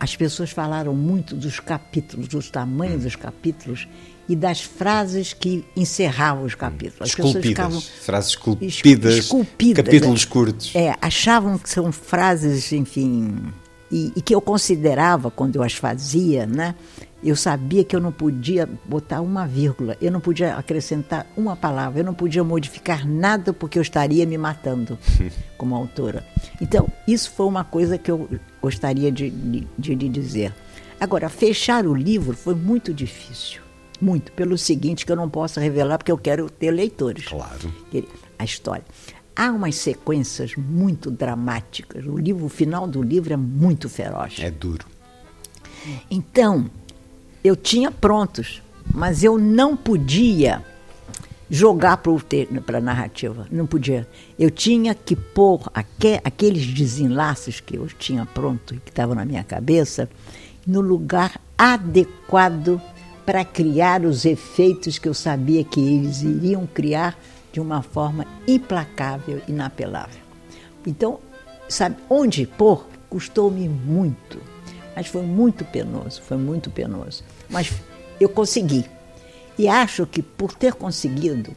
as 0.00 0.16
pessoas 0.16 0.52
falaram 0.52 0.94
muito 0.94 1.36
dos 1.36 1.60
capítulos, 1.60 2.28
dos 2.28 2.50
tamanhos 2.50 3.02
dos 3.02 3.14
capítulos 3.14 3.86
e 4.26 4.34
das 4.34 4.62
frases 4.62 5.34
que 5.34 5.66
encerravam 5.76 6.44
os 6.44 6.54
capítulos. 6.54 7.02
As 7.02 7.08
Esculpidas, 7.10 7.46
ficavam 7.46 7.80
frases 7.82 8.30
esculpidas, 8.30 9.14
esculpidas, 9.16 9.84
capítulos 9.84 10.22
é. 10.22 10.26
curtos. 10.32 10.72
É, 10.74 10.96
achavam 11.02 11.58
que 11.58 11.68
são 11.68 11.92
frases, 11.92 12.72
enfim, 12.72 13.52
e, 13.90 14.12
e, 14.16 14.22
que 14.22 14.34
eu 14.34 14.40
considerava 14.40 15.30
quando 15.30 15.56
eu 15.56 15.62
as 15.62 15.74
fazia, 15.74 16.46
né? 16.46 16.74
Eu 17.22 17.36
sabia 17.36 17.84
que 17.84 17.96
eu 17.96 18.00
não 18.00 18.12
podia 18.12 18.68
botar 18.84 19.20
uma 19.22 19.46
vírgula, 19.46 19.96
eu 20.00 20.12
não 20.12 20.20
podia 20.20 20.56
acrescentar 20.56 21.26
uma 21.36 21.56
palavra, 21.56 22.00
eu 22.00 22.04
não 22.04 22.12
podia 22.12 22.44
modificar 22.44 23.08
nada 23.08 23.52
porque 23.52 23.78
eu 23.78 23.82
estaria 23.82 24.26
me 24.26 24.36
matando 24.36 24.98
como 25.56 25.74
autora. 25.74 26.26
Então, 26.60 26.86
isso 27.08 27.30
foi 27.30 27.46
uma 27.46 27.64
coisa 27.64 27.96
que 27.96 28.10
eu 28.10 28.28
gostaria 28.60 29.10
de, 29.10 29.30
de, 29.30 29.94
de 29.94 30.08
dizer. 30.08 30.54
Agora, 31.00 31.28
fechar 31.28 31.86
o 31.86 31.94
livro 31.94 32.36
foi 32.36 32.54
muito 32.54 32.92
difícil. 32.92 33.62
Muito, 34.00 34.32
pelo 34.32 34.58
seguinte, 34.58 35.06
que 35.06 35.12
eu 35.12 35.16
não 35.16 35.30
posso 35.30 35.60
revelar 35.60 35.98
porque 35.98 36.12
eu 36.12 36.18
quero 36.18 36.50
ter 36.50 36.70
leitores. 36.70 37.26
Claro. 37.26 37.72
A 38.38 38.44
história. 38.44 38.84
Há 39.36 39.50
umas 39.50 39.76
sequências 39.76 40.54
muito 40.56 41.10
dramáticas. 41.10 42.06
O 42.06 42.16
livro, 42.16 42.46
o 42.46 42.48
final 42.48 42.86
do 42.86 43.02
livro 43.02 43.32
é 43.32 43.36
muito 43.36 43.88
feroz. 43.88 44.36
É 44.38 44.50
duro. 44.50 44.86
Então, 46.10 46.70
eu 47.42 47.56
tinha 47.56 47.90
prontos, 47.90 48.62
mas 48.92 49.24
eu 49.24 49.36
não 49.36 49.76
podia 49.76 50.64
jogar 51.50 51.98
para 51.98 52.78
a 52.78 52.80
narrativa. 52.80 53.46
Não 53.50 53.66
podia. 53.66 54.08
Eu 54.38 54.50
tinha 54.50 54.94
que 54.94 55.14
pôr 55.14 55.70
aque, 55.74 56.20
aqueles 56.24 56.66
desenlaces 56.66 57.60
que 57.60 57.76
eu 57.76 57.86
tinha 57.86 58.24
pronto 58.24 58.74
e 58.74 58.78
que 58.78 58.90
estavam 58.90 59.14
na 59.14 59.24
minha 59.24 59.44
cabeça 59.44 60.08
no 60.66 60.80
lugar 60.80 61.40
adequado 61.56 62.80
para 63.26 63.44
criar 63.44 64.04
os 64.04 64.24
efeitos 64.24 64.98
que 64.98 65.08
eu 65.08 65.14
sabia 65.14 65.64
que 65.64 65.80
eles 65.80 66.22
iriam 66.22 66.66
criar 66.66 67.18
de 67.54 67.60
uma 67.60 67.82
forma 67.82 68.26
implacável, 68.48 69.40
inapelável. 69.46 70.20
Então, 70.84 71.20
sabe, 71.68 71.94
onde 72.10 72.48
pôr 72.48 72.84
custou-me 73.08 73.68
muito, 73.68 74.42
mas 74.96 75.06
foi 75.06 75.22
muito 75.22 75.64
penoso, 75.64 76.20
foi 76.20 76.36
muito 76.36 76.68
penoso. 76.68 77.22
Mas 77.48 77.72
eu 78.18 78.28
consegui. 78.28 78.84
E 79.56 79.68
acho 79.68 80.04
que 80.04 80.20
por 80.20 80.52
ter 80.52 80.74
conseguido, 80.74 81.52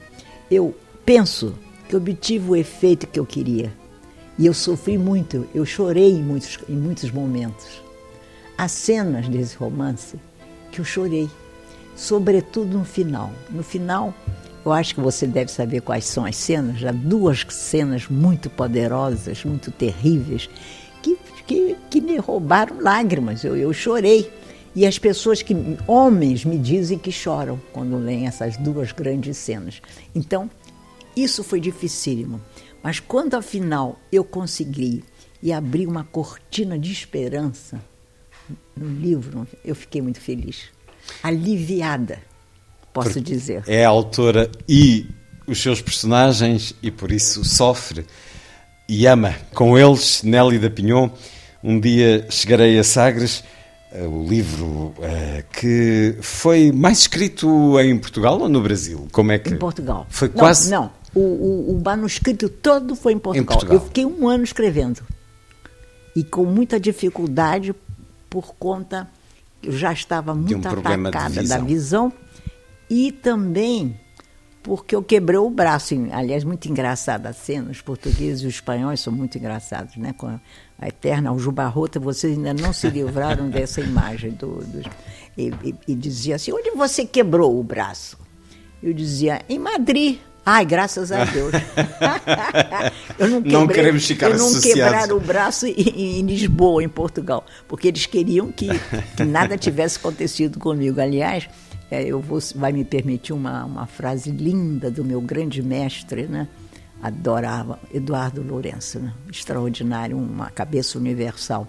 eu 0.51 0.75
penso 1.03 1.55
que 1.89 1.95
obtive 1.95 2.51
o 2.51 2.55
efeito 2.55 3.07
que 3.07 3.19
eu 3.19 3.25
queria. 3.25 3.73
E 4.37 4.45
eu 4.45 4.53
sofri 4.53 4.99
muito, 4.99 5.47
eu 5.51 5.65
chorei 5.65 6.11
em 6.11 6.21
muitos, 6.21 6.59
em 6.69 6.75
muitos 6.75 7.09
momentos. 7.09 7.81
Há 8.55 8.67
cenas 8.67 9.27
desse 9.27 9.55
romance 9.55 10.15
que 10.71 10.79
eu 10.79 10.85
chorei, 10.85 11.27
sobretudo 11.95 12.77
no 12.77 12.85
final. 12.85 13.31
No 13.49 13.63
final, 13.63 14.13
eu 14.67 14.73
acho 14.73 14.95
que 14.95 14.99
você 14.99 15.25
deve 15.25 15.49
saber 15.49 15.79
quais 15.79 16.03
são 16.03 16.25
as 16.25 16.35
cenas, 16.35 16.77
já 16.77 16.91
duas 16.91 17.45
cenas 17.49 18.09
muito 18.09 18.49
poderosas, 18.49 19.45
muito 19.45 19.71
terríveis, 19.71 20.49
que, 21.01 21.17
que, 21.45 21.77
que 21.89 22.01
me 22.01 22.17
roubaram 22.17 22.81
lágrimas. 22.81 23.45
Eu, 23.45 23.55
eu 23.55 23.71
chorei. 23.71 24.29
E 24.75 24.85
as 24.85 24.99
pessoas 24.99 25.41
que, 25.41 25.55
homens, 25.87 26.43
me 26.43 26.57
dizem 26.57 26.99
que 26.99 27.13
choram 27.13 27.59
quando 27.71 27.97
leem 27.97 28.27
essas 28.27 28.57
duas 28.57 28.91
grandes 28.91 29.37
cenas. 29.37 29.81
Então, 30.13 30.51
isso 31.15 31.45
foi 31.45 31.61
dificílimo. 31.61 32.41
Mas 32.83 32.99
quando 32.99 33.35
afinal 33.35 33.97
eu 34.11 34.23
consegui 34.23 35.01
e 35.41 35.53
abri 35.53 35.87
uma 35.87 36.03
cortina 36.03 36.77
de 36.77 36.91
esperança 36.91 37.81
no 38.75 38.87
livro, 38.87 39.47
eu 39.63 39.73
fiquei 39.73 40.01
muito 40.01 40.19
feliz. 40.19 40.65
Aliviada, 41.23 42.19
posso 43.03 43.13
Porque 43.13 43.31
dizer. 43.31 43.63
É 43.67 43.85
a 43.85 43.89
autora 43.89 44.49
e 44.67 45.05
os 45.45 45.61
seus 45.61 45.81
personagens 45.81 46.73
e 46.81 46.91
por 46.91 47.11
isso 47.11 47.43
sofre 47.43 48.05
e 48.87 49.05
ama. 49.05 49.35
Com 49.53 49.77
eles, 49.77 50.23
Nelly 50.23 50.59
da 50.59 50.69
Pinhon, 50.69 51.09
um 51.63 51.79
dia 51.79 52.25
chegarei 52.29 52.77
a 52.77 52.83
Sagres 52.83 53.43
o 54.05 54.27
livro 54.27 54.93
uh, 54.97 55.43
que 55.51 56.17
foi 56.21 56.71
mais 56.71 56.99
escrito 56.99 57.79
em 57.79 57.97
Portugal 57.97 58.39
ou 58.39 58.49
no 58.49 58.61
Brasil? 58.61 59.07
Como 59.11 59.31
é 59.31 59.39
que 59.39 59.53
em 59.53 59.57
Portugal? 59.57 60.05
Foi 60.09 60.27
não, 60.27 60.35
quase 60.35 60.69
não. 60.69 60.91
O, 61.15 61.19
o, 61.19 61.71
o, 61.71 61.81
manuscrito 61.83 62.49
todo 62.49 62.95
foi 62.95 63.13
em 63.13 63.19
Portugal. 63.19 63.43
em 63.43 63.45
Portugal. 63.45 63.75
Eu 63.75 63.81
fiquei 63.81 64.05
um 64.05 64.27
ano 64.27 64.43
escrevendo 64.43 65.01
e 66.15 66.23
com 66.23 66.45
muita 66.45 66.79
dificuldade 66.79 67.73
por 68.29 68.55
conta 68.55 69.07
eu 69.63 69.71
já 69.71 69.91
estava 69.91 70.35
muito 70.35 70.55
um 70.55 70.59
atacada 70.59 71.43
da 71.43 71.57
visão 71.57 72.11
e 72.89 73.11
também 73.11 73.95
porque 74.67 74.93
eu 74.93 75.01
quebrei 75.01 75.37
o 75.37 75.49
braço. 75.49 75.95
Aliás, 76.11 76.43
muito 76.43 76.67
engraçada 76.67 77.29
a 77.29 77.33
cena. 77.33 77.71
Os 77.71 77.79
portugueses 77.79 78.41
e 78.41 78.47
os 78.47 78.55
espanhóis 78.55 78.99
são 78.99 79.13
muito 79.13 79.37
engraçdos, 79.37 79.95
né? 79.95 80.13
Com 80.17 80.27
a, 80.27 80.87
eterna 80.87 81.29
aljubarrota, 81.29 82.01
vocês 82.01 82.37
ainda 82.37 82.53
não 82.53 82.73
se 82.73 82.89
livraram 82.89 83.49
dessa 83.49 83.79
imagem. 83.79 84.31
Do, 84.31 84.57
do 84.57 84.81
e, 85.37 85.53
e, 85.63 85.75
e, 85.87 85.95
dizia 85.95 86.35
assim: 86.35 86.51
onde 86.51 86.71
você 86.71 87.05
quebrou 87.05 87.57
o 87.57 87.63
braço? 87.63 88.17
Eu 88.83 88.93
dizia: 88.93 89.41
em 89.47 89.57
Madrid. 89.57 90.19
Ai, 90.45 90.65
graças 90.65 91.11
a 91.11 91.25
Deus. 91.25 91.51
eu 93.19 93.27
não, 93.27 93.41
quebrei, 93.41 93.59
não 93.59 93.67
queremos 93.67 94.05
ficar 94.05 94.29
Eu 94.29 94.37
não 94.37 94.47
associados. 94.47 94.73
quebrar 94.73 95.11
o 95.13 95.19
braço 95.19 95.65
em, 95.65 96.19
em, 96.19 96.21
Lisboa, 96.21 96.81
em 96.81 96.87
Portugal, 96.87 97.45
porque 97.67 97.89
eles 97.89 98.05
queriam 98.05 98.49
que, 98.49 98.69
que 99.17 99.25
nada 99.25 99.57
tivesse 99.57 99.97
acontecido 99.97 100.57
comigo. 100.57 101.01
Aliás, 101.01 101.49
é, 101.89 102.03
eu 102.03 102.19
vou, 102.19 102.39
vai 102.55 102.71
me 102.71 102.83
permitir 102.83 103.33
uma, 103.33 103.65
uma 103.65 103.85
frase 103.85 104.31
linda 104.31 104.91
do 104.91 105.03
meu 105.03 105.21
grande 105.21 105.61
mestre, 105.61 106.27
né? 106.27 106.47
Adorava 107.01 107.79
Eduardo 107.93 108.41
Lourenço, 108.41 108.99
né? 108.99 109.13
extraordinário, 109.31 110.17
uma 110.17 110.49
cabeça 110.49 110.97
universal. 110.97 111.67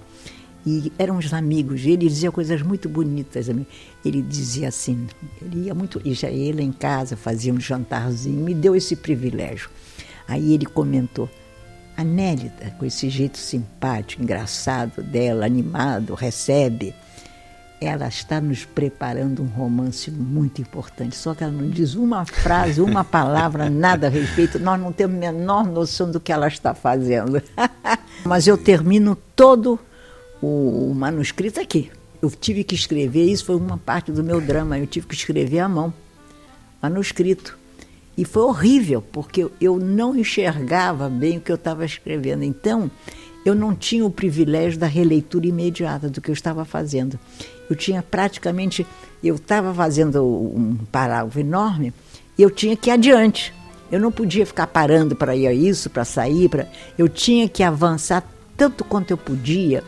E 0.67 0.93
eram 0.99 1.19
os 1.19 1.33
amigos, 1.33 1.85
ele 1.85 2.09
dizia 2.09 2.33
coisas 2.33 2.63
muito 2.63 2.89
bonitas. 2.89 3.49
Ele 4.05 4.23
dizia 4.23 4.69
assim, 4.69 5.07
ele 5.41 5.67
ia 5.67 5.75
muito, 5.75 6.01
e 6.05 6.15
já 6.15 6.31
ia 6.31 6.51
em 6.61 6.73
casa, 6.73 7.17
fazia 7.17 7.53
um 7.53 7.61
jantarzinho, 7.61 8.43
me 8.43 8.55
deu 8.55 8.75
esse 8.75 8.97
privilégio. 8.97 9.71
Aí 10.27 10.53
ele 10.53 10.67
comentou, 10.67 11.29
a 11.97 12.05
Nélida, 12.05 12.75
com 12.79 12.85
esse 12.85 13.09
jeito 13.09 13.39
simpático, 13.39 14.23
engraçado 14.23 15.03
dela, 15.03 15.45
animado, 15.45 16.15
recebe 16.15 16.95
ela 17.81 18.09
está 18.09 18.41
nos 18.41 18.65
preparando 18.65 19.43
um 19.43 19.47
romance 19.47 20.11
muito 20.11 20.61
importante. 20.61 21.17
Só 21.17 21.35
que 21.35 21.45
ela 21.45 21.53
não 21.53 21.71
diz 21.71 21.95
uma 21.95 22.25
frase, 22.25 22.81
uma 22.81 23.05
palavra, 23.05 23.71
nada 23.71 24.09
a 24.09 24.11
respeito. 24.11 24.59
Nós 24.59 24.81
não 24.81 24.93
temos 24.93 25.17
a 25.17 25.19
menor 25.19 25.65
noção 25.65 26.11
do 26.11 26.19
que 26.19 26.33
ela 26.33 26.49
está 26.49 26.75
fazendo. 26.75 27.41
Mas 28.25 28.47
eu 28.47 28.59
termino 28.59 29.17
todo 29.37 29.79
o, 30.43 30.93
manuscrito 30.95 31.61
aqui. 31.61 31.91
Eu 32.21 32.31
tive 32.31 32.65
que 32.65 32.75
escrever, 32.75 33.25
isso 33.25 33.45
foi 33.45 33.57
uma 33.57 33.79
parte 33.79 34.11
do 34.11 34.25
meu 34.25 34.41
drama, 34.41 34.77
eu 34.77 34.87
tive 34.87 35.07
que 35.07 35.15
escrever 35.15 35.61
à 35.61 35.69
mão, 35.69 35.95
manuscrito. 36.83 37.57
E 38.17 38.25
foi 38.25 38.43
horrível, 38.43 39.01
porque 39.01 39.49
eu 39.61 39.79
não 39.79 40.17
enxergava 40.17 41.09
bem 41.09 41.39
o 41.39 41.41
que 41.41 41.53
eu 41.53 41.57
estava 41.57 41.85
escrevendo. 41.85 42.43
Então, 42.43 42.91
eu 43.45 43.55
não 43.55 43.73
tinha 43.73 44.05
o 44.05 44.11
privilégio 44.11 44.81
da 44.81 44.89
releitura 44.89 45.47
imediata 45.47 46.11
do 46.11 46.21
que 46.21 46.29
eu 46.29 46.33
estava 46.33 46.65
fazendo. 46.65 47.17
Eu 47.69 47.77
tinha 47.77 48.03
praticamente, 48.03 48.87
eu 49.23 49.37
estava 49.37 49.73
fazendo 49.75 50.25
um 50.25 50.79
parágrafo 50.91 51.39
enorme 51.39 51.93
e 52.37 52.43
eu 52.43 52.51
tinha 52.51 52.77
que 52.77 52.91
ir 52.91 52.93
adiante. 52.93 53.55
Eu 53.91 54.01
não 54.01 54.13
podia 54.13 54.45
ficar 54.45 54.67
parando 54.67 55.17
para 55.17 55.35
ir 55.35 55.47
a 55.47 55.53
isso, 55.53 55.89
para 55.89 56.05
sair, 56.05 56.49
para 56.49 56.69
eu 56.97 57.09
tinha 57.09 57.49
que 57.49 57.63
avançar 57.63 58.23
tanto 58.57 58.85
quanto 58.85 59.11
eu 59.11 59.17
podia 59.17 59.83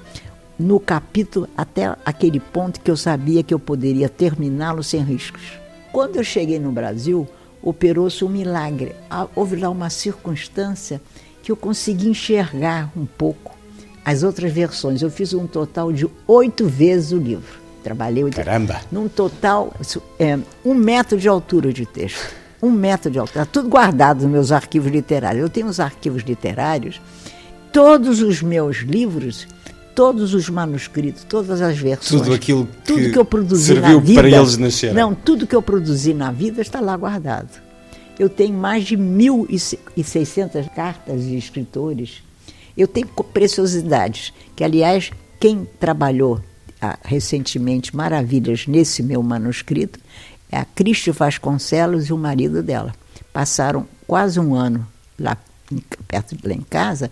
no 0.58 0.78
capítulo 0.78 1.48
até 1.56 1.96
aquele 2.04 2.38
ponto 2.38 2.80
que 2.80 2.90
eu 2.90 2.96
sabia 2.96 3.42
que 3.42 3.52
eu 3.52 3.58
poderia 3.58 4.08
terminá-lo 4.08 4.82
sem 4.82 5.02
riscos. 5.02 5.58
Quando 5.92 6.16
eu 6.16 6.24
cheguei 6.24 6.58
no 6.58 6.70
Brasil, 6.70 7.26
operou-se 7.62 8.24
um 8.24 8.28
milagre. 8.28 8.94
Houve 9.34 9.56
lá 9.56 9.68
uma 9.68 9.90
circunstância 9.90 11.00
que 11.42 11.50
eu 11.50 11.56
consegui 11.56 12.08
enxergar 12.08 12.92
um 12.96 13.06
pouco 13.06 13.56
as 14.04 14.22
outras 14.22 14.52
versões. 14.52 15.02
Eu 15.02 15.10
fiz 15.10 15.32
um 15.34 15.46
total 15.46 15.92
de 15.92 16.08
oito 16.26 16.66
vezes 16.66 17.12
o 17.12 17.18
livro. 17.18 17.59
Trabalhei 17.82 18.28
Caramba! 18.30 18.80
Num 18.92 19.08
total, 19.08 19.72
é, 20.18 20.38
um 20.64 20.74
metro 20.74 21.18
de 21.18 21.28
altura 21.28 21.72
de 21.72 21.86
texto. 21.86 22.34
Um 22.62 22.70
metro 22.70 23.10
de 23.10 23.18
altura. 23.18 23.42
Está 23.42 23.52
tudo 23.52 23.68
guardado 23.68 24.22
nos 24.22 24.30
meus 24.30 24.52
arquivos 24.52 24.90
literários. 24.90 25.42
Eu 25.42 25.48
tenho 25.48 25.66
os 25.66 25.80
arquivos 25.80 26.22
literários. 26.22 27.00
Todos 27.72 28.20
os 28.20 28.42
meus 28.42 28.78
livros, 28.78 29.46
todos 29.94 30.34
os 30.34 30.48
manuscritos, 30.50 31.24
todas 31.24 31.62
as 31.62 31.78
versões. 31.78 32.22
Tudo 32.22 32.34
aquilo 32.34 32.66
que, 32.66 32.76
tudo 32.84 33.12
que 33.12 33.18
eu 33.18 33.24
produzi 33.24 33.66
serviu 33.66 33.94
na 33.94 34.00
vida, 34.00 34.20
para 34.20 34.30
eles 34.30 34.56
nascerem. 34.58 34.94
Não, 34.94 35.14
tudo 35.14 35.46
que 35.46 35.56
eu 35.56 35.62
produzi 35.62 36.12
na 36.12 36.30
vida 36.30 36.60
está 36.60 36.80
lá 36.80 36.96
guardado. 36.96 37.60
Eu 38.18 38.28
tenho 38.28 38.54
mais 38.54 38.84
de 38.84 38.98
1.600 38.98 40.68
cartas 40.74 41.22
de 41.22 41.38
escritores. 41.38 42.22
Eu 42.76 42.86
tenho 42.86 43.06
preciosidades, 43.06 44.34
que, 44.54 44.62
aliás, 44.62 45.10
quem 45.38 45.66
trabalhou 45.78 46.40
recentemente 47.02 47.94
maravilhas 47.94 48.66
nesse 48.66 49.02
meu 49.02 49.22
manuscrito, 49.22 49.98
é 50.50 50.58
a 50.58 50.64
Cristi 50.64 51.10
Vasconcelos 51.10 52.08
e 52.08 52.12
o 52.12 52.18
marido 52.18 52.62
dela. 52.62 52.94
Passaram 53.32 53.86
quase 54.06 54.40
um 54.40 54.54
ano 54.54 54.86
lá 55.18 55.36
perto 56.08 56.36
de 56.36 56.48
lá 56.48 56.54
em 56.54 56.62
casa 56.62 57.10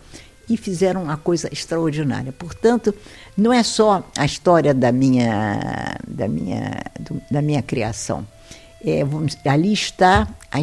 e 0.48 0.56
fizeram 0.56 1.04
uma 1.04 1.16
coisa 1.16 1.48
extraordinária. 1.52 2.32
Portanto, 2.32 2.94
não 3.36 3.52
é 3.52 3.62
só 3.62 4.02
a 4.16 4.24
história 4.24 4.72
da 4.74 4.90
minha, 4.90 5.96
da 6.06 6.26
minha, 6.26 6.82
do, 6.98 7.20
da 7.30 7.42
minha 7.42 7.62
criação. 7.62 8.26
É, 8.84 9.04
vamos, 9.04 9.36
ali 9.44 9.72
está 9.72 10.26
a 10.50 10.58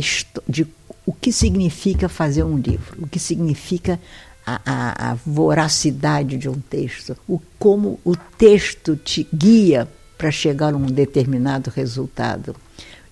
de 0.47 0.67
o 1.05 1.13
que 1.13 1.31
significa 1.31 2.09
fazer 2.09 2.43
um 2.43 2.57
livro, 2.57 3.03
o 3.03 3.07
que 3.07 3.19
significa 3.19 3.99
a, 4.45 4.61
a, 4.65 5.11
a 5.11 5.13
voracidade 5.15 6.37
de 6.37 6.47
um 6.47 6.59
texto, 6.59 7.17
o 7.27 7.41
como 7.57 7.99
o 8.05 8.15
texto 8.15 8.95
te 8.95 9.27
guia 9.33 9.87
para 10.17 10.31
chegar 10.31 10.73
a 10.73 10.77
um 10.77 10.85
determinado 10.85 11.69
resultado 11.69 12.55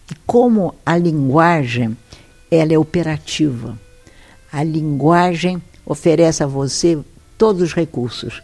e 0.10 0.16
como 0.26 0.76
a 0.86 0.98
linguagem 0.98 1.98
ela 2.52 2.74
é 2.74 2.78
operativa. 2.78 3.78
A 4.52 4.64
linguagem 4.64 5.62
oferece 5.86 6.44
a 6.44 6.48
você 6.48 7.00
todos 7.38 7.62
os 7.62 7.74
recursos, 7.74 8.44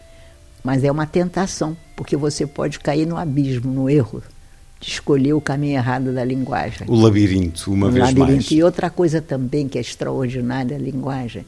mas 0.63 0.83
é 0.83 0.91
uma 0.91 1.05
tentação, 1.05 1.77
porque 1.95 2.17
você 2.17 2.47
pode 2.47 2.79
cair 2.79 3.05
no 3.05 3.17
abismo, 3.17 3.71
no 3.71 3.89
erro 3.89 4.23
de 4.79 4.89
escolher 4.89 5.33
o 5.33 5.41
caminho 5.41 5.75
errado 5.75 6.13
da 6.13 6.23
linguagem. 6.23 6.87
O 6.87 6.95
labirinto, 6.95 7.71
uma 7.71 7.87
o 7.87 7.91
vez 7.91 8.05
labirinto. 8.05 8.31
mais. 8.31 8.51
E 8.51 8.63
outra 8.63 8.89
coisa 8.89 9.21
também 9.21 9.67
que 9.67 9.77
é 9.77 9.81
extraordinária 9.81 10.75
a 10.75 10.79
linguagem. 10.79 11.45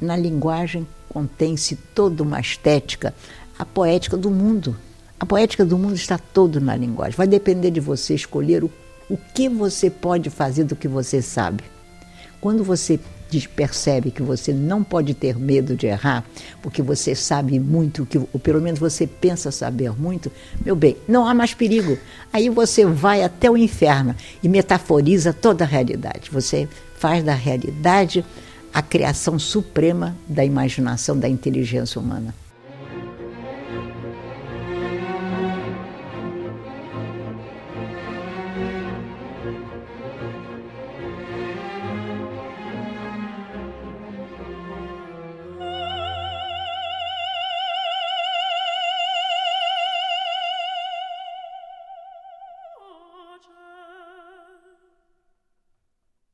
Na 0.00 0.16
linguagem 0.16 0.86
contém-se 1.08 1.76
toda 1.94 2.22
uma 2.22 2.40
estética, 2.40 3.14
a 3.58 3.64
poética 3.64 4.16
do 4.16 4.30
mundo. 4.30 4.76
A 5.18 5.26
poética 5.26 5.64
do 5.64 5.78
mundo 5.78 5.94
está 5.94 6.18
todo 6.18 6.60
na 6.60 6.76
linguagem. 6.76 7.16
Vai 7.16 7.26
depender 7.26 7.70
de 7.70 7.80
você 7.80 8.14
escolher 8.14 8.62
o, 8.62 8.70
o 9.08 9.16
que 9.16 9.48
você 9.48 9.90
pode 9.90 10.30
fazer 10.30 10.64
do 10.64 10.76
que 10.76 10.86
você 10.86 11.20
sabe. 11.20 11.64
Quando 12.40 12.62
você 12.62 13.00
percebe 13.54 14.10
que 14.10 14.22
você 14.22 14.52
não 14.52 14.82
pode 14.82 15.12
ter 15.12 15.36
medo 15.36 15.76
de 15.76 15.86
errar, 15.86 16.24
porque 16.62 16.80
você 16.80 17.14
sabe 17.14 17.60
muito, 17.60 18.06
que, 18.06 18.16
ou 18.16 18.40
pelo 18.40 18.60
menos 18.60 18.80
você 18.80 19.06
pensa 19.06 19.50
saber 19.50 19.92
muito, 19.92 20.32
meu 20.64 20.74
bem, 20.74 20.96
não 21.06 21.26
há 21.26 21.34
mais 21.34 21.52
perigo. 21.52 21.98
Aí 22.32 22.48
você 22.48 22.86
vai 22.86 23.22
até 23.22 23.50
o 23.50 23.56
inferno 23.56 24.14
e 24.42 24.48
metaforiza 24.48 25.32
toda 25.32 25.64
a 25.64 25.66
realidade. 25.66 26.30
Você 26.30 26.66
faz 26.96 27.22
da 27.22 27.34
realidade 27.34 28.24
a 28.78 28.82
criação 28.82 29.40
suprema 29.40 30.16
da 30.28 30.44
imaginação, 30.44 31.18
da 31.18 31.28
inteligência 31.28 32.00
humana. 32.00 32.32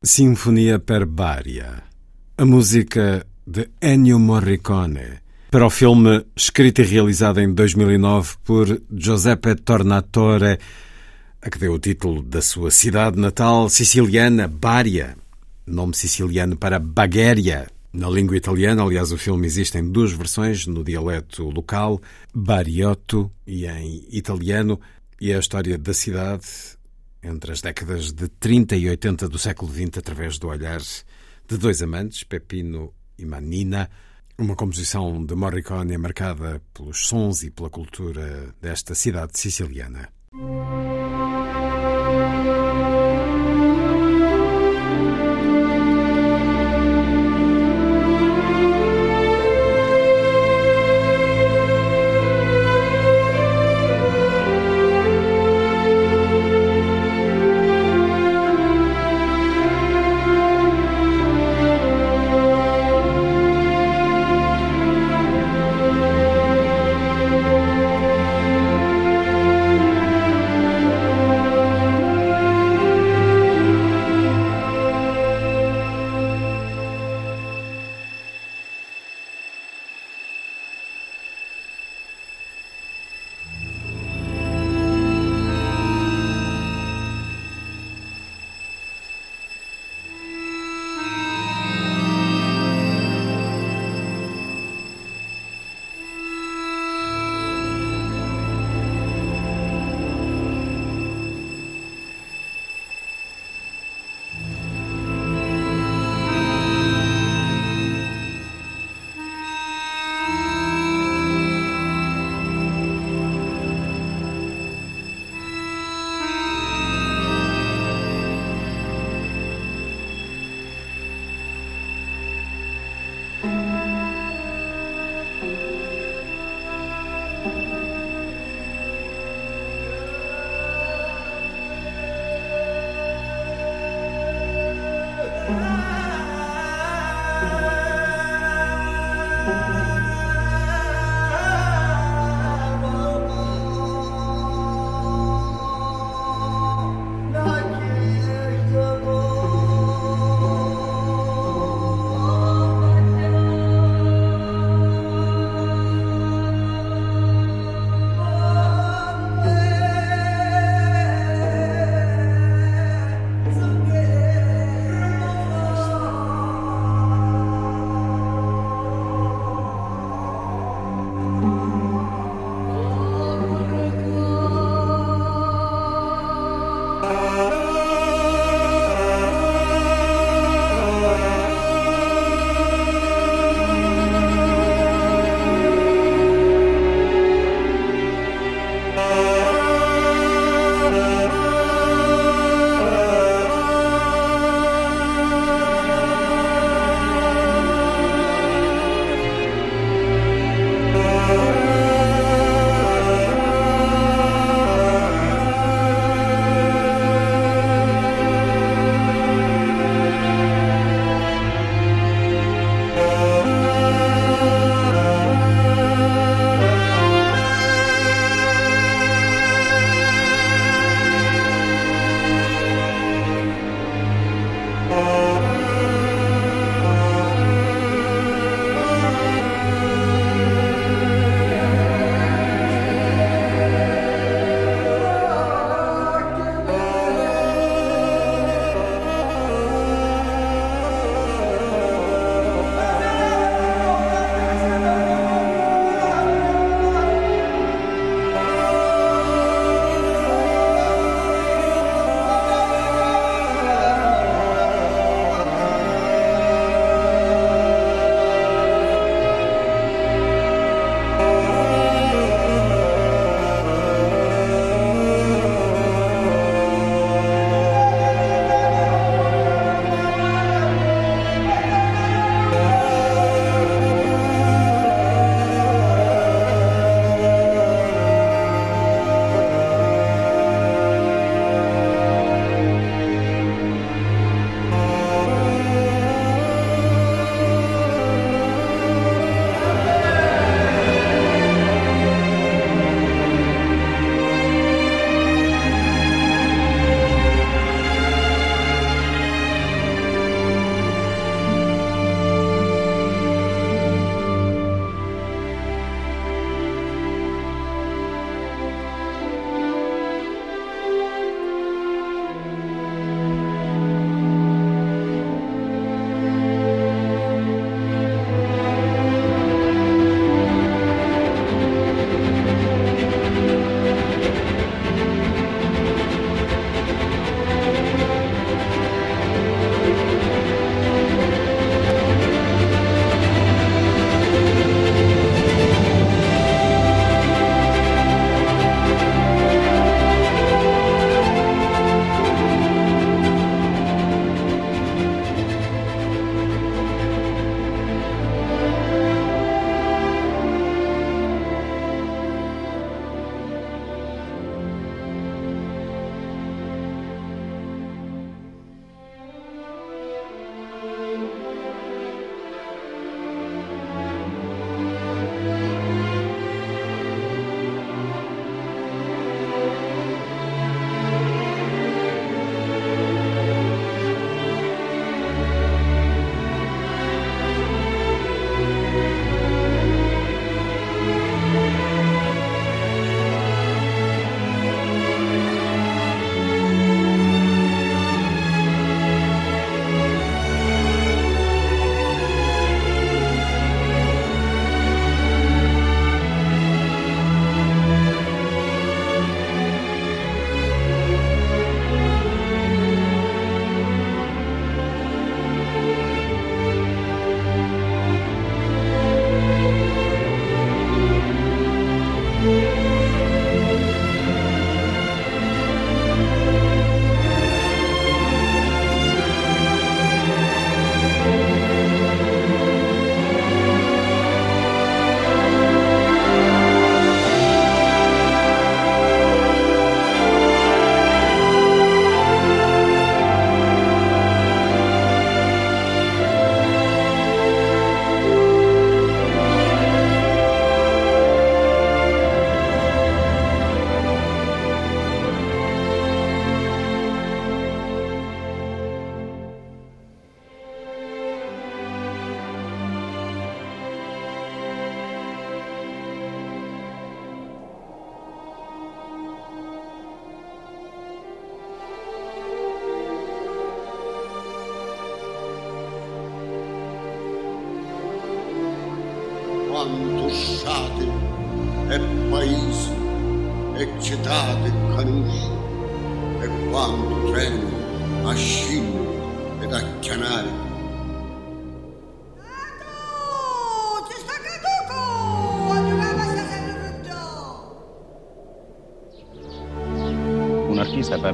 Sinfonia 0.03 0.79
per 0.79 1.07
Baria, 1.07 1.94
a 2.37 2.45
música 2.45 3.25
de 3.47 3.69
Ennio 3.81 4.19
Morricone, 4.19 5.21
para 5.53 5.65
o 5.65 5.71
filme 5.71 6.27
escrito 6.35 6.81
e 6.81 6.85
realizado 6.85 7.41
em 7.41 7.55
2009 7.55 8.35
por 8.43 8.83
Giuseppe 8.93 9.55
Tornatore, 9.55 10.59
a 11.41 11.49
que 11.49 11.59
deu 11.61 11.75
o 11.75 11.79
título 11.79 12.25
da 12.25 12.43
sua 12.43 12.73
cidade 12.73 13.21
natal 13.21 13.69
siciliana, 13.69 14.49
Baria, 14.49 15.17
nome 15.65 15.95
siciliano 15.95 16.57
para 16.57 16.81
Bagheria. 16.81 17.69
Na 17.93 18.11
língua 18.11 18.37
italiana, 18.37 18.83
aliás, 18.83 19.13
o 19.13 19.17
filme 19.17 19.47
existe 19.47 19.79
em 19.79 19.89
duas 19.89 20.11
versões, 20.11 20.67
no 20.67 20.83
dialeto 20.83 21.49
local, 21.49 22.03
Bariotto, 22.35 23.31
e 23.47 23.65
em 23.65 24.09
italiano, 24.11 24.81
e 25.21 25.31
é 25.31 25.37
a 25.37 25.39
história 25.39 25.79
da 25.79 25.95
cidade 25.95 26.45
entre 27.23 27.53
as 27.53 27.61
décadas 27.61 28.11
de 28.13 28.27
30 28.27 28.75
e 28.75 28.89
80 28.89 29.29
do 29.29 29.39
século 29.39 29.73
XX 29.73 29.99
através 29.99 30.37
do 30.37 30.49
olhar 30.49 30.81
de 31.47 31.59
dois 31.59 31.83
amantes, 31.83 32.25
Pepino 32.25 32.95
e 33.19 33.25
Manina, 33.25 33.91
uma 34.39 34.57
composição 34.57 35.25
de 35.25 35.35
Morricone 35.35 35.97
marcada 35.97 36.61
pelos 36.73 37.07
sons 37.07 37.43
e 37.43 37.51
pela 37.51 37.71
cultura 37.71 38.55
desta 38.61 38.95
cidade 38.95 39.39
siciliana. 39.39 40.09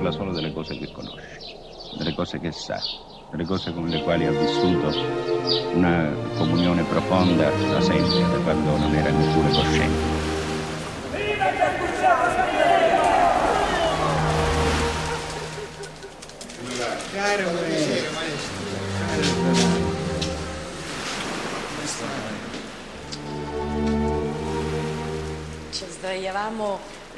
Parla 0.00 0.12
solo 0.12 0.32
delle 0.32 0.50
cose 0.50 0.78
che 0.78 0.90
conosce, 0.90 1.40
delle 1.98 2.14
cose 2.14 2.40
che 2.40 2.52
sa, 2.52 2.80
delle 3.30 3.44
cose 3.44 3.70
con 3.74 3.86
le 3.86 4.02
quali 4.02 4.24
ha 4.24 4.30
vissuto 4.30 4.98
una 5.74 6.10
comunione 6.38 6.82
profonda 6.84 7.50
da 7.50 7.80
sempre, 7.82 8.20
da 8.20 8.38
quando 8.42 8.78
non 8.78 8.94
era 8.94 9.10
neppure 9.10 9.50
cosciente. 9.50 10.09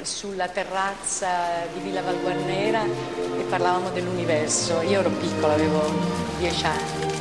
Sulla 0.03 0.47
terrazza 0.47 1.27
di 1.73 1.79
Villa 1.79 2.01
Valguarnera 2.01 2.83
e 2.83 3.43
parlavamo 3.49 3.89
dell'universo. 3.89 4.81
Io 4.81 4.99
ero 4.99 5.09
piccola, 5.09 5.53
avevo 5.53 5.81
dieci 6.37 6.65
anni. 6.65 7.12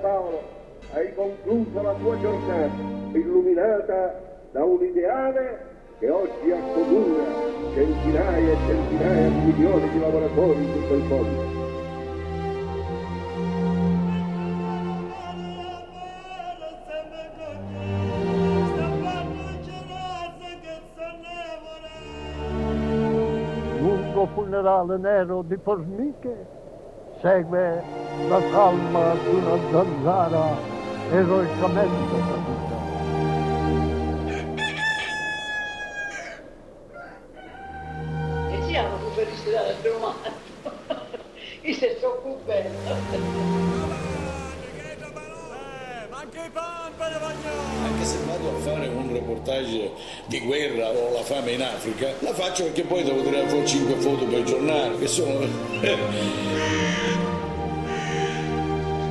Paolo, 0.00 0.40
hai 0.92 1.14
concluso 1.14 1.82
la 1.82 1.92
tua 1.94 2.18
giornata 2.20 2.72
illuminata 3.12 4.20
da 4.52 4.64
un 4.64 4.82
ideale 4.82 5.66
che 5.98 6.08
oggi 6.08 6.50
accomuna 6.50 7.24
centinaia 7.74 8.52
e 8.52 8.56
centinaia 8.66 9.28
di 9.28 9.52
milioni 9.52 9.90
di 9.90 10.00
lavoratori 10.00 10.64
in 10.64 10.72
tutto 10.72 10.94
il 10.94 11.04
mondo. 11.04 11.56
lungo 23.80 24.26
funerale 24.34 24.98
nero 24.98 25.42
di 25.42 25.56
formiche 25.62 26.57
Zeg 27.20 27.46
la 28.28 28.40
calma 28.52 29.10
allemaal 29.10 29.18
una 29.26 29.58
zanzara 29.70 30.56
eroicamente 31.10 32.16
caduta. 32.28 32.76
E 38.50 38.62
siamo 38.66 38.98
superati 38.98 39.50
dal 39.50 39.74
romanzo. 39.82 40.30
Il 41.62 41.74
se 41.74 41.98
più 42.22 42.36
man, 42.46 42.70
Anche 46.10 46.38
i 46.38 46.50
pan 46.50 46.92
per 46.96 47.20
il! 47.20 47.77
Se 48.08 48.16
vado 48.24 48.48
a 48.48 48.58
fare 48.60 48.88
un 48.88 49.12
reportage 49.12 49.92
di 50.26 50.40
guerra 50.40 50.88
o 50.88 51.12
la 51.12 51.22
fame 51.22 51.52
in 51.52 51.62
Africa, 51.62 52.14
la 52.20 52.32
faccio 52.32 52.64
perché 52.64 52.82
poi 52.82 53.04
devo 53.04 53.22
tirare 53.22 53.46
fuori 53.48 53.66
5 53.66 53.94
foto 53.96 54.24
per 54.24 54.38
il 54.38 54.44
giornale, 54.46 54.98
che 54.98 55.06
sono... 55.06 55.46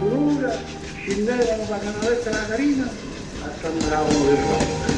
L'una 0.02 0.52
scendevano 0.96 1.66
la 1.70 1.78
canaletta 1.78 2.30
della 2.30 2.46
carina 2.48 2.84
a 2.86 3.52
San 3.62 3.78
Bravo 3.88 4.10
del 4.10 4.38
Rock. 4.38 4.96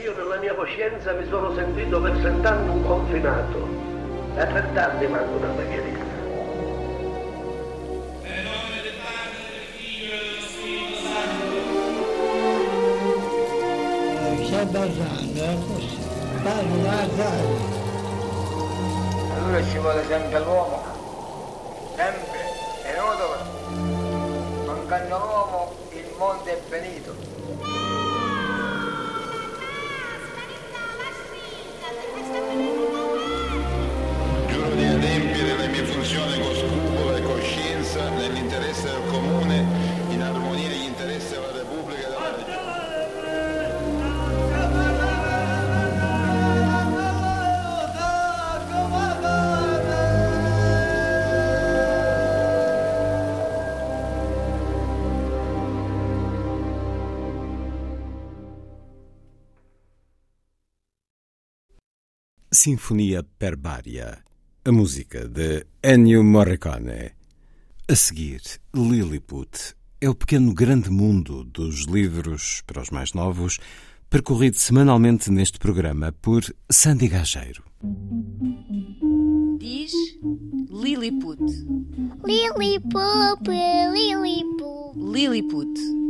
Io 0.00 0.14
nella 0.16 0.36
mia 0.36 0.54
coscienza 0.54 1.12
mi 1.12 1.26
sono 1.28 1.52
sentito 1.56 2.00
per 2.00 2.16
cent'anni 2.20 2.68
un 2.68 2.84
confinato 2.84 3.66
e 4.36 4.46
per 4.46 4.70
tanti 4.74 5.06
manco 5.08 5.38
una 5.38 5.48
baghierina. 5.48 6.15
C'è 14.56 14.64
Barzano, 14.64 15.34
è 15.34 15.58
così. 15.66 15.98
Parlo 16.42 16.76
Barzano. 16.76 17.58
Allora 19.34 19.62
ci 19.62 19.76
vuole 19.76 20.02
sempre 20.06 20.38
l'uomo, 20.40 20.82
sempre, 21.94 22.40
inutile. 22.94 24.64
Mancando 24.64 25.18
l'uomo 25.18 25.72
il 25.90 26.06
mondo 26.16 26.44
è 26.46 26.58
finito. 26.70 27.95
Sinfonia 62.56 63.22
Perbária, 63.22 64.24
a 64.64 64.72
música 64.72 65.28
de 65.28 65.66
Ennio 65.82 66.24
Morricone. 66.24 67.12
A 67.86 67.94
seguir, 67.94 68.40
Lilliput 68.74 69.74
é 70.00 70.08
o 70.08 70.14
pequeno 70.14 70.54
grande 70.54 70.88
mundo 70.88 71.44
dos 71.44 71.84
livros 71.84 72.62
para 72.66 72.80
os 72.80 72.88
mais 72.88 73.12
novos, 73.12 73.58
percorrido 74.08 74.56
semanalmente 74.56 75.30
neste 75.30 75.58
programa 75.58 76.12
por 76.22 76.44
Sandy 76.70 77.08
Gageiro. 77.08 77.62
Diz 79.58 79.92
Lilliput. 80.70 81.42
Lilliput, 82.24 83.44
Lilliput. 83.92 84.96
Lilliput. 84.96 86.05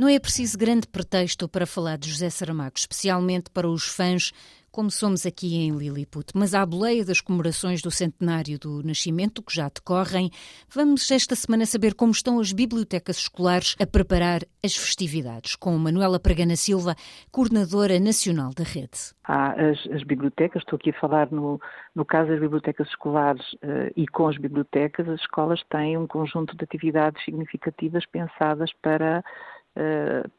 Não 0.00 0.08
é 0.08 0.18
preciso 0.18 0.56
grande 0.56 0.88
pretexto 0.88 1.46
para 1.46 1.66
falar 1.66 1.98
de 1.98 2.08
José 2.08 2.30
Saramago, 2.30 2.72
especialmente 2.74 3.50
para 3.50 3.68
os 3.68 3.86
fãs, 3.86 4.32
como 4.72 4.90
somos 4.90 5.26
aqui 5.26 5.56
em 5.58 5.76
Lilliput. 5.76 6.32
Mas 6.34 6.54
à 6.54 6.64
boleia 6.64 7.04
das 7.04 7.20
comemorações 7.20 7.82
do 7.82 7.90
centenário 7.90 8.58
do 8.58 8.82
nascimento, 8.82 9.42
que 9.42 9.54
já 9.54 9.68
decorrem, 9.68 10.30
vamos 10.74 11.10
esta 11.10 11.34
semana 11.34 11.66
saber 11.66 11.92
como 11.92 12.12
estão 12.12 12.40
as 12.40 12.50
bibliotecas 12.50 13.18
escolares 13.18 13.76
a 13.78 13.86
preparar 13.86 14.40
as 14.64 14.74
festividades, 14.74 15.54
com 15.54 15.76
Manuela 15.76 16.18
Pregana 16.18 16.56
Silva, 16.56 16.94
coordenadora 17.30 18.00
nacional 18.00 18.52
da 18.56 18.64
rede. 18.64 19.12
Há 19.24 19.52
as, 19.52 19.86
as 19.92 20.02
bibliotecas, 20.02 20.62
estou 20.62 20.78
aqui 20.78 20.90
a 20.96 20.98
falar 20.98 21.30
no, 21.30 21.60
no 21.94 22.06
caso 22.06 22.30
das 22.30 22.40
bibliotecas 22.40 22.88
escolares 22.88 23.52
uh, 23.52 23.92
e 23.94 24.08
com 24.08 24.28
as 24.28 24.38
bibliotecas, 24.38 25.06
as 25.10 25.20
escolas 25.20 25.60
têm 25.68 25.98
um 25.98 26.06
conjunto 26.06 26.56
de 26.56 26.64
atividades 26.64 27.22
significativas 27.22 28.06
pensadas 28.06 28.70
para 28.80 29.22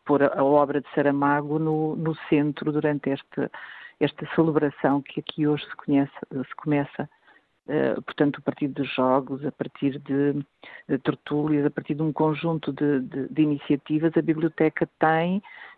pôr 0.06 0.24
a, 0.24 0.44
obra 0.44 0.82
de 0.82 0.88
Saramago 0.94 1.58
no, 1.58 1.96
no 1.96 2.16
centro 2.30 2.72
durante 2.72 3.10
este, 3.10 3.50
esta 4.00 4.28
celebração 4.36 5.02
que 5.02 5.20
aqui 5.20 5.48
hoje 5.48 5.66
se, 5.66 5.76
conhece, 5.76 6.14
se 6.30 6.56
começa 6.56 7.10
Uh, 7.68 8.02
portanto, 8.02 8.40
a 8.40 8.42
partir 8.42 8.68
de 8.70 8.84
jogos, 8.84 9.46
a 9.46 9.52
partir 9.52 10.00
de, 10.00 10.34
de 10.90 10.98
tertúlias, 10.98 11.66
a 11.66 11.70
partir 11.70 11.94
de 11.94 12.02
um 12.02 12.12
conjunto 12.12 12.74
de, 12.74 13.02
de, 13.02 13.28
de 13.30 13.42
iniciativas, 13.42 14.12
a 14.18 14.22
biblioteca 14.22 14.90
tem 15.00 15.38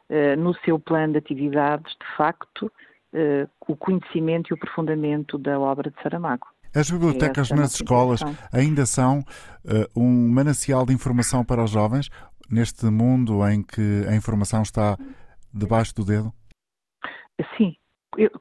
uh, 0.09 0.39
no 0.39 0.55
seu 0.59 0.79
plano 0.79 1.13
de 1.13 1.19
atividades, 1.19 1.91
de 1.93 2.17
facto, 2.17 2.71
uh, 3.13 3.49
o 3.67 3.75
conhecimento 3.75 4.47
e 4.49 4.53
o 4.53 4.55
aprofundamento 4.55 5.37
da 5.37 5.59
obra 5.59 5.91
de 5.91 6.01
Saramago. 6.01 6.47
As 6.73 6.89
bibliotecas 6.89 7.51
é 7.51 7.55
nas 7.55 7.75
escolas 7.75 8.21
ainda 8.51 8.83
são 8.87 9.23
um 9.95 10.29
manancial 10.29 10.87
de 10.87 10.93
informação 10.93 11.45
para 11.45 11.63
os 11.63 11.69
jovens, 11.69 12.09
neste 12.49 12.85
mundo 12.85 13.47
em 13.47 13.63
que 13.63 14.05
a 14.07 14.15
informação 14.15 14.61
está 14.61 14.97
debaixo 15.53 15.95
do 15.95 16.05
dedo? 16.05 16.33
Sim, 17.57 17.75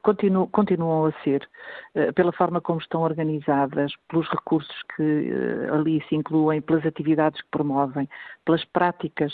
Continuam, 0.03 0.47
continuam 0.47 1.05
a 1.07 1.11
ser, 1.23 1.47
eh, 1.95 2.11
pela 2.11 2.31
forma 2.31 2.61
como 2.61 2.79
estão 2.79 3.01
organizadas, 3.01 3.91
pelos 4.07 4.29
recursos 4.29 4.75
que 4.95 5.31
eh, 5.31 5.69
ali 5.71 6.03
se 6.07 6.15
incluem, 6.15 6.61
pelas 6.61 6.85
atividades 6.85 7.41
que 7.41 7.49
promovem, 7.49 8.07
pelas 8.45 8.63
práticas 8.65 9.33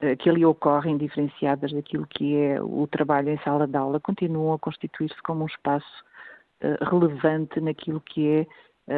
eh, 0.00 0.16
que 0.16 0.28
ali 0.28 0.44
ocorrem, 0.44 0.96
diferenciadas 0.96 1.72
daquilo 1.72 2.08
que 2.08 2.36
é 2.36 2.60
o 2.60 2.88
trabalho 2.88 3.28
em 3.28 3.38
sala 3.38 3.68
de 3.68 3.76
aula, 3.76 4.00
continuam 4.00 4.52
a 4.52 4.58
constituir-se 4.58 5.20
como 5.22 5.44
um 5.44 5.46
espaço 5.46 5.86
relevante 6.90 7.60
naquilo 7.60 8.00
que 8.00 8.26
é 8.28 8.46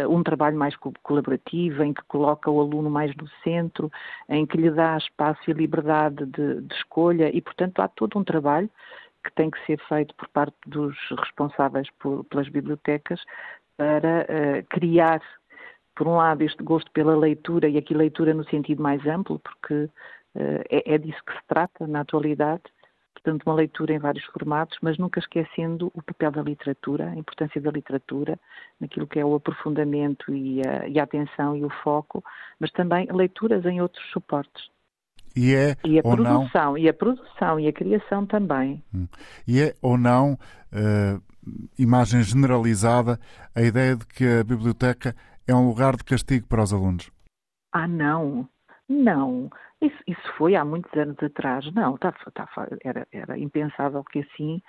um 0.09 0.23
trabalho 0.23 0.57
mais 0.57 0.75
colaborativo, 1.03 1.83
em 1.83 1.93
que 1.93 2.03
coloca 2.05 2.51
o 2.51 2.61
aluno 2.61 2.89
mais 2.89 3.15
no 3.17 3.29
centro, 3.43 3.91
em 4.29 4.47
que 4.47 4.57
lhe 4.57 4.71
dá 4.71 4.97
espaço 4.97 5.41
e 5.49 5.53
liberdade 5.53 6.27
de, 6.27 6.61
de 6.61 6.75
escolha 6.75 7.29
e, 7.35 7.41
portanto, 7.41 7.81
há 7.81 7.89
todo 7.89 8.19
um 8.19 8.25
trabalho 8.25 8.71
que 9.25 9.33
tem 9.35 9.51
que 9.51 9.65
ser 9.67 9.79
feito 9.89 10.15
por 10.15 10.29
parte 10.29 10.57
dos 10.67 10.97
responsáveis 11.19 11.89
por, 11.99 12.25
pelas 12.25 12.49
bibliotecas 12.49 13.21
para 13.77 14.27
uh, 14.29 14.67
criar, 14.69 15.23
por 15.95 16.07
um 16.07 16.17
lado, 16.17 16.43
este 16.43 16.62
gosto 16.62 16.91
pela 16.93 17.17
leitura, 17.17 17.69
e 17.69 17.77
aqui 17.77 17.95
leitura 17.95 18.35
no 18.35 18.45
sentido 18.45 18.83
mais 18.83 19.05
amplo, 19.07 19.39
porque 19.39 19.75
uh, 19.85 19.91
é, 20.71 20.95
é 20.95 20.99
disso 20.99 21.21
que 21.27 21.33
se 21.33 21.47
trata 21.47 21.87
na 21.87 22.01
atualidade, 22.01 22.62
portanto, 23.22 23.44
uma 23.44 23.55
leitura 23.55 23.92
em 23.92 23.98
vários 23.98 24.24
formatos, 24.24 24.78
mas 24.80 24.98
nunca 24.98 25.20
esquecendo 25.20 25.90
o 25.94 26.02
papel 26.02 26.30
da 26.32 26.42
literatura, 26.42 27.10
a 27.10 27.16
importância 27.16 27.60
da 27.60 27.70
literatura, 27.70 28.38
naquilo 28.80 29.06
que 29.06 29.18
é 29.18 29.24
o 29.24 29.34
aprofundamento 29.34 30.34
e 30.34 30.60
a, 30.66 30.88
e 30.88 30.98
a 30.98 31.05
atenção 31.05 31.56
e 31.56 31.64
o 31.64 31.70
foco, 31.82 32.24
mas 32.59 32.70
também 32.72 33.06
leituras 33.12 33.64
em 33.66 33.80
outros 33.80 34.05
suportes. 34.10 34.70
E 35.36 35.55
é 35.55 35.76
e 35.84 35.98
a 35.98 36.02
ou 36.05 36.16
produção, 36.16 36.72
não... 36.72 36.78
e 36.78 36.88
a 36.88 36.94
produção 36.94 37.60
e 37.60 37.68
a 37.68 37.72
criação 37.72 38.26
também. 38.26 38.82
Hum. 38.92 39.06
E 39.47 39.60
é 39.60 39.74
ou 39.80 39.97
não 39.97 40.32
uh, 40.32 41.22
imagem 41.78 42.22
generalizada 42.22 43.18
a 43.55 43.62
ideia 43.62 43.94
de 43.97 44.06
que 44.06 44.24
a 44.24 44.42
biblioteca 44.42 45.14
é 45.47 45.55
um 45.55 45.68
lugar 45.68 45.97
de 45.97 46.05
castigo 46.05 46.47
para 46.48 46.62
os 46.62 46.72
alunos? 46.72 47.10
Ah, 47.72 47.86
não. 47.86 48.48
Não. 48.88 49.48
Isso, 49.81 49.97
isso 50.07 50.32
foi 50.36 50.55
há 50.57 50.65
muitos 50.65 50.93
anos 50.94 51.16
atrás. 51.23 51.73
Não, 51.73 51.97
tá, 51.97 52.12
tá, 52.35 52.48
era, 52.85 53.07
era 53.12 53.39
impensável 53.39 54.05
que 54.05 54.20
assim 54.20 54.61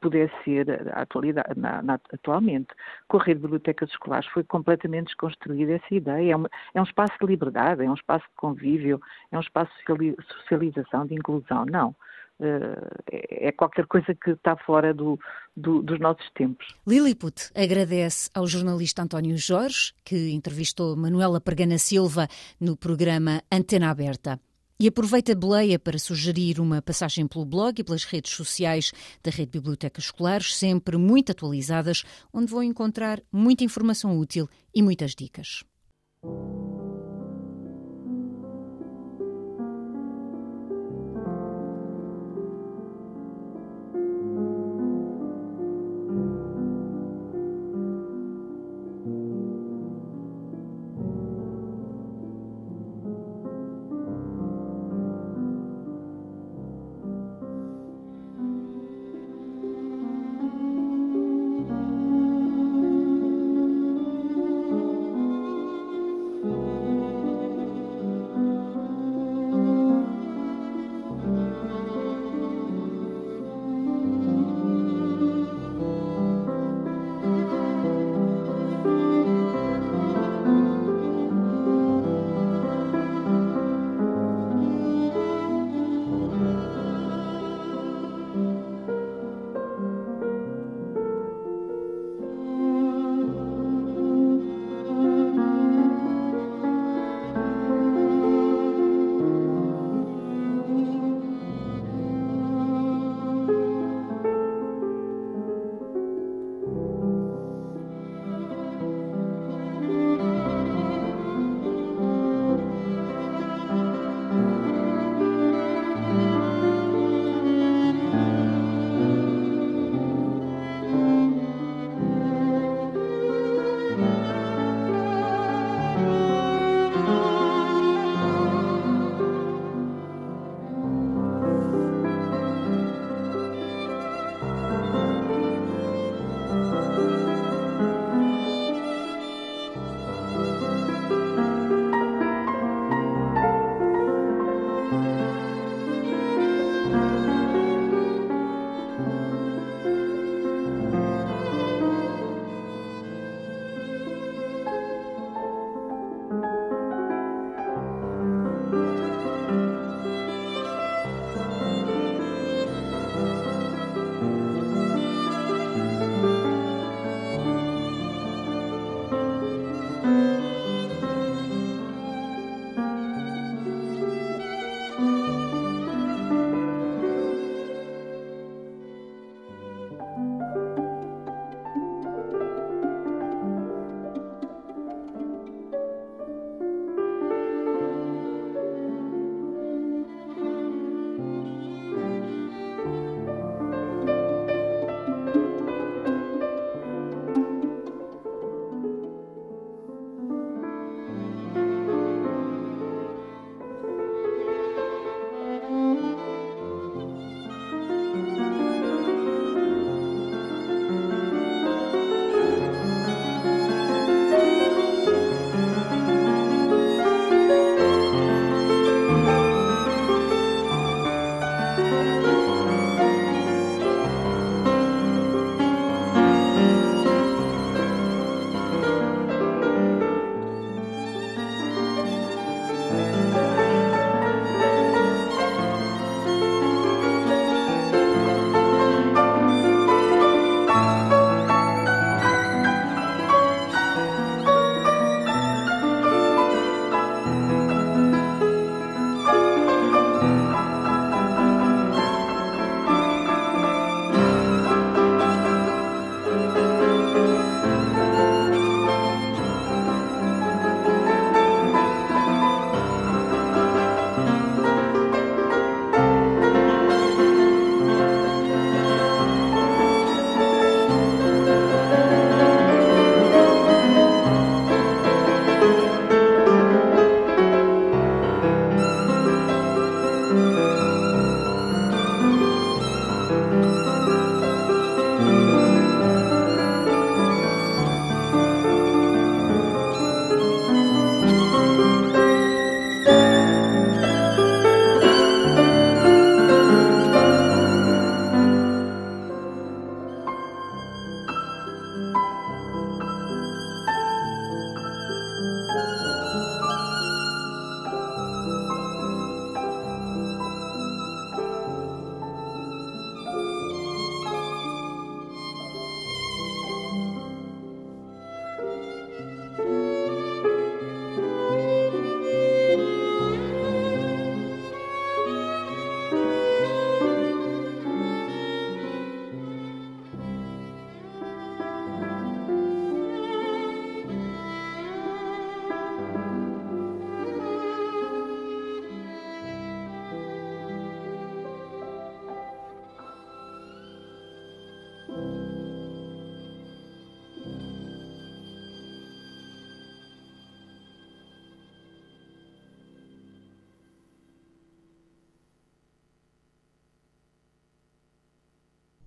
pudesse 0.00 0.34
ser 0.44 0.66
atualidade, 0.96 1.58
na, 1.58 1.82
na, 1.82 1.94
atualmente. 2.12 2.68
Com 3.08 3.18
a 3.18 3.22
rede 3.22 3.40
de 3.40 3.42
bibliotecas 3.42 3.90
escolares 3.90 4.26
foi 4.28 4.42
completamente 4.44 5.06
desconstruída 5.06 5.72
essa 5.72 5.94
ideia. 5.94 6.32
É, 6.32 6.36
uma, 6.36 6.50
é, 6.74 6.80
um 6.80 6.84
espaço 6.84 7.12
de 7.20 7.26
liberdade, 7.26 7.84
é 7.84 7.90
um 7.90 7.94
espaço 7.94 8.24
de 8.24 8.36
convívio, 8.36 9.00
é 9.30 9.36
um 9.36 9.40
espaço 9.40 9.72
de 9.98 10.16
socialização, 10.28 11.06
de 11.06 11.14
inclusão. 11.14 11.64
Não. 11.66 11.94
Uh, 12.38 12.92
é 13.30 13.50
qualquer 13.50 13.86
coisa 13.86 14.14
que 14.14 14.32
está 14.32 14.56
fora 14.56 14.92
do, 14.92 15.18
do, 15.56 15.82
dos 15.82 15.98
nossos 15.98 16.30
tempos. 16.32 16.66
Lilliput 16.86 17.50
agradece 17.54 18.28
ao 18.34 18.46
jornalista 18.46 19.02
António 19.02 19.38
Jorge, 19.38 19.94
que 20.04 20.32
entrevistou 20.32 20.94
Manuela 20.96 21.40
Pergana 21.40 21.78
Silva 21.78 22.28
no 22.60 22.76
programa 22.76 23.42
Antena 23.50 23.90
Aberta. 23.90 24.38
E 24.78 24.86
aproveita 24.86 25.32
a 25.32 25.34
boleia 25.34 25.78
para 25.78 25.98
sugerir 25.98 26.60
uma 26.60 26.82
passagem 26.82 27.26
pelo 27.26 27.46
blog 27.46 27.80
e 27.80 27.84
pelas 27.84 28.04
redes 28.04 28.32
sociais 28.32 28.92
da 29.22 29.30
Rede 29.30 29.52
Bibliotecas 29.52 30.04
Escolares, 30.04 30.54
sempre 30.54 30.98
muito 30.98 31.32
atualizadas, 31.32 32.02
onde 32.32 32.52
vão 32.52 32.62
encontrar 32.62 33.22
muita 33.32 33.64
informação 33.64 34.18
útil 34.18 34.46
e 34.74 34.82
muitas 34.82 35.14
dicas. 35.14 35.64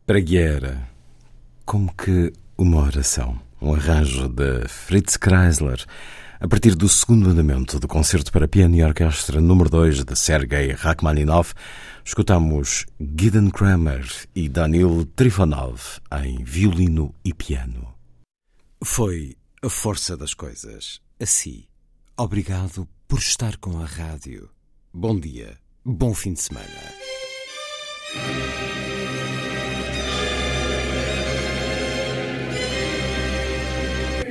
Pragueira, 0.09 0.89
como 1.63 1.93
que 1.93 2.33
uma 2.57 2.81
oração, 2.81 3.39
um 3.61 3.75
arranjo 3.75 4.27
de 4.27 4.67
Fritz 4.67 5.15
Kreisler, 5.17 5.85
a 6.39 6.47
partir 6.47 6.73
do 6.73 6.89
segundo 6.89 7.29
andamento 7.29 7.79
do 7.79 7.87
concerto 7.87 8.31
para 8.31 8.47
piano 8.47 8.75
e 8.75 8.83
orquestra 8.83 9.39
número 9.39 9.69
2 9.69 10.03
de 10.03 10.15
Sergei 10.15 10.71
Rachmaninoff, 10.71 11.53
escutamos 12.03 12.87
Gideon 12.99 13.51
Kramer 13.51 14.03
e 14.33 14.49
Danil 14.49 15.05
Trifonov 15.15 15.99
em 16.23 16.43
violino 16.43 17.13
e 17.23 17.31
piano. 17.31 17.93
Foi 18.83 19.37
a 19.61 19.69
força 19.69 20.17
das 20.17 20.33
coisas. 20.33 20.99
Assim, 21.21 21.65
obrigado 22.17 22.89
por 23.07 23.19
estar 23.19 23.57
com 23.57 23.79
a 23.79 23.85
rádio. 23.85 24.49
Bom 24.91 25.19
dia, 25.19 25.55
bom 25.85 26.15
fim 26.15 26.33
de 26.33 26.41
semana. 26.41 26.65